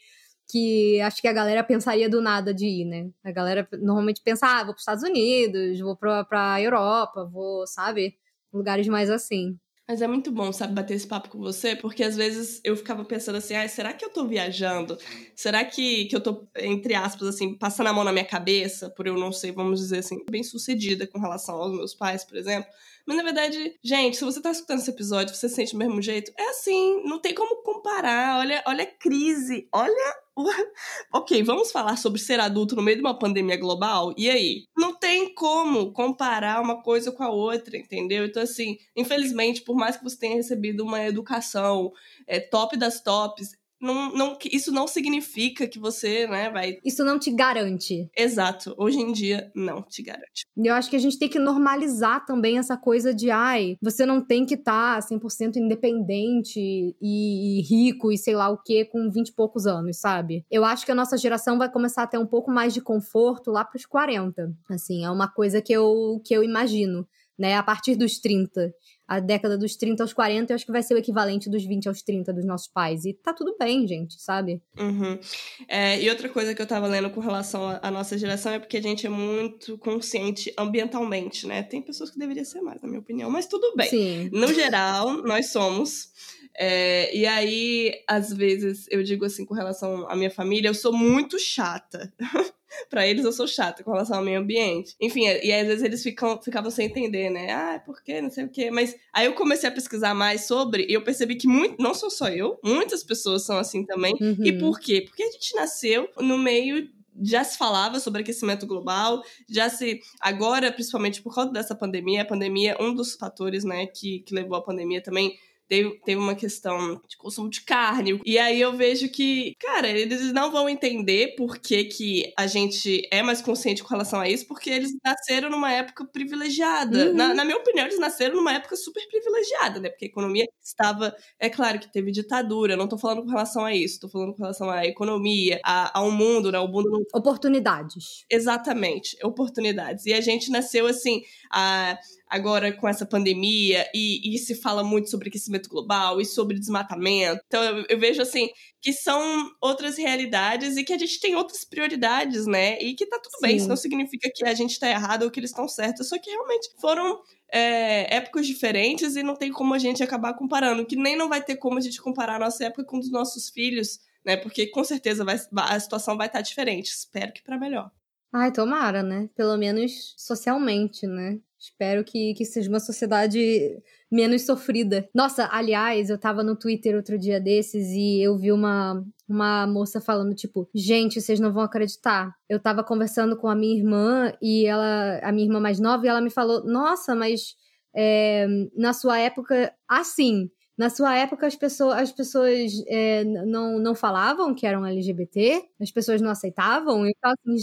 que 0.49 1.01
acho 1.01 1.21
que 1.21 1.27
a 1.27 1.33
galera 1.33 1.61
pensaria 1.61 2.09
do 2.09 2.21
nada 2.21 2.53
de 2.53 2.65
ir, 2.65 2.85
né? 2.85 3.09
A 3.21 3.31
galera 3.33 3.67
normalmente 3.81 4.21
pensa, 4.23 4.47
ah, 4.47 4.63
vou 4.63 4.73
pros 4.73 4.83
Estados 4.83 5.03
Unidos, 5.03 5.81
vou 5.81 5.97
pra, 5.97 6.23
pra 6.23 6.61
Europa, 6.61 7.25
vou, 7.25 7.67
sabe? 7.67 8.17
Lugares 8.53 8.87
mais 8.87 9.09
assim. 9.09 9.59
Mas 9.87 10.01
é 10.01 10.07
muito 10.07 10.31
bom, 10.31 10.49
sabe, 10.53 10.73
bater 10.73 10.93
esse 10.93 11.05
papo 11.05 11.27
com 11.27 11.39
você, 11.39 11.75
porque 11.75 12.03
às 12.03 12.15
vezes 12.15 12.61
eu 12.63 12.75
ficava 12.77 13.03
pensando 13.03 13.35
assim, 13.35 13.53
ah, 13.53 13.67
será 13.67 13.91
que 13.91 14.05
eu 14.05 14.09
tô 14.09 14.25
viajando? 14.25 14.97
Será 15.35 15.63
que, 15.65 16.05
que 16.05 16.15
eu 16.15 16.21
tô, 16.21 16.47
entre 16.57 16.95
aspas, 16.95 17.27
assim, 17.27 17.53
passando 17.57 17.87
a 17.87 17.93
mão 17.93 18.03
na 18.05 18.13
minha 18.13 18.23
cabeça, 18.23 18.89
por 18.89 19.07
eu 19.07 19.15
não 19.17 19.33
ser, 19.33 19.51
vamos 19.51 19.81
dizer 19.81 19.97
assim, 19.99 20.23
bem 20.29 20.41
sucedida 20.41 21.05
com 21.05 21.19
relação 21.19 21.55
aos 21.55 21.75
meus 21.75 21.93
pais, 21.93 22.23
por 22.23 22.37
exemplo? 22.37 22.71
Mas 23.05 23.17
na 23.17 23.23
verdade, 23.23 23.77
gente, 23.83 24.17
se 24.17 24.23
você 24.23 24.41
tá 24.41 24.51
escutando 24.51 24.79
esse 24.79 24.89
episódio, 24.89 25.35
você 25.35 25.49
sente 25.49 25.73
do 25.73 25.77
mesmo 25.77 26.01
jeito, 26.01 26.31
é 26.37 26.49
assim, 26.49 27.03
não 27.03 27.19
tem 27.19 27.33
como 27.33 27.61
comparar. 27.63 28.39
Olha, 28.39 28.63
olha 28.65 28.83
a 28.83 28.87
crise, 28.87 29.67
olha 29.73 30.23
ok, 31.13 31.43
vamos 31.43 31.71
falar 31.71 31.95
sobre 31.97 32.19
ser 32.19 32.39
adulto 32.39 32.75
no 32.75 32.81
meio 32.81 32.97
de 32.97 33.03
uma 33.03 33.17
pandemia 33.17 33.57
global? 33.57 34.13
E 34.17 34.29
aí? 34.29 34.65
Não 34.75 34.95
tem 34.95 35.33
como 35.33 35.91
comparar 35.93 36.59
uma 36.61 36.81
coisa 36.81 37.11
com 37.11 37.23
a 37.23 37.29
outra, 37.29 37.77
entendeu? 37.77 38.25
Então, 38.25 38.41
assim, 38.41 38.77
infelizmente, 38.95 39.61
por 39.61 39.75
mais 39.75 39.95
que 39.95 40.03
você 40.03 40.17
tenha 40.17 40.35
recebido 40.35 40.83
uma 40.83 41.03
educação 41.03 41.91
é, 42.25 42.39
top 42.39 42.75
das 42.77 43.01
tops, 43.01 43.51
não, 43.83 44.13
não, 44.13 44.37
isso 44.51 44.71
não 44.71 44.87
significa 44.87 45.67
que 45.67 45.77
você, 45.77 46.25
né, 46.25 46.49
vai. 46.49 46.79
Isso 46.83 47.03
não 47.03 47.19
te 47.19 47.31
garante. 47.31 48.09
Exato. 48.17 48.73
Hoje 48.77 48.99
em 48.99 49.11
dia, 49.11 49.51
não 49.53 49.81
te 49.81 50.01
garante. 50.01 50.45
E 50.55 50.67
eu 50.67 50.73
acho 50.73 50.89
que 50.89 50.95
a 50.95 50.99
gente 50.99 51.19
tem 51.19 51.27
que 51.27 51.37
normalizar 51.37 52.25
também 52.25 52.57
essa 52.57 52.77
coisa 52.77 53.13
de, 53.13 53.29
ai, 53.29 53.75
você 53.81 54.05
não 54.05 54.21
tem 54.21 54.45
que 54.45 54.53
estar 54.53 55.01
tá 55.01 55.07
100% 55.07 55.57
independente 55.57 56.59
e, 56.59 56.95
e, 57.01 57.61
rico 57.61 58.11
e 58.11 58.17
sei 58.17 58.35
lá 58.35 58.49
o 58.49 58.57
que 58.57 58.85
com 58.85 59.11
20 59.11 59.27
e 59.27 59.33
poucos 59.33 59.67
anos, 59.67 59.97
sabe? 59.97 60.45
Eu 60.49 60.63
acho 60.63 60.85
que 60.85 60.91
a 60.91 60.95
nossa 60.95 61.17
geração 61.17 61.57
vai 61.57 61.69
começar 61.69 62.03
a 62.03 62.07
ter 62.07 62.17
um 62.17 62.25
pouco 62.25 62.49
mais 62.49 62.73
de 62.73 62.79
conforto 62.79 63.51
lá 63.51 63.65
pros 63.65 63.85
40. 63.85 64.53
Assim, 64.69 65.03
é 65.03 65.09
uma 65.09 65.27
coisa 65.27 65.61
que 65.61 65.73
eu, 65.73 66.21
que 66.23 66.33
eu 66.33 66.43
imagino, 66.43 67.05
né? 67.37 67.55
A 67.55 67.63
partir 67.63 67.95
dos 67.95 68.19
30 68.19 68.73
a 69.07 69.19
década 69.19 69.57
dos 69.57 69.75
30 69.75 70.01
aos 70.01 70.13
40, 70.13 70.51
eu 70.51 70.55
acho 70.55 70.65
que 70.65 70.71
vai 70.71 70.81
ser 70.81 70.93
o 70.93 70.97
equivalente 70.97 71.49
dos 71.49 71.63
20 71.65 71.87
aos 71.87 72.01
30 72.01 72.33
dos 72.33 72.45
nossos 72.45 72.67
pais. 72.67 73.03
E 73.05 73.13
tá 73.13 73.33
tudo 73.33 73.55
bem, 73.59 73.85
gente, 73.85 74.19
sabe? 74.21 74.61
Uhum. 74.79 75.19
É, 75.67 76.01
e 76.01 76.09
outra 76.09 76.29
coisa 76.29 76.55
que 76.55 76.61
eu 76.61 76.65
tava 76.65 76.87
lendo 76.87 77.09
com 77.09 77.19
relação 77.19 77.79
à 77.81 77.91
nossa 77.91 78.17
geração 78.17 78.53
é 78.53 78.59
porque 78.59 78.77
a 78.77 78.81
gente 78.81 79.05
é 79.05 79.09
muito 79.09 79.77
consciente 79.77 80.53
ambientalmente, 80.57 81.45
né? 81.45 81.63
Tem 81.63 81.81
pessoas 81.81 82.09
que 82.09 82.17
deveriam 82.17 82.45
ser 82.45 82.61
mais, 82.61 82.81
na 82.81 82.87
minha 82.87 83.01
opinião, 83.01 83.29
mas 83.29 83.45
tudo 83.45 83.75
bem. 83.75 83.89
Sim. 83.89 84.29
No 84.31 84.51
geral, 84.53 85.21
nós 85.23 85.51
somos. 85.51 86.11
É, 86.55 87.15
e 87.15 87.25
aí, 87.25 88.03
às 88.07 88.31
vezes, 88.31 88.85
eu 88.89 89.03
digo 89.03 89.25
assim, 89.25 89.45
com 89.45 89.53
relação 89.53 90.07
à 90.09 90.15
minha 90.15 90.31
família, 90.31 90.69
eu 90.69 90.73
sou 90.73 90.93
muito 90.93 91.39
chata. 91.39 92.13
para 92.89 93.07
eles 93.07 93.25
eu 93.25 93.31
sou 93.31 93.47
chata 93.47 93.83
com 93.83 93.91
relação 93.91 94.17
ao 94.17 94.23
meio 94.23 94.39
ambiente. 94.39 94.95
Enfim, 94.99 95.25
e 95.25 95.51
às 95.51 95.67
vezes 95.67 95.83
eles 95.83 96.03
ficam, 96.03 96.41
ficavam 96.41 96.71
sem 96.71 96.87
entender, 96.87 97.29
né? 97.29 97.51
Ah, 97.51 97.81
por 97.85 98.01
quê? 98.01 98.21
Não 98.21 98.29
sei 98.29 98.45
o 98.45 98.49
quê. 98.49 98.71
Mas 98.71 98.95
aí 99.11 99.25
eu 99.25 99.33
comecei 99.33 99.69
a 99.69 99.71
pesquisar 99.71 100.13
mais 100.13 100.45
sobre 100.45 100.85
e 100.89 100.93
eu 100.93 101.03
percebi 101.03 101.35
que 101.35 101.47
muito, 101.47 101.81
não 101.81 101.93
sou 101.93 102.09
só 102.09 102.29
eu, 102.29 102.59
muitas 102.63 103.03
pessoas 103.03 103.43
são 103.43 103.57
assim 103.57 103.85
também. 103.85 104.15
Uhum. 104.19 104.37
E 104.43 104.53
por 104.53 104.79
quê? 104.79 105.01
Porque 105.01 105.23
a 105.23 105.31
gente 105.31 105.55
nasceu 105.55 106.09
no 106.19 106.37
meio 106.37 106.89
já 107.21 107.43
se 107.43 107.59
falava 107.59 107.99
sobre 107.99 108.21
aquecimento 108.21 108.65
global, 108.65 109.21
já 109.47 109.69
se 109.69 109.99
agora, 110.19 110.71
principalmente 110.71 111.21
por 111.21 111.33
causa 111.33 111.51
dessa 111.51 111.75
pandemia, 111.75 112.23
a 112.23 112.25
pandemia, 112.25 112.75
um 112.79 112.91
dos 112.91 113.13
fatores, 113.13 113.63
né, 113.63 113.85
que, 113.85 114.21
que 114.21 114.33
levou 114.33 114.57
à 114.57 114.63
pandemia 114.63 114.99
também 114.99 115.37
teve, 115.73 115.99
teve 116.05 116.21
uma 116.21 116.35
questão 116.35 117.01
de 117.07 117.17
consumo 117.17 117.49
de 117.49 117.61
carne. 117.61 118.21
E 118.23 118.37
aí 118.37 118.61
eu 118.61 118.73
vejo 118.73 119.09
que, 119.09 119.55
cara, 119.59 119.89
eles 119.89 120.31
não 120.31 120.51
vão 120.51 120.69
entender 120.69 121.33
por 121.35 121.57
que, 121.57 121.85
que 121.85 122.31
a 122.37 122.45
gente 122.45 123.07
é 123.11 123.23
mais 123.23 123.41
consciente 123.41 123.81
com 123.81 123.89
relação 123.89 124.19
a 124.19 124.29
isso, 124.29 124.47
porque 124.47 124.69
eles 124.69 124.91
nasceram 125.03 125.49
numa 125.49 125.71
época 125.71 126.05
privilegiada. 126.05 127.07
Uhum. 127.07 127.15
Na, 127.15 127.33
na, 127.33 127.43
minha 127.43 127.57
opinião, 127.57 127.87
eles 127.87 127.97
nasceram 127.97 128.35
numa 128.35 128.53
época 128.53 128.75
super 128.75 129.03
privilegiada, 129.07 129.79
né? 129.79 129.89
Porque 129.89 130.05
a 130.05 130.09
economia 130.09 130.45
estava. 130.61 131.15
É 131.39 131.49
claro 131.49 131.79
que 131.79 131.91
teve 131.91 132.11
ditadura, 132.11 132.77
não 132.77 132.87
tô 132.87 132.97
falando 132.97 133.23
com 133.23 133.29
relação 133.29 133.65
a 133.65 133.73
isso, 133.73 134.01
tô 134.01 134.09
falando 134.09 134.33
com 134.33 134.43
relação 134.43 134.69
à 134.69 134.85
economia, 134.85 135.59
a, 135.65 135.97
ao 135.97 136.11
mundo, 136.11 136.51
né? 136.51 136.59
O 136.59 136.67
mundo. 136.67 137.03
Oportunidades. 137.15 138.25
Exatamente, 138.29 139.17
oportunidades. 139.23 140.05
E 140.05 140.13
a 140.13 140.21
gente 140.21 140.51
nasceu 140.51 140.85
assim. 140.85 141.23
A, 141.51 141.97
agora 142.33 142.73
com 142.73 142.87
essa 142.87 143.05
pandemia 143.05 143.87
e, 143.93 144.33
e, 144.33 144.39
se 144.39 144.55
fala 144.55 144.83
muito 144.83 145.07
sobre 145.07 145.29
aquecimento 145.29 145.69
global 145.69 146.19
e 146.19 146.25
sobre 146.25 146.57
desmatamento. 146.57 147.39
Então 147.45 147.63
eu, 147.63 147.85
eu, 147.87 147.99
vejo 147.99 148.23
assim 148.23 148.49
que 148.81 148.91
são 148.91 149.51
outras 149.61 149.99
realidades 149.99 150.75
e 150.75 150.83
que 150.83 150.93
a 150.93 150.97
gente 150.97 151.19
tem 151.19 151.35
outras 151.35 151.63
prioridades, 151.63 152.47
né? 152.47 152.79
E 152.81 152.95
que 152.95 153.05
tá 153.05 153.19
tudo 153.19 153.33
Sim. 153.33 153.45
bem, 153.45 153.55
isso 153.57 153.67
não 153.67 153.75
significa 153.75 154.31
que 154.33 154.43
a 154.45 154.53
gente 154.55 154.79
tá 154.79 154.89
errado 154.89 155.23
ou 155.23 155.29
que 155.29 155.39
eles 155.39 155.51
estão 155.51 155.67
certos, 155.67 156.09
só 156.09 156.17
que 156.17 156.31
realmente 156.31 156.71
foram 156.81 157.21
é, 157.53 158.15
épocas 158.15 158.47
diferentes 158.47 159.15
e 159.15 159.21
não 159.21 159.35
tem 159.35 159.51
como 159.51 159.75
a 159.75 159.79
gente 159.79 160.01
acabar 160.01 160.33
comparando, 160.33 160.87
que 160.87 160.95
nem 160.95 161.15
não 161.15 161.29
vai 161.29 161.43
ter 161.43 161.57
como 161.57 161.77
a 161.77 161.81
gente 161.81 162.01
comparar 162.01 162.37
a 162.37 162.45
nossa 162.45 162.65
época 162.65 162.83
com 162.83 162.97
os 162.97 163.11
nossos 163.11 163.51
filhos, 163.51 163.99
né? 164.25 164.35
Porque 164.37 164.65
com 164.65 164.83
certeza 164.83 165.23
vai, 165.23 165.39
a 165.55 165.79
situação 165.79 166.17
vai 166.17 166.25
estar 166.25 166.39
tá 166.39 166.43
diferente. 166.43 166.87
Espero 166.87 167.31
que 167.31 167.43
para 167.43 167.59
melhor. 167.59 167.91
Ai, 168.35 168.51
tomara, 168.51 169.03
né? 169.03 169.29
Pelo 169.35 169.55
menos 169.57 170.15
socialmente, 170.17 171.05
né? 171.05 171.39
Espero 171.59 172.03
que, 172.03 172.33
que 172.33 172.43
seja 172.43 172.67
uma 172.67 172.79
sociedade 172.79 173.79
menos 174.11 174.43
sofrida. 174.43 175.07
Nossa, 175.13 175.47
aliás, 175.51 176.09
eu 176.09 176.17
tava 176.17 176.43
no 176.43 176.55
Twitter 176.55 176.95
outro 176.95 177.17
dia 177.17 177.39
desses 177.39 177.89
e 177.89 178.21
eu 178.21 178.35
vi 178.35 178.51
uma, 178.51 179.05
uma 179.29 179.67
moça 179.67 180.01
falando, 180.01 180.33
tipo, 180.33 180.67
gente, 180.73 181.21
vocês 181.21 181.39
não 181.39 181.53
vão 181.53 181.61
acreditar. 181.61 182.33
Eu 182.49 182.59
tava 182.59 182.83
conversando 182.83 183.37
com 183.37 183.47
a 183.47 183.55
minha 183.55 183.77
irmã 183.77 184.33
e 184.41 184.65
ela, 184.65 185.19
a 185.21 185.31
minha 185.31 185.45
irmã 185.45 185.59
mais 185.59 185.79
nova, 185.79 186.03
e 186.03 186.09
ela 186.09 186.19
me 186.19 186.31
falou, 186.31 186.65
nossa, 186.65 187.13
mas 187.15 187.55
é, 187.95 188.47
na 188.75 188.93
sua 188.93 189.19
época, 189.19 189.71
assim. 189.87 190.49
Na 190.77 190.89
sua 190.89 191.15
época, 191.15 191.45
as 191.45 191.55
pessoas, 191.55 191.97
as 191.99 192.11
pessoas 192.11 192.71
é, 192.87 193.23
não, 193.23 193.77
não 193.79 193.93
falavam 193.95 194.55
que 194.55 194.65
eram 194.65 194.85
LGBT? 194.85 195.63
As 195.79 195.91
pessoas 195.91 196.19
não 196.21 196.31
aceitavam? 196.31 197.05
E 197.05 197.13
eu 197.23 197.29
assim, 197.55 197.57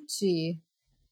gente, 0.00 0.60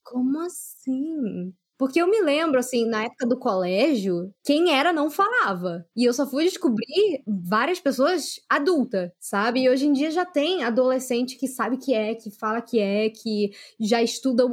como 0.04 0.40
assim? 0.40 1.54
Porque 1.80 1.98
eu 1.98 2.06
me 2.06 2.20
lembro, 2.20 2.58
assim, 2.60 2.84
na 2.84 3.04
época 3.04 3.26
do 3.26 3.38
colégio, 3.38 4.30
quem 4.44 4.70
era 4.70 4.92
não 4.92 5.10
falava. 5.10 5.82
E 5.96 6.04
eu 6.04 6.12
só 6.12 6.26
fui 6.26 6.44
descobrir 6.44 7.22
várias 7.26 7.80
pessoas 7.80 8.38
adultas, 8.50 9.10
sabe? 9.18 9.62
E 9.62 9.70
hoje 9.70 9.86
em 9.86 9.92
dia 9.94 10.10
já 10.10 10.26
tem 10.26 10.62
adolescente 10.62 11.38
que 11.38 11.48
sabe 11.48 11.78
que 11.78 11.94
é, 11.94 12.14
que 12.14 12.30
fala 12.30 12.60
que 12.60 12.78
é, 12.78 13.08
que 13.08 13.52
já 13.80 14.02
estuda, 14.02 14.44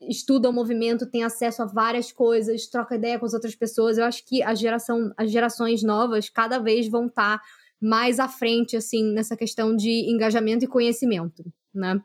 estuda 0.00 0.48
o 0.48 0.52
movimento, 0.54 1.04
tem 1.04 1.22
acesso 1.22 1.60
a 1.62 1.66
várias 1.66 2.12
coisas, 2.12 2.66
troca 2.66 2.94
ideia 2.94 3.18
com 3.18 3.26
as 3.26 3.34
outras 3.34 3.54
pessoas. 3.54 3.98
Eu 3.98 4.06
acho 4.06 4.24
que 4.24 4.42
a 4.42 4.54
geração, 4.54 5.12
as 5.18 5.30
gerações 5.30 5.82
novas 5.82 6.30
cada 6.30 6.58
vez 6.58 6.88
vão 6.88 7.08
estar 7.08 7.40
tá 7.40 7.44
mais 7.78 8.18
à 8.18 8.26
frente, 8.26 8.74
assim, 8.74 9.12
nessa 9.12 9.36
questão 9.36 9.76
de 9.76 10.10
engajamento 10.10 10.64
e 10.64 10.68
conhecimento, 10.68 11.44
né? 11.74 12.00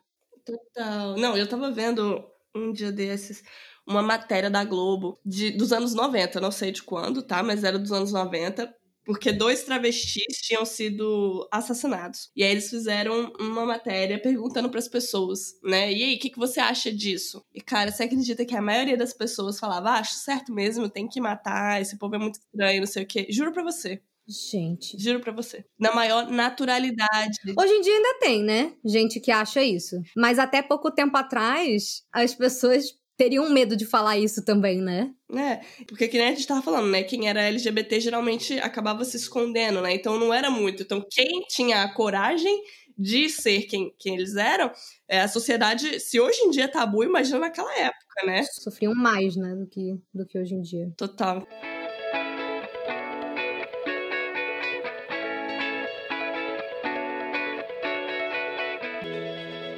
Total. 0.45 1.15
Não, 1.15 1.37
eu 1.37 1.47
tava 1.47 1.71
vendo 1.71 2.21
um 2.53 2.73
dia 2.73 2.91
desses 2.91 3.41
uma 3.87 4.01
matéria 4.01 4.49
da 4.49 4.63
Globo 4.63 5.19
de, 5.25 5.51
dos 5.51 5.71
anos 5.71 5.93
90, 5.93 6.39
não 6.39 6.51
sei 6.51 6.71
de 6.71 6.83
quando, 6.83 7.21
tá? 7.21 7.43
Mas 7.43 7.63
era 7.63 7.77
dos 7.77 7.91
anos 7.91 8.11
90, 8.11 8.73
porque 9.05 9.31
dois 9.31 9.63
travestis 9.63 10.41
tinham 10.41 10.65
sido 10.65 11.47
assassinados. 11.51 12.31
E 12.35 12.43
aí 12.43 12.51
eles 12.51 12.69
fizeram 12.69 13.31
uma 13.39 13.65
matéria 13.65 14.19
perguntando 14.19 14.69
para 14.69 14.79
as 14.79 14.87
pessoas, 14.87 15.53
né? 15.63 15.93
E 15.93 16.03
aí, 16.03 16.15
o 16.15 16.19
que, 16.19 16.31
que 16.31 16.39
você 16.39 16.59
acha 16.59 16.91
disso? 16.91 17.45
E 17.53 17.61
cara, 17.61 17.91
você 17.91 18.03
acredita 18.03 18.43
que 18.43 18.55
a 18.55 18.61
maioria 18.61 18.97
das 18.97 19.13
pessoas 19.13 19.59
falava, 19.59 19.91
ah, 19.91 19.99
acho 19.99 20.15
certo 20.15 20.51
mesmo, 20.51 20.89
tem 20.89 21.07
que 21.07 21.21
matar, 21.21 21.79
esse 21.79 21.97
povo 21.97 22.15
é 22.15 22.19
muito 22.19 22.39
estranho, 22.39 22.79
não 22.79 22.87
sei 22.87 23.03
o 23.03 23.07
quê. 23.07 23.27
Juro 23.29 23.51
pra 23.51 23.63
você. 23.63 24.01
Gente. 24.27 24.97
Juro 24.97 25.19
pra 25.19 25.31
você. 25.31 25.63
Na 25.79 25.93
maior 25.93 26.27
naturalidade. 26.31 27.37
Hoje 27.55 27.73
em 27.73 27.81
dia 27.81 27.93
ainda 27.93 28.19
tem, 28.19 28.43
né? 28.43 28.73
Gente 28.83 29.19
que 29.19 29.29
acha 29.29 29.61
isso. 29.61 30.01
Mas 30.17 30.39
até 30.39 30.63
pouco 30.63 30.91
tempo 30.91 31.15
atrás, 31.15 32.03
as 32.11 32.33
pessoas 32.33 32.85
teriam 33.17 33.49
medo 33.49 33.75
de 33.75 33.85
falar 33.85 34.17
isso 34.17 34.43
também, 34.43 34.81
né? 34.81 35.11
É, 35.33 35.61
porque 35.87 36.07
que 36.07 36.17
nem 36.17 36.27
a 36.27 36.31
gente 36.31 36.47
tava 36.47 36.61
falando, 36.61 36.89
né? 36.89 37.03
Quem 37.03 37.27
era 37.27 37.43
LGBT 37.43 37.99
geralmente 37.99 38.59
acabava 38.59 39.03
se 39.05 39.17
escondendo, 39.17 39.81
né? 39.81 39.93
Então 39.93 40.19
não 40.19 40.33
era 40.33 40.49
muito. 40.49 40.83
Então 40.83 41.05
quem 41.09 41.41
tinha 41.47 41.83
a 41.83 41.93
coragem 41.93 42.61
de 42.97 43.29
ser 43.29 43.63
quem, 43.63 43.93
quem 43.99 44.15
eles 44.15 44.35
eram, 44.35 44.71
é, 45.07 45.21
a 45.21 45.27
sociedade, 45.27 45.99
se 45.99 46.19
hoje 46.19 46.39
em 46.41 46.49
dia 46.49 46.63
é 46.63 46.67
tabu, 46.67 47.03
imagina 47.03 47.39
naquela 47.39 47.73
época, 47.77 48.25
né? 48.25 48.43
Sofriam 48.43 48.95
mais, 48.95 49.35
né, 49.35 49.53
do 49.55 49.67
que, 49.67 49.99
do 50.13 50.25
que 50.25 50.39
hoje 50.39 50.55
em 50.55 50.61
dia. 50.61 50.91
Total. 50.95 51.45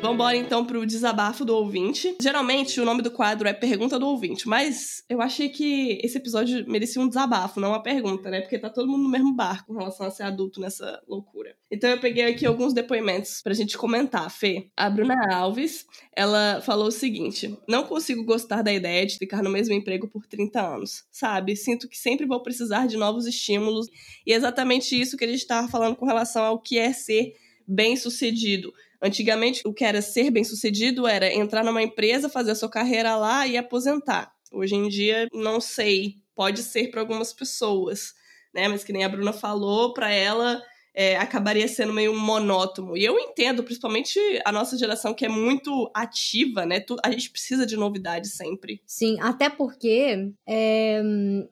Vamos 0.08 0.34
então 0.36 0.66
pro 0.66 0.86
desabafo 0.86 1.44
do 1.44 1.54
ouvinte. 1.54 2.16
Geralmente 2.22 2.80
o 2.80 2.86
nome 2.86 3.02
do 3.02 3.12
quadro 3.12 3.46
é 3.46 3.52
Pergunta 3.52 4.00
do 4.00 4.08
Ouvinte, 4.08 4.48
mas 4.48 5.04
eu 5.10 5.22
achei 5.22 5.50
que 5.50 6.00
esse 6.02 6.18
episódio 6.18 6.64
merecia 6.66 7.02
um 7.02 7.10
desabafo, 7.10 7.60
não 7.60 7.72
uma 7.72 7.84
pergunta, 7.84 8.30
né? 8.30 8.40
Porque 8.40 8.58
tá 8.58 8.70
todo 8.70 8.88
mundo 8.88 9.04
no 9.04 9.10
mesmo 9.10 9.36
barco 9.36 9.68
com 9.68 9.78
relação 9.78 10.08
a 10.08 10.10
ser 10.10 10.24
adulto 10.24 10.62
nessa 10.62 11.04
loucura. 11.06 11.58
Então 11.70 11.90
eu 11.90 12.00
peguei 12.00 12.24
aqui 12.24 12.46
alguns 12.46 12.74
depoimentos 12.74 13.42
pra 13.42 13.54
gente 13.54 13.78
comentar, 13.78 14.32
Fê. 14.32 14.70
A 14.78 14.90
Bruna 14.90 15.14
Alves, 15.30 15.86
ela 16.16 16.62
falou 16.62 16.88
o 16.88 16.92
seguinte: 16.92 17.58
Não 17.68 17.84
consigo 17.84 18.24
gostar 18.24 18.62
da 18.62 18.72
ideia 18.72 19.06
de 19.06 19.18
ficar 19.18 19.44
no 19.44 19.50
mesmo 19.50 19.74
emprego 19.74 20.08
por 20.08 20.26
30 20.26 20.76
anos, 20.76 21.04
sabe? 21.12 21.54
Sinto 21.58 21.90
que 21.90 21.98
sempre 21.98 22.26
vou 22.26 22.42
precisar 22.42 22.88
de 22.88 22.96
novos 22.96 23.28
estímulos. 23.28 23.88
E 24.26 24.32
é 24.32 24.38
exatamente 24.38 24.98
isso 24.98 25.18
que 25.18 25.26
a 25.26 25.28
gente 25.28 25.46
tava 25.46 25.68
falando 25.68 25.98
com 25.98 26.06
relação 26.06 26.46
ao 26.46 26.62
que 26.62 26.78
é 26.78 26.94
ser 26.94 27.34
bem-sucedido 27.68 28.74
Antigamente, 29.02 29.62
o 29.66 29.74
que 29.74 29.84
era 29.84 30.02
ser 30.02 30.32
bem-sucedido 30.32 31.08
era 31.08 31.34
entrar 31.34 31.64
numa 31.64 31.82
empresa, 31.82 32.30
fazer 32.30 32.52
a 32.52 32.56
sua 32.56 32.70
carreira 32.70 33.16
lá 33.16 33.46
e 33.46 33.58
aposentar. 33.58 34.32
Hoje 34.52 34.76
em 34.76 34.88
dia, 34.88 35.28
não 35.34 35.60
sei, 35.60 36.16
pode 36.36 36.64
ser 36.64 36.90
para 36.90 37.02
algumas 37.02 37.34
pessoas, 37.34 38.14
né? 38.54 38.68
Mas 38.68 38.84
que 38.84 38.94
nem 38.94 39.04
a 39.04 39.10
Bruna 39.10 39.34
falou, 39.34 39.94
para 39.94 40.12
ela 40.12 40.62
é, 40.98 41.16
acabaria 41.16 41.68
sendo 41.68 41.94
meio 41.94 42.12
monótono. 42.12 42.98
E 42.98 43.06
eu 43.06 43.20
entendo, 43.20 43.64
principalmente 43.64 44.20
a 44.44 44.52
nossa 44.52 44.76
geração 44.76 45.14
que 45.14 45.26
é 45.26 45.30
muito 45.30 45.92
ativa, 45.94 46.66
né? 46.66 46.84
A 47.04 47.12
gente 47.12 47.30
precisa 47.30 47.68
de 47.68 47.78
novidade 47.78 48.30
sempre. 48.30 48.82
Sim, 48.84 49.16
até 49.22 49.48
porque 49.48 50.32
é, 50.48 51.02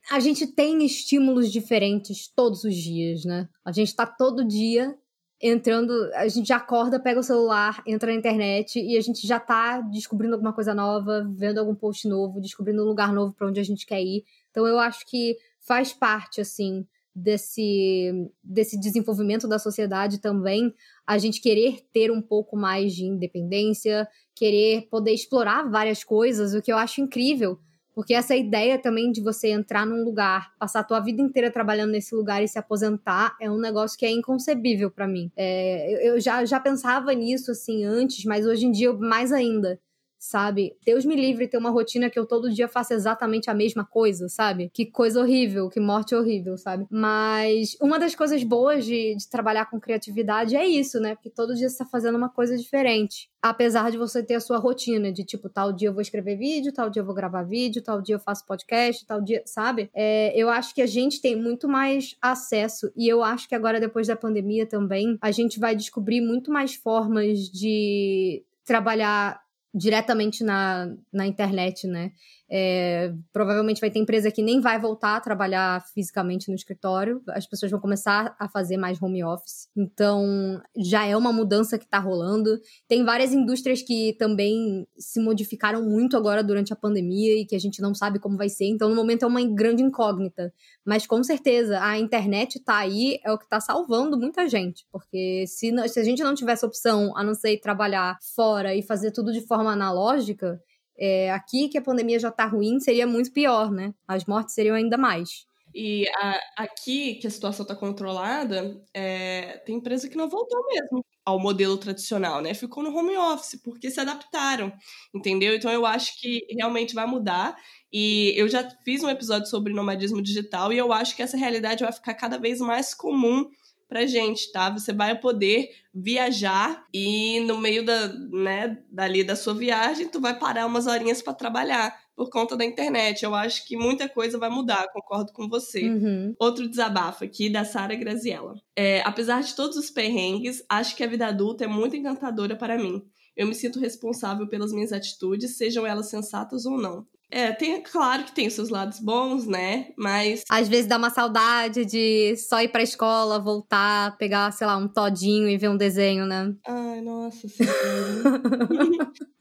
a 0.09 0.19
gente 0.19 0.47
tem 0.47 0.83
estímulos 0.83 1.51
diferentes 1.51 2.27
todos 2.27 2.63
os 2.63 2.75
dias, 2.75 3.23
né? 3.23 3.47
A 3.63 3.71
gente 3.71 3.95
tá 3.95 4.07
todo 4.07 4.43
dia 4.43 4.97
entrando, 5.41 5.91
a 6.13 6.27
gente 6.27 6.47
já 6.47 6.57
acorda, 6.57 6.99
pega 6.99 7.19
o 7.19 7.23
celular, 7.23 7.83
entra 7.85 8.11
na 8.11 8.17
internet 8.17 8.79
e 8.79 8.97
a 8.97 9.01
gente 9.01 9.25
já 9.27 9.39
tá 9.39 9.81
descobrindo 9.81 10.33
alguma 10.33 10.53
coisa 10.53 10.73
nova, 10.73 11.27
vendo 11.35 11.59
algum 11.59 11.75
post 11.75 12.07
novo, 12.07 12.39
descobrindo 12.39 12.83
um 12.83 12.85
lugar 12.85 13.13
novo 13.13 13.33
para 13.33 13.47
onde 13.47 13.59
a 13.59 13.63
gente 13.63 13.85
quer 13.85 14.01
ir. 14.01 14.23
Então 14.51 14.65
eu 14.65 14.79
acho 14.79 15.05
que 15.05 15.37
faz 15.59 15.91
parte 15.91 16.39
assim 16.39 16.85
desse 17.13 18.11
desse 18.43 18.77
desenvolvimento 18.77 19.47
da 19.47 19.57
sociedade 19.57 20.19
também, 20.19 20.73
a 21.07 21.17
gente 21.17 21.41
querer 21.41 21.79
ter 21.93 22.11
um 22.11 22.21
pouco 22.21 22.57
mais 22.57 22.93
de 22.93 23.05
independência, 23.05 24.07
querer 24.33 24.87
poder 24.89 25.11
explorar 25.11 25.69
várias 25.69 26.03
coisas, 26.03 26.53
o 26.53 26.61
que 26.61 26.71
eu 26.71 26.77
acho 26.77 27.01
incrível 27.01 27.59
porque 27.95 28.13
essa 28.13 28.35
ideia 28.35 28.77
também 28.77 29.11
de 29.11 29.21
você 29.21 29.47
entrar 29.47 29.85
num 29.85 30.03
lugar, 30.03 30.53
passar 30.59 30.81
a 30.81 30.83
tua 30.83 30.99
vida 30.99 31.21
inteira 31.21 31.49
trabalhando 31.49 31.91
nesse 31.91 32.13
lugar 32.13 32.43
e 32.43 32.47
se 32.47 32.59
aposentar 32.59 33.35
é 33.41 33.49
um 33.49 33.57
negócio 33.57 33.97
que 33.97 34.05
é 34.05 34.11
inconcebível 34.11 34.91
para 34.91 35.07
mim. 35.07 35.31
É, 35.35 36.09
eu 36.09 36.19
já, 36.19 36.43
já 36.43 36.59
pensava 36.59 37.13
nisso 37.13 37.51
assim 37.51 37.85
antes, 37.85 38.25
mas 38.25 38.45
hoje 38.45 38.65
em 38.65 38.71
dia 38.71 38.91
mais 38.91 39.31
ainda 39.31 39.79
sabe? 40.25 40.75
Deus 40.85 41.05
me 41.05 41.15
livre 41.15 41.47
ter 41.47 41.57
uma 41.57 41.69
rotina 41.69 42.09
que 42.09 42.17
eu 42.17 42.25
todo 42.25 42.51
dia 42.51 42.67
faço 42.67 42.93
exatamente 42.93 43.49
a 43.49 43.53
mesma 43.53 43.85
coisa, 43.85 44.27
sabe? 44.27 44.69
Que 44.73 44.85
coisa 44.85 45.21
horrível, 45.21 45.69
que 45.69 45.79
morte 45.79 46.15
horrível, 46.15 46.57
sabe? 46.57 46.85
Mas 46.89 47.77
uma 47.81 47.99
das 47.99 48.15
coisas 48.15 48.43
boas 48.43 48.85
de, 48.85 49.15
de 49.15 49.29
trabalhar 49.29 49.65
com 49.69 49.79
criatividade 49.79 50.55
é 50.55 50.65
isso, 50.65 50.99
né? 50.99 51.15
Porque 51.15 51.29
todo 51.29 51.55
dia 51.55 51.69
você 51.69 51.77
tá 51.77 51.85
fazendo 51.85 52.17
uma 52.17 52.29
coisa 52.29 52.57
diferente. 52.57 53.29
Apesar 53.41 53.91
de 53.91 53.97
você 53.97 54.23
ter 54.23 54.35
a 54.35 54.39
sua 54.39 54.57
rotina, 54.57 55.11
de 55.11 55.23
tipo, 55.23 55.47
tal 55.47 55.71
dia 55.71 55.89
eu 55.89 55.93
vou 55.93 56.01
escrever 56.01 56.35
vídeo, 56.35 56.73
tal 56.73 56.89
dia 56.89 57.01
eu 57.01 57.05
vou 57.05 57.13
gravar 57.13 57.43
vídeo, 57.43 57.83
tal 57.83 58.01
dia 58.01 58.15
eu 58.15 58.19
faço 58.19 58.45
podcast, 58.45 59.05
tal 59.05 59.21
dia, 59.21 59.43
sabe? 59.45 59.89
É, 59.93 60.33
eu 60.35 60.49
acho 60.49 60.73
que 60.73 60.81
a 60.81 60.87
gente 60.87 61.21
tem 61.21 61.35
muito 61.35 61.67
mais 61.67 62.15
acesso 62.19 62.91
e 62.95 63.07
eu 63.07 63.23
acho 63.23 63.47
que 63.47 63.53
agora, 63.53 63.79
depois 63.79 64.07
da 64.07 64.15
pandemia 64.15 64.65
também, 64.65 65.17
a 65.21 65.29
gente 65.29 65.59
vai 65.59 65.75
descobrir 65.75 66.21
muito 66.21 66.51
mais 66.51 66.73
formas 66.73 67.37
de 67.49 68.43
trabalhar 68.65 69.44
diretamente 69.75 70.43
na, 70.43 70.87
na 71.11 71.27
internet, 71.27 71.85
né? 71.85 72.11
É, 72.57 73.13
provavelmente 73.33 73.81
vai 73.81 73.91
ter 73.91 73.99
empresa 73.99 74.31
que 74.31 74.41
nem 74.41 74.61
vai 74.61 74.79
voltar 74.79 75.17
a 75.17 75.19
trabalhar 75.19 75.85
fisicamente 75.93 76.47
no 76.47 76.55
escritório, 76.55 77.21
as 77.27 77.45
pessoas 77.45 77.69
vão 77.69 77.81
começar 77.81 78.33
a 78.39 78.47
fazer 78.47 78.77
mais 78.77 79.01
home 79.01 79.21
office. 79.25 79.67
Então, 79.75 80.61
já 80.77 81.05
é 81.05 81.17
uma 81.17 81.33
mudança 81.33 81.77
que 81.77 81.83
está 81.83 81.99
rolando. 81.99 82.57
Tem 82.87 83.03
várias 83.03 83.33
indústrias 83.33 83.81
que 83.81 84.15
também 84.17 84.87
se 84.97 85.19
modificaram 85.19 85.83
muito 85.83 86.15
agora 86.15 86.41
durante 86.41 86.71
a 86.71 86.77
pandemia 86.77 87.41
e 87.41 87.45
que 87.45 87.57
a 87.57 87.59
gente 87.59 87.81
não 87.81 87.93
sabe 87.93 88.19
como 88.19 88.37
vai 88.37 88.47
ser. 88.47 88.67
Então, 88.67 88.87
no 88.87 88.95
momento 88.95 89.23
é 89.23 89.27
uma 89.27 89.43
grande 89.45 89.83
incógnita. 89.83 90.53
Mas 90.85 91.05
com 91.05 91.21
certeza, 91.25 91.83
a 91.83 91.99
internet 91.99 92.55
está 92.55 92.77
aí, 92.77 93.19
é 93.25 93.33
o 93.33 93.37
que 93.37 93.43
está 93.43 93.59
salvando 93.59 94.17
muita 94.17 94.47
gente. 94.47 94.85
Porque 94.93 95.43
se, 95.45 95.73
se 95.89 95.99
a 95.99 96.03
gente 96.05 96.23
não 96.23 96.33
tivesse 96.33 96.65
opção 96.65 97.11
a 97.17 97.23
não 97.23 97.33
ser 97.33 97.59
trabalhar 97.59 98.17
fora 98.33 98.73
e 98.73 98.81
fazer 98.81 99.11
tudo 99.11 99.33
de 99.33 99.41
forma 99.41 99.73
analógica, 99.73 100.57
é, 100.97 101.31
aqui 101.31 101.69
que 101.69 101.77
a 101.77 101.81
pandemia 101.81 102.19
já 102.19 102.31
tá 102.31 102.45
ruim, 102.45 102.79
seria 102.79 103.05
muito 103.07 103.31
pior, 103.31 103.71
né? 103.71 103.93
As 104.07 104.25
mortes 104.25 104.53
seriam 104.53 104.75
ainda 104.75 104.97
mais. 104.97 105.45
E 105.77 106.07
a, 106.15 106.39
aqui, 106.63 107.15
que 107.15 107.27
a 107.27 107.29
situação 107.29 107.63
está 107.63 107.75
controlada, 107.75 108.81
é, 108.93 109.61
tem 109.65 109.75
empresa 109.75 110.07
que 110.07 110.15
não 110.15 110.29
voltou 110.29 110.65
mesmo 110.67 111.05
ao 111.25 111.37
modelo 111.37 111.75
tradicional, 111.75 112.39
né? 112.41 112.53
Ficou 112.53 112.81
no 112.81 112.95
home 112.95 113.17
office, 113.17 113.59
porque 113.61 113.91
se 113.91 113.99
adaptaram, 113.99 114.71
entendeu? 115.13 115.53
Então 115.53 115.69
eu 115.69 115.85
acho 115.85 116.17
que 116.21 116.45
realmente 116.57 116.95
vai 116.95 117.05
mudar. 117.05 117.57
E 117.91 118.33
eu 118.37 118.47
já 118.47 118.69
fiz 118.85 119.03
um 119.03 119.09
episódio 119.09 119.47
sobre 119.47 119.73
nomadismo 119.73 120.21
digital 120.21 120.71
e 120.71 120.77
eu 120.77 120.93
acho 120.93 121.13
que 121.13 121.21
essa 121.21 121.35
realidade 121.35 121.83
vai 121.83 121.91
ficar 121.91 122.13
cada 122.13 122.37
vez 122.37 122.61
mais 122.61 122.93
comum 122.93 123.49
pra 123.87 124.05
gente, 124.05 124.51
tá? 124.51 124.69
Você 124.69 124.91
vai 124.91 125.19
poder 125.19 125.69
viajar 125.93 126.85
e 126.93 127.39
no 127.41 127.57
meio 127.57 127.85
da, 127.85 128.07
né, 128.07 128.77
dali 128.91 129.23
da 129.23 129.35
sua 129.35 129.53
viagem, 129.53 130.09
tu 130.09 130.19
vai 130.19 130.37
parar 130.37 130.65
umas 130.65 130.87
horinhas 130.87 131.21
para 131.21 131.33
trabalhar 131.33 131.95
por 132.15 132.29
conta 132.29 132.55
da 132.55 132.65
internet. 132.65 133.23
Eu 133.23 133.35
acho 133.35 133.65
que 133.67 133.77
muita 133.77 134.07
coisa 134.07 134.37
vai 134.37 134.49
mudar, 134.49 134.91
concordo 134.91 135.31
com 135.33 135.47
você. 135.47 135.89
Uhum. 135.89 136.35
Outro 136.39 136.67
desabafo 136.67 137.23
aqui 137.23 137.49
da 137.49 137.65
Sara 137.65 137.95
Graziella. 137.95 138.55
É, 138.75 139.01
apesar 139.01 139.41
de 139.41 139.55
todos 139.55 139.77
os 139.77 139.89
perrengues, 139.91 140.63
acho 140.69 140.95
que 140.95 141.03
a 141.03 141.07
vida 141.07 141.27
adulta 141.27 141.65
é 141.65 141.67
muito 141.67 141.95
encantadora 141.95 142.55
para 142.55 142.77
mim. 142.77 143.03
Eu 143.35 143.47
me 143.47 143.53
sinto 143.53 143.79
responsável 143.79 144.47
pelas 144.47 144.71
minhas 144.71 144.93
atitudes, 144.93 145.57
sejam 145.57 145.85
elas 145.85 146.09
sensatas 146.09 146.65
ou 146.65 146.77
não. 146.77 147.05
É, 147.31 147.51
tem, 147.51 147.81
claro 147.81 148.23
que 148.23 148.31
tem 148.33 148.49
seus 148.49 148.69
lados 148.69 148.99
bons, 148.99 149.45
né? 149.47 149.87
Mas. 149.97 150.43
Às 150.49 150.67
vezes 150.67 150.87
dá 150.87 150.97
uma 150.97 151.09
saudade 151.09 151.85
de 151.85 152.35
só 152.37 152.61
ir 152.61 152.69
pra 152.69 152.83
escola, 152.83 153.39
voltar, 153.39 154.15
pegar, 154.17 154.51
sei 154.51 154.67
lá, 154.67 154.77
um 154.77 154.87
todinho 154.87 155.49
e 155.49 155.57
ver 155.57 155.69
um 155.69 155.77
desenho, 155.77 156.25
né? 156.25 156.53
Ai, 156.67 157.01
nossa 157.01 157.47
senhora. 157.47 157.73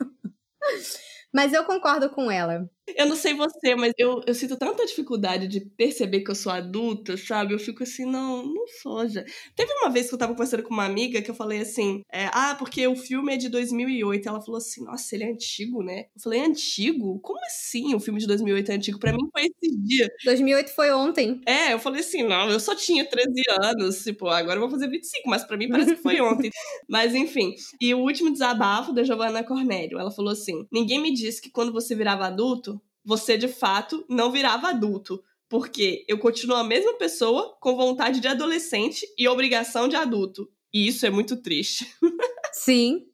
Mas 1.35 1.53
eu 1.53 1.64
concordo 1.64 2.09
com 2.11 2.31
ela. 2.31 2.68
Eu 2.96 3.07
não 3.07 3.16
sei 3.16 3.35
você, 3.35 3.74
mas 3.74 3.92
eu, 3.98 4.20
eu 4.26 4.35
sinto 4.35 4.57
tanta 4.57 4.87
dificuldade 4.87 5.48
de 5.48 5.61
perceber 5.61 6.20
que 6.20 6.30
eu 6.30 6.35
sou 6.35 6.52
adulta, 6.52 7.16
sabe? 7.16 7.54
Eu 7.54 7.59
fico 7.59 7.83
assim, 7.83 8.04
não, 8.04 8.46
não 8.46 8.66
sou 8.83 9.09
já. 9.09 9.24
Teve 9.54 9.72
uma 9.83 9.90
vez 9.90 10.09
que 10.09 10.14
eu 10.14 10.18
tava 10.18 10.33
conversando 10.33 10.62
com 10.62 10.72
uma 10.72 10.85
amiga 10.85 11.20
que 11.20 11.30
eu 11.30 11.35
falei 11.35 11.61
assim, 11.61 12.02
é, 12.12 12.26
ah, 12.33 12.54
porque 12.59 12.87
o 12.87 12.96
filme 12.96 13.35
é 13.35 13.37
de 13.37 13.48
2008. 13.48 14.28
Ela 14.28 14.40
falou 14.40 14.59
assim, 14.59 14.85
nossa, 14.85 15.14
ele 15.14 15.24
é 15.24 15.30
antigo, 15.30 15.83
né? 15.83 16.04
Eu 16.14 16.22
falei, 16.22 16.40
antigo? 16.40 17.18
Como 17.20 17.38
assim 17.46 17.94
o 17.94 18.00
filme 18.00 18.20
de 18.20 18.26
2008 18.26 18.70
é 18.72 18.74
antigo? 18.74 18.98
Pra 18.98 19.12
mim 19.12 19.28
foi 19.33 19.46
esse 19.46 19.76
dia. 19.83 20.09
2008 20.24 20.70
foi 20.74 20.92
ontem. 20.92 21.40
É, 21.46 21.72
eu 21.72 21.78
falei 21.78 22.00
assim, 22.00 22.22
não, 22.22 22.50
eu 22.50 22.61
só 22.61 22.74
tinha 22.74 23.04
13 23.04 23.42
anos, 23.62 24.02
tipo, 24.02 24.28
agora 24.28 24.57
eu 24.57 24.61
vou 24.61 24.70
fazer 24.70 24.88
25, 24.88 25.28
mas 25.28 25.44
pra 25.44 25.57
mim 25.57 25.68
parece 25.68 25.96
que 25.96 26.02
foi 26.02 26.20
ontem. 26.22 26.50
mas 26.88 27.14
enfim. 27.14 27.54
E 27.80 27.94
o 27.94 27.98
último 28.00 28.30
desabafo 28.30 28.92
da 28.92 29.02
Giovanna 29.02 29.42
Cornélio, 29.45 29.99
ela 29.99 30.11
falou 30.11 30.32
assim, 30.32 30.66
ninguém 30.72 31.01
me 31.01 31.12
disse 31.12 31.40
que 31.40 31.51
quando 31.51 31.72
você 31.72 31.95
virava 31.95 32.26
adulto, 32.26 32.80
você 33.05 33.36
de 33.36 33.48
fato 33.48 34.05
não 34.09 34.30
virava 34.32 34.68
adulto. 34.68 35.22
porque 35.48 36.05
eu 36.09 36.18
continuo 36.18 36.57
a 36.57 36.64
mesma 36.64 36.94
pessoa 36.94 37.57
com 37.61 37.76
vontade 37.76 38.18
de 38.18 38.26
adolescente 38.26 39.07
e 39.16 39.28
obrigação 39.28 39.86
de 39.88 39.94
adulto. 39.94 40.48
E 40.72 40.88
isso 40.88 41.07
é 41.07 41.11
muito 41.11 41.36
triste. 41.36 41.86
Sim. 42.52 43.07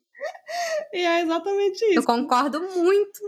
E 0.93 0.99
é 0.99 1.21
exatamente 1.23 1.85
isso. 1.87 1.99
Eu 2.01 2.03
concordo 2.05 2.61
muito. 2.61 3.21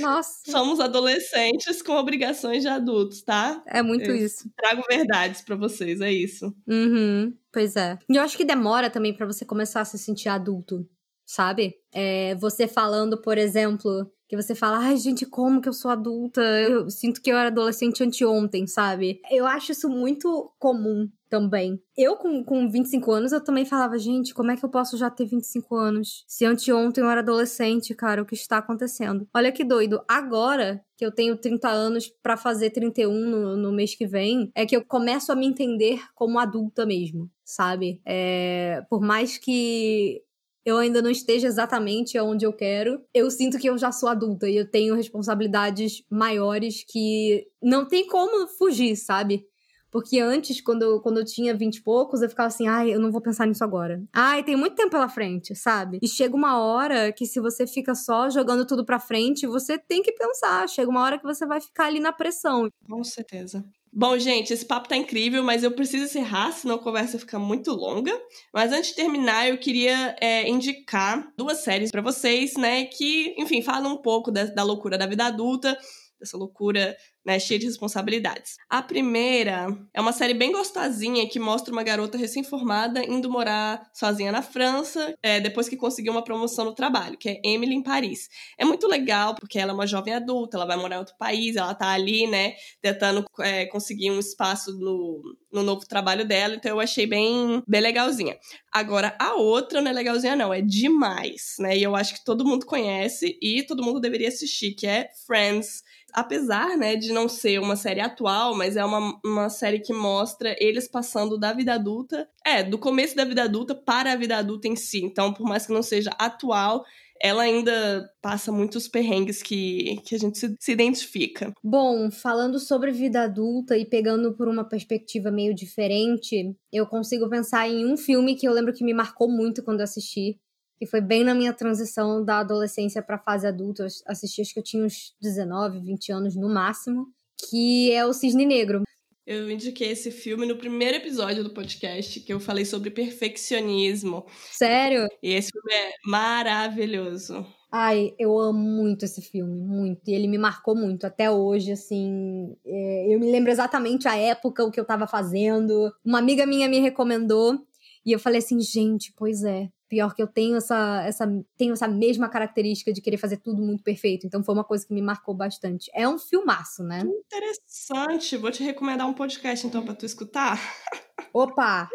Nossa. 0.00 0.50
Somos 0.50 0.80
adolescentes 0.80 1.82
com 1.82 1.92
obrigações 1.94 2.62
de 2.62 2.68
adultos, 2.68 3.22
tá? 3.22 3.62
É 3.66 3.82
muito 3.82 4.10
Eu 4.10 4.16
isso. 4.16 4.50
Trago 4.56 4.82
verdades 4.88 5.42
pra 5.42 5.56
vocês, 5.56 6.00
é 6.00 6.12
isso. 6.12 6.54
Uhum, 6.66 7.32
pois 7.52 7.76
é. 7.76 7.98
E 8.10 8.16
eu 8.16 8.22
acho 8.22 8.36
que 8.36 8.44
demora 8.44 8.90
também 8.90 9.14
pra 9.14 9.26
você 9.26 9.44
começar 9.44 9.80
a 9.82 9.84
se 9.84 9.98
sentir 9.98 10.28
adulto, 10.28 10.88
sabe? 11.24 11.76
É, 11.92 12.34
você 12.36 12.66
falando, 12.68 13.20
por 13.20 13.38
exemplo, 13.38 14.10
que 14.32 14.42
você 14.42 14.54
fala, 14.54 14.78
ai 14.78 14.96
gente, 14.96 15.26
como 15.26 15.60
que 15.60 15.68
eu 15.68 15.74
sou 15.74 15.90
adulta? 15.90 16.40
Eu 16.40 16.88
sinto 16.88 17.20
que 17.20 17.30
eu 17.30 17.36
era 17.36 17.48
adolescente 17.48 18.02
anteontem, 18.02 18.66
sabe? 18.66 19.20
Eu 19.30 19.46
acho 19.46 19.72
isso 19.72 19.90
muito 19.90 20.50
comum 20.58 21.06
também. 21.28 21.78
Eu, 21.94 22.16
com, 22.16 22.42
com 22.42 22.70
25 22.70 23.12
anos, 23.12 23.32
eu 23.32 23.44
também 23.44 23.66
falava, 23.66 23.98
gente, 23.98 24.32
como 24.32 24.50
é 24.50 24.56
que 24.56 24.64
eu 24.64 24.70
posso 24.70 24.96
já 24.96 25.10
ter 25.10 25.26
25 25.26 25.76
anos? 25.76 26.24
Se 26.26 26.46
anteontem 26.46 27.04
eu 27.04 27.10
era 27.10 27.20
adolescente, 27.20 27.94
cara, 27.94 28.22
o 28.22 28.24
que 28.24 28.34
está 28.34 28.56
acontecendo? 28.56 29.28
Olha 29.34 29.52
que 29.52 29.64
doido. 29.64 30.02
Agora 30.08 30.82
que 30.96 31.04
eu 31.04 31.12
tenho 31.12 31.36
30 31.36 31.68
anos 31.68 32.08
pra 32.22 32.38
fazer 32.38 32.70
31 32.70 33.12
no, 33.12 33.56
no 33.56 33.70
mês 33.70 33.94
que 33.94 34.06
vem, 34.06 34.50
é 34.54 34.64
que 34.64 34.74
eu 34.74 34.82
começo 34.82 35.30
a 35.30 35.36
me 35.36 35.46
entender 35.46 36.00
como 36.14 36.38
adulta 36.38 36.86
mesmo, 36.86 37.30
sabe? 37.44 38.00
É, 38.06 38.82
por 38.88 39.02
mais 39.02 39.36
que 39.36 40.22
eu 40.64 40.78
ainda 40.78 41.02
não 41.02 41.10
esteja 41.10 41.46
exatamente 41.46 42.18
onde 42.18 42.44
eu 42.44 42.52
quero, 42.52 43.00
eu 43.12 43.30
sinto 43.30 43.58
que 43.58 43.68
eu 43.68 43.76
já 43.76 43.90
sou 43.92 44.08
adulta 44.08 44.48
e 44.48 44.56
eu 44.56 44.70
tenho 44.70 44.94
responsabilidades 44.94 46.04
maiores 46.10 46.84
que 46.88 47.46
não 47.62 47.86
tem 47.86 48.06
como 48.06 48.46
fugir, 48.46 48.96
sabe? 48.96 49.46
Porque 49.92 50.18
antes, 50.18 50.58
quando 50.62 50.82
eu, 50.82 51.00
quando 51.00 51.18
eu 51.18 51.24
tinha 51.24 51.54
vinte 51.54 51.76
e 51.76 51.82
poucos, 51.82 52.22
eu 52.22 52.28
ficava 52.30 52.46
assim, 52.46 52.66
ai, 52.66 52.94
eu 52.94 52.98
não 52.98 53.12
vou 53.12 53.20
pensar 53.20 53.46
nisso 53.46 53.62
agora. 53.62 54.02
Ai, 54.10 54.42
tem 54.42 54.56
muito 54.56 54.74
tempo 54.74 54.90
pela 54.90 55.06
frente, 55.06 55.54
sabe? 55.54 55.98
E 56.00 56.08
chega 56.08 56.34
uma 56.34 56.58
hora 56.58 57.12
que 57.12 57.26
se 57.26 57.38
você 57.38 57.66
fica 57.66 57.94
só 57.94 58.30
jogando 58.30 58.64
tudo 58.66 58.86
pra 58.86 58.98
frente, 58.98 59.46
você 59.46 59.76
tem 59.78 60.02
que 60.02 60.12
pensar. 60.12 60.66
Chega 60.66 60.90
uma 60.90 61.02
hora 61.02 61.18
que 61.18 61.24
você 61.24 61.44
vai 61.44 61.60
ficar 61.60 61.88
ali 61.88 62.00
na 62.00 62.10
pressão. 62.10 62.70
Com 62.88 63.04
certeza. 63.04 63.62
Bom, 63.94 64.18
gente, 64.18 64.54
esse 64.54 64.64
papo 64.64 64.88
tá 64.88 64.96
incrível, 64.96 65.42
mas 65.44 65.62
eu 65.62 65.70
preciso 65.70 66.06
encerrar, 66.06 66.50
senão 66.52 66.76
a 66.76 66.82
conversa 66.82 67.18
fica 67.18 67.38
muito 67.38 67.72
longa. 67.72 68.10
Mas 68.52 68.72
antes 68.72 68.90
de 68.90 68.96
terminar, 68.96 69.46
eu 69.50 69.58
queria 69.58 70.16
é, 70.18 70.48
indicar 70.48 71.30
duas 71.36 71.58
séries 71.62 71.90
pra 71.90 72.00
vocês, 72.00 72.54
né? 72.54 72.86
Que, 72.86 73.34
enfim, 73.36 73.60
falam 73.60 73.92
um 73.92 74.00
pouco 74.00 74.30
da, 74.32 74.44
da 74.46 74.62
loucura 74.62 74.96
da 74.96 75.06
vida 75.06 75.26
adulta, 75.26 75.78
dessa 76.18 76.38
loucura 76.38 76.96
né, 77.24 77.38
cheia 77.38 77.58
de 77.58 77.66
responsabilidades. 77.66 78.56
A 78.68 78.82
primeira 78.82 79.68
é 79.94 80.00
uma 80.00 80.12
série 80.12 80.34
bem 80.34 80.52
gostosinha 80.52 81.28
que 81.28 81.38
mostra 81.38 81.72
uma 81.72 81.82
garota 81.82 82.18
recém-formada 82.18 83.02
indo 83.04 83.30
morar 83.30 83.88
sozinha 83.92 84.32
na 84.32 84.42
França, 84.42 85.14
é, 85.22 85.40
depois 85.40 85.68
que 85.68 85.76
conseguiu 85.76 86.12
uma 86.12 86.24
promoção 86.24 86.64
no 86.64 86.74
trabalho, 86.74 87.16
que 87.16 87.28
é 87.28 87.40
Emily 87.44 87.74
em 87.74 87.82
Paris. 87.82 88.28
É 88.58 88.64
muito 88.64 88.86
legal, 88.88 89.34
porque 89.34 89.58
ela 89.58 89.72
é 89.72 89.74
uma 89.74 89.86
jovem 89.86 90.14
adulta, 90.14 90.56
ela 90.56 90.66
vai 90.66 90.76
morar 90.76 90.96
em 90.96 90.98
outro 90.98 91.16
país, 91.16 91.56
ela 91.56 91.74
tá 91.74 91.88
ali, 91.88 92.26
né, 92.26 92.54
tentando 92.80 93.24
é, 93.40 93.66
conseguir 93.66 94.10
um 94.10 94.18
espaço 94.18 94.72
no, 94.78 95.22
no 95.52 95.62
novo 95.62 95.86
trabalho 95.86 96.26
dela, 96.26 96.54
então 96.54 96.72
eu 96.72 96.80
achei 96.80 97.06
bem, 97.06 97.62
bem 97.66 97.80
legalzinha. 97.80 98.36
Agora, 98.72 99.14
a 99.18 99.34
outra 99.34 99.80
não 99.80 99.90
é 99.90 99.94
legalzinha, 99.94 100.34
não, 100.34 100.52
é 100.52 100.60
demais, 100.60 101.56
né? 101.58 101.76
E 101.76 101.82
eu 101.82 101.94
acho 101.94 102.14
que 102.14 102.24
todo 102.24 102.44
mundo 102.44 102.64
conhece 102.64 103.38
e 103.40 103.62
todo 103.62 103.82
mundo 103.82 104.00
deveria 104.00 104.28
assistir, 104.28 104.72
que 104.74 104.86
é 104.86 105.08
Friends 105.26 105.82
apesar, 106.12 106.76
né, 106.76 106.94
de 106.94 107.11
não 107.12 107.28
ser 107.28 107.60
uma 107.60 107.76
série 107.76 108.00
atual, 108.00 108.56
mas 108.56 108.76
é 108.76 108.84
uma, 108.84 109.20
uma 109.24 109.48
série 109.48 109.78
que 109.78 109.92
mostra 109.92 110.56
eles 110.58 110.88
passando 110.88 111.38
da 111.38 111.52
vida 111.52 111.74
adulta, 111.74 112.28
é, 112.44 112.62
do 112.62 112.78
começo 112.78 113.14
da 113.14 113.24
vida 113.24 113.44
adulta 113.44 113.74
para 113.74 114.12
a 114.12 114.16
vida 114.16 114.36
adulta 114.36 114.66
em 114.66 114.74
si. 114.76 115.04
Então, 115.04 115.32
por 115.32 115.46
mais 115.46 115.66
que 115.66 115.72
não 115.72 115.82
seja 115.82 116.10
atual, 116.18 116.84
ela 117.22 117.44
ainda 117.44 118.10
passa 118.20 118.50
muitos 118.50 118.88
perrengues 118.88 119.40
que, 119.42 120.00
que 120.04 120.16
a 120.16 120.18
gente 120.18 120.36
se, 120.36 120.56
se 120.58 120.72
identifica. 120.72 121.52
Bom, 121.62 122.10
falando 122.10 122.58
sobre 122.58 122.90
vida 122.90 123.22
adulta 123.22 123.78
e 123.78 123.84
pegando 123.84 124.34
por 124.34 124.48
uma 124.48 124.64
perspectiva 124.64 125.30
meio 125.30 125.54
diferente, 125.54 126.52
eu 126.72 126.84
consigo 126.84 127.28
pensar 127.28 127.68
em 127.68 127.86
um 127.86 127.96
filme 127.96 128.34
que 128.34 128.46
eu 128.46 128.52
lembro 128.52 128.74
que 128.74 128.84
me 128.84 128.92
marcou 128.92 129.30
muito 129.30 129.62
quando 129.62 129.78
eu 129.78 129.84
assisti, 129.84 130.36
que 130.78 130.86
foi 130.86 131.00
bem 131.00 131.24
na 131.24 131.34
minha 131.34 131.52
transição 131.52 132.24
da 132.24 132.38
adolescência 132.38 133.02
para 133.02 133.18
fase 133.18 133.46
adulta. 133.46 133.82
Eu 133.82 133.88
assisti, 134.06 134.40
acho 134.40 134.54
que 134.54 134.60
eu 134.60 134.64
tinha 134.64 134.84
uns 134.84 135.14
19, 135.20 135.80
20 135.80 136.12
anos 136.12 136.36
no 136.36 136.48
máximo, 136.48 137.06
que 137.48 137.92
é 137.92 138.04
o 138.04 138.12
Cisne 138.12 138.46
Negro. 138.46 138.82
Eu 139.24 139.48
indiquei 139.48 139.90
esse 139.90 140.10
filme 140.10 140.44
no 140.46 140.56
primeiro 140.56 140.96
episódio 140.96 141.44
do 141.44 141.54
podcast, 141.54 142.18
que 142.20 142.32
eu 142.32 142.40
falei 142.40 142.64
sobre 142.64 142.90
perfeccionismo. 142.90 144.26
Sério? 144.50 145.06
E 145.22 145.32
esse 145.32 145.50
filme 145.52 145.72
é 145.72 145.92
maravilhoso. 146.04 147.46
Ai, 147.70 148.12
eu 148.18 148.38
amo 148.38 148.58
muito 148.58 149.04
esse 149.04 149.22
filme, 149.22 149.58
muito. 149.58 150.02
E 150.06 150.12
ele 150.12 150.26
me 150.26 150.36
marcou 150.36 150.74
muito 150.74 151.06
até 151.06 151.30
hoje, 151.30 151.72
assim. 151.72 152.54
É, 152.66 153.14
eu 153.14 153.18
me 153.20 153.30
lembro 153.30 153.50
exatamente 153.50 154.08
a 154.08 154.16
época, 154.16 154.64
o 154.64 154.70
que 154.70 154.78
eu 154.78 154.84
tava 154.84 155.06
fazendo. 155.06 155.90
Uma 156.04 156.18
amiga 156.18 156.44
minha 156.44 156.68
me 156.68 156.80
recomendou. 156.80 157.58
E 158.04 158.12
eu 158.12 158.18
falei 158.18 158.40
assim, 158.40 158.60
gente, 158.60 159.14
pois 159.16 159.44
é. 159.44 159.68
Pior 159.92 160.14
que 160.14 160.22
eu 160.22 160.26
tenho 160.26 160.56
essa, 160.56 161.02
essa, 161.06 161.26
tenho 161.54 161.74
essa 161.74 161.86
mesma 161.86 162.26
característica 162.26 162.90
de 162.94 163.02
querer 163.02 163.18
fazer 163.18 163.36
tudo 163.36 163.60
muito 163.60 163.82
perfeito. 163.82 164.26
Então 164.26 164.42
foi 164.42 164.54
uma 164.54 164.64
coisa 164.64 164.86
que 164.86 164.94
me 164.94 165.02
marcou 165.02 165.34
bastante. 165.34 165.90
É 165.94 166.08
um 166.08 166.18
filmaço, 166.18 166.82
né? 166.82 167.02
Interessante. 167.02 168.38
Vou 168.38 168.50
te 168.50 168.62
recomendar 168.62 169.06
um 169.06 169.12
podcast, 169.12 169.66
então, 169.66 169.84
pra 169.84 169.94
tu 169.94 170.06
escutar. 170.06 170.58
Opa! 171.34 171.90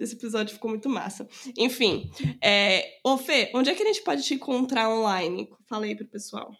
Esse 0.00 0.16
episódio 0.16 0.52
ficou 0.52 0.68
muito 0.68 0.88
massa. 0.88 1.28
Enfim, 1.56 2.10
é... 2.42 2.98
ô 3.04 3.16
Fê, 3.16 3.52
onde 3.54 3.70
é 3.70 3.74
que 3.76 3.82
a 3.84 3.86
gente 3.86 4.02
pode 4.02 4.24
te 4.24 4.34
encontrar 4.34 4.90
online? 4.90 5.48
Fala 5.68 5.84
aí 5.84 5.94
pro 5.94 6.08
pessoal. 6.08 6.50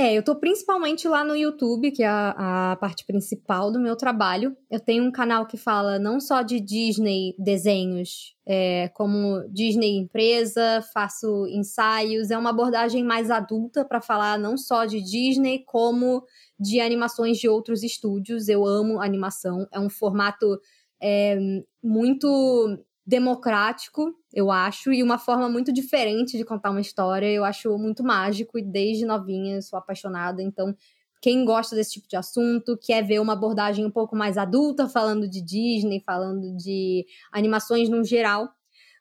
É, 0.00 0.14
eu 0.14 0.22
tô 0.22 0.36
principalmente 0.36 1.08
lá 1.08 1.24
no 1.24 1.34
YouTube, 1.34 1.90
que 1.90 2.04
é 2.04 2.06
a, 2.06 2.70
a, 2.70 2.76
parte 2.76 3.04
principal 3.04 3.72
do 3.72 3.80
meu 3.80 3.96
trabalho. 3.96 4.56
Eu 4.70 4.78
tenho 4.78 5.02
um 5.02 5.10
canal 5.10 5.44
que 5.44 5.56
fala 5.56 5.98
não 5.98 6.20
só 6.20 6.42
de 6.42 6.60
Disney 6.60 7.34
desenhos, 7.36 8.32
é, 8.46 8.86
como 8.94 9.42
Disney 9.48 9.96
empresa, 9.96 10.84
faço 10.94 11.48
ensaios. 11.48 12.30
É 12.30 12.38
uma 12.38 12.50
abordagem 12.50 13.02
mais 13.02 13.28
adulta 13.28 13.84
para 13.84 14.00
falar 14.00 14.38
não 14.38 14.56
só 14.56 14.84
de 14.84 15.02
Disney, 15.02 15.64
como 15.66 16.22
de 16.60 16.78
animações 16.78 17.36
de 17.36 17.48
outros 17.48 17.82
estúdios. 17.82 18.48
Eu 18.48 18.64
amo 18.64 19.00
animação. 19.00 19.66
É 19.72 19.80
um 19.80 19.90
formato 19.90 20.60
é, 21.02 21.36
muito 21.82 22.78
democrático, 23.08 24.14
eu 24.34 24.50
acho, 24.50 24.92
e 24.92 25.02
uma 25.02 25.16
forma 25.16 25.48
muito 25.48 25.72
diferente 25.72 26.36
de 26.36 26.44
contar 26.44 26.70
uma 26.70 26.80
história. 26.82 27.26
Eu 27.26 27.42
acho 27.42 27.78
muito 27.78 28.04
mágico 28.04 28.58
e 28.58 28.62
desde 28.62 29.06
novinha 29.06 29.62
sou 29.62 29.78
apaixonada. 29.78 30.42
Então, 30.42 30.76
quem 31.22 31.42
gosta 31.42 31.74
desse 31.74 31.92
tipo 31.92 32.06
de 32.06 32.16
assunto, 32.16 32.76
quer 32.76 33.02
ver 33.02 33.18
uma 33.18 33.32
abordagem 33.32 33.82
um 33.86 33.90
pouco 33.90 34.14
mais 34.14 34.36
adulta, 34.36 34.86
falando 34.86 35.26
de 35.26 35.40
Disney, 35.40 36.02
falando 36.04 36.54
de 36.54 37.06
animações 37.32 37.88
no 37.88 38.04
geral, 38.04 38.50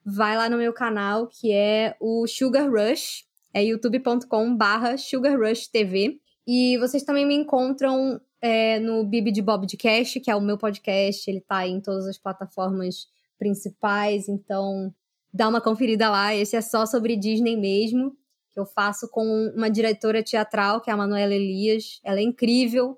vai 0.06 0.38
lá 0.38 0.50
no 0.50 0.58
meu 0.58 0.72
canal, 0.72 1.28
que 1.28 1.52
é 1.52 1.94
o 2.00 2.26
Sugar 2.28 2.72
Rush, 2.72 3.26
é 3.54 3.62
youtube.com/barra 3.62 4.98
Sugar 4.98 5.38
Rush 5.38 5.68
TV. 5.68 6.18
E 6.48 6.78
vocês 6.78 7.04
também 7.04 7.26
me 7.26 7.36
encontram 7.36 8.22
é, 8.42 8.80
no 8.80 9.04
Bibi 9.04 9.34
de 9.34 9.42
Bob 9.42 9.68
de 9.68 9.76
Cash, 9.76 10.14
que 10.24 10.32
é 10.32 10.36
o 10.36 10.40
meu 10.40 10.58
podcast, 10.58 11.30
ele 11.30 11.42
tá 11.42 11.68
em 11.68 11.82
todas 11.82 12.08
as 12.08 12.18
plataformas 12.18 13.08
principais, 13.38 14.28
então 14.28 14.94
dá 15.34 15.48
uma 15.48 15.62
conferida 15.62 16.10
lá. 16.10 16.36
Esse 16.36 16.56
é 16.56 16.62
só 16.62 16.86
sobre 16.86 17.16
Disney 17.16 17.56
mesmo, 17.56 18.12
que 18.52 18.60
eu 18.60 18.66
faço 18.66 19.10
com 19.10 19.24
uma 19.56 19.70
diretora 19.70 20.24
teatral, 20.24 20.82
que 20.82 20.90
é 20.90 20.94
a 20.94 20.98
Manuela 20.98 21.34
Elias. 21.34 22.00
Ela 22.04 22.20
é 22.20 22.24
incrível 22.24 22.98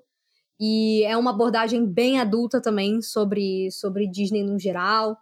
e 0.58 1.02
é 1.04 1.16
uma 1.16 1.30
abordagem 1.30 1.86
bem 1.86 2.20
adulta 2.20 2.60
também 2.60 3.00
sobre, 3.00 3.70
sobre 3.70 4.06
Disney 4.06 4.42
no 4.42 4.58
geral. 4.58 5.16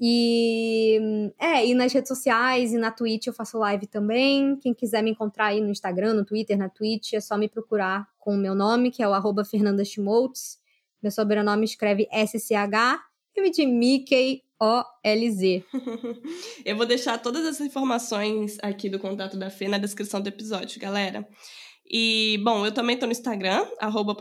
E 0.00 1.32
é, 1.38 1.66
e 1.66 1.74
nas 1.74 1.92
redes 1.92 2.08
sociais 2.08 2.72
e 2.72 2.78
na 2.78 2.90
Twitch 2.90 3.26
eu 3.28 3.32
faço 3.32 3.58
live 3.58 3.86
também. 3.86 4.56
Quem 4.58 4.74
quiser 4.74 5.02
me 5.02 5.10
encontrar 5.10 5.46
aí 5.46 5.60
no 5.60 5.70
Instagram, 5.70 6.14
no 6.14 6.24
Twitter, 6.24 6.58
na 6.58 6.68
Twitch, 6.68 7.12
é 7.12 7.20
só 7.20 7.38
me 7.38 7.48
procurar 7.48 8.08
com 8.18 8.34
o 8.34 8.38
meu 8.38 8.54
nome, 8.54 8.90
que 8.90 9.02
é 9.02 9.08
o 9.08 9.12
arroba 9.12 9.44
Fernanda 9.44 9.84
Schmoltz. 9.84 10.58
Meu 11.02 11.12
sobrenome 11.12 11.64
escreve 11.64 12.08
SCH, 12.10 13.00
M 13.36 13.50
de 13.50 13.66
Mickey, 13.66 14.42
o-L-Z. 14.60 15.64
Eu 16.64 16.76
vou 16.76 16.86
deixar 16.86 17.18
todas 17.18 17.46
as 17.46 17.60
informações 17.60 18.58
aqui 18.62 18.88
do 18.88 18.98
contato 18.98 19.36
da 19.36 19.50
Fê 19.50 19.68
na 19.68 19.78
descrição 19.78 20.20
do 20.20 20.28
episódio, 20.28 20.80
galera. 20.80 21.28
E, 21.86 22.40
bom, 22.42 22.64
eu 22.64 22.72
também 22.72 22.98
tô 22.98 23.04
no 23.04 23.12
Instagram, 23.12 23.66
arroba. 23.78 24.16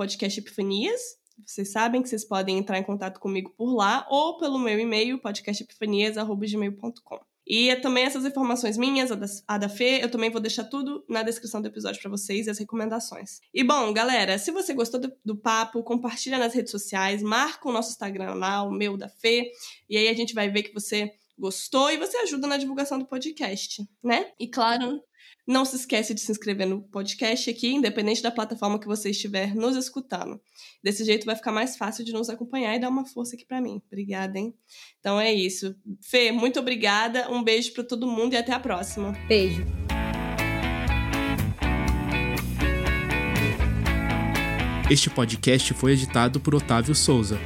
Vocês 1.45 1.71
sabem 1.71 2.01
que 2.01 2.09
vocês 2.09 2.25
podem 2.25 2.57
entrar 2.57 2.77
em 2.77 2.84
contato 2.84 3.19
comigo 3.19 3.53
por 3.57 3.73
lá 3.73 4.05
ou 4.09 4.38
pelo 4.38 4.59
meu 4.59 4.79
e-mail, 4.79 5.19
podcastepifanias.gmail.com. 5.19 7.32
E 7.46 7.76
também 7.78 8.06
essas 8.06 8.26
informações 8.26 8.78
minhas, 8.78 9.12
a 9.12 9.16
da, 9.16 9.26
a 9.48 9.58
da 9.58 9.70
Fê, 9.70 10.00
eu 10.02 10.10
também 10.10 10.30
vou 10.30 10.41
deixar 10.41 10.64
tudo 10.64 11.04
na 11.10 11.24
descrição 11.24 11.62
do 11.62 11.68
episódio 11.68 12.02
para 12.02 12.10
vocês 12.10 12.48
e 12.48 12.50
as 12.50 12.58
recomendações. 12.58 13.41
E 13.54 13.64
bom, 13.64 13.91
galera, 13.94 14.38
se 14.38 14.52
você 14.52 14.74
gostou 14.74 15.00
do, 15.00 15.14
do, 15.24 15.36
papo, 15.36 15.84
compartilha 15.84 16.38
nas 16.38 16.54
redes 16.54 16.72
sociais, 16.72 17.22
marca 17.22 17.68
o 17.68 17.72
nosso 17.72 17.91
Instagram 17.91 18.36
lá, 18.36 18.64
o 18.64 18.72
meu 18.72 18.96
da 18.96 19.10
Fê, 19.10 19.52
e 19.89 19.98
aí 19.98 20.08
a 20.08 20.14
gente 20.14 20.34
vai 20.34 20.50
ver 20.50 20.64
que 20.64 20.74
você 20.74 21.12
gostou 21.38 21.91
e 21.91 21.98
você 21.98 22.18
ajuda 22.18 22.48
na 22.48 22.58
divulgação 22.58 22.98
do 22.98 23.06
podcast, 23.06 23.84
né? 24.04 24.32
E 24.39 24.48
claro, 24.48 25.02
não 25.46 25.66
se 25.66 25.76
esquece 25.76 26.14
de 26.14 26.22
se 26.22 26.32
inscrever 26.32 26.68
no 26.68 26.82
podcast 26.82 27.50
aqui, 27.50 27.74
independente 27.74 28.22
da 28.22 28.32
plataforma 28.32 28.80
que 28.80 28.88
você 28.88 29.10
estiver 29.10 29.54
nos 29.54 29.76
escutando. 29.76 30.39
Desse 30.84 31.04
jeito 31.04 31.26
vai 31.26 31.36
ficar 31.36 31.52
mais 31.52 31.76
fácil 31.76 32.06
de 32.06 32.14
nos 32.14 32.30
acompanhar 32.30 32.76
e 32.76 32.80
dar 32.80 32.89
uma 32.89 33.06
força 33.06 33.36
aqui 33.36 33.46
para 33.46 33.62
mim. 33.62 33.82
Obrigada, 33.88 34.38
hein? 34.39 34.54
Então 35.00 35.20
é 35.20 35.34
isso. 35.34 35.76
Fê, 36.02 36.32
muito 36.32 36.60
obrigada. 36.60 37.30
Um 37.30 37.44
beijo 37.44 37.74
para 37.74 37.84
todo 37.84 38.08
mundo 38.08 38.34
e 38.34 38.38
até 38.38 38.54
a 38.54 38.60
próxima. 38.60 39.12
Beijo. 39.28 39.66
Este 44.89 45.10
podcast 45.10 45.74
foi 45.74 45.94
editado 45.94 46.39
por 46.39 46.54
Otávio 46.54 46.94
Souza. 46.94 47.39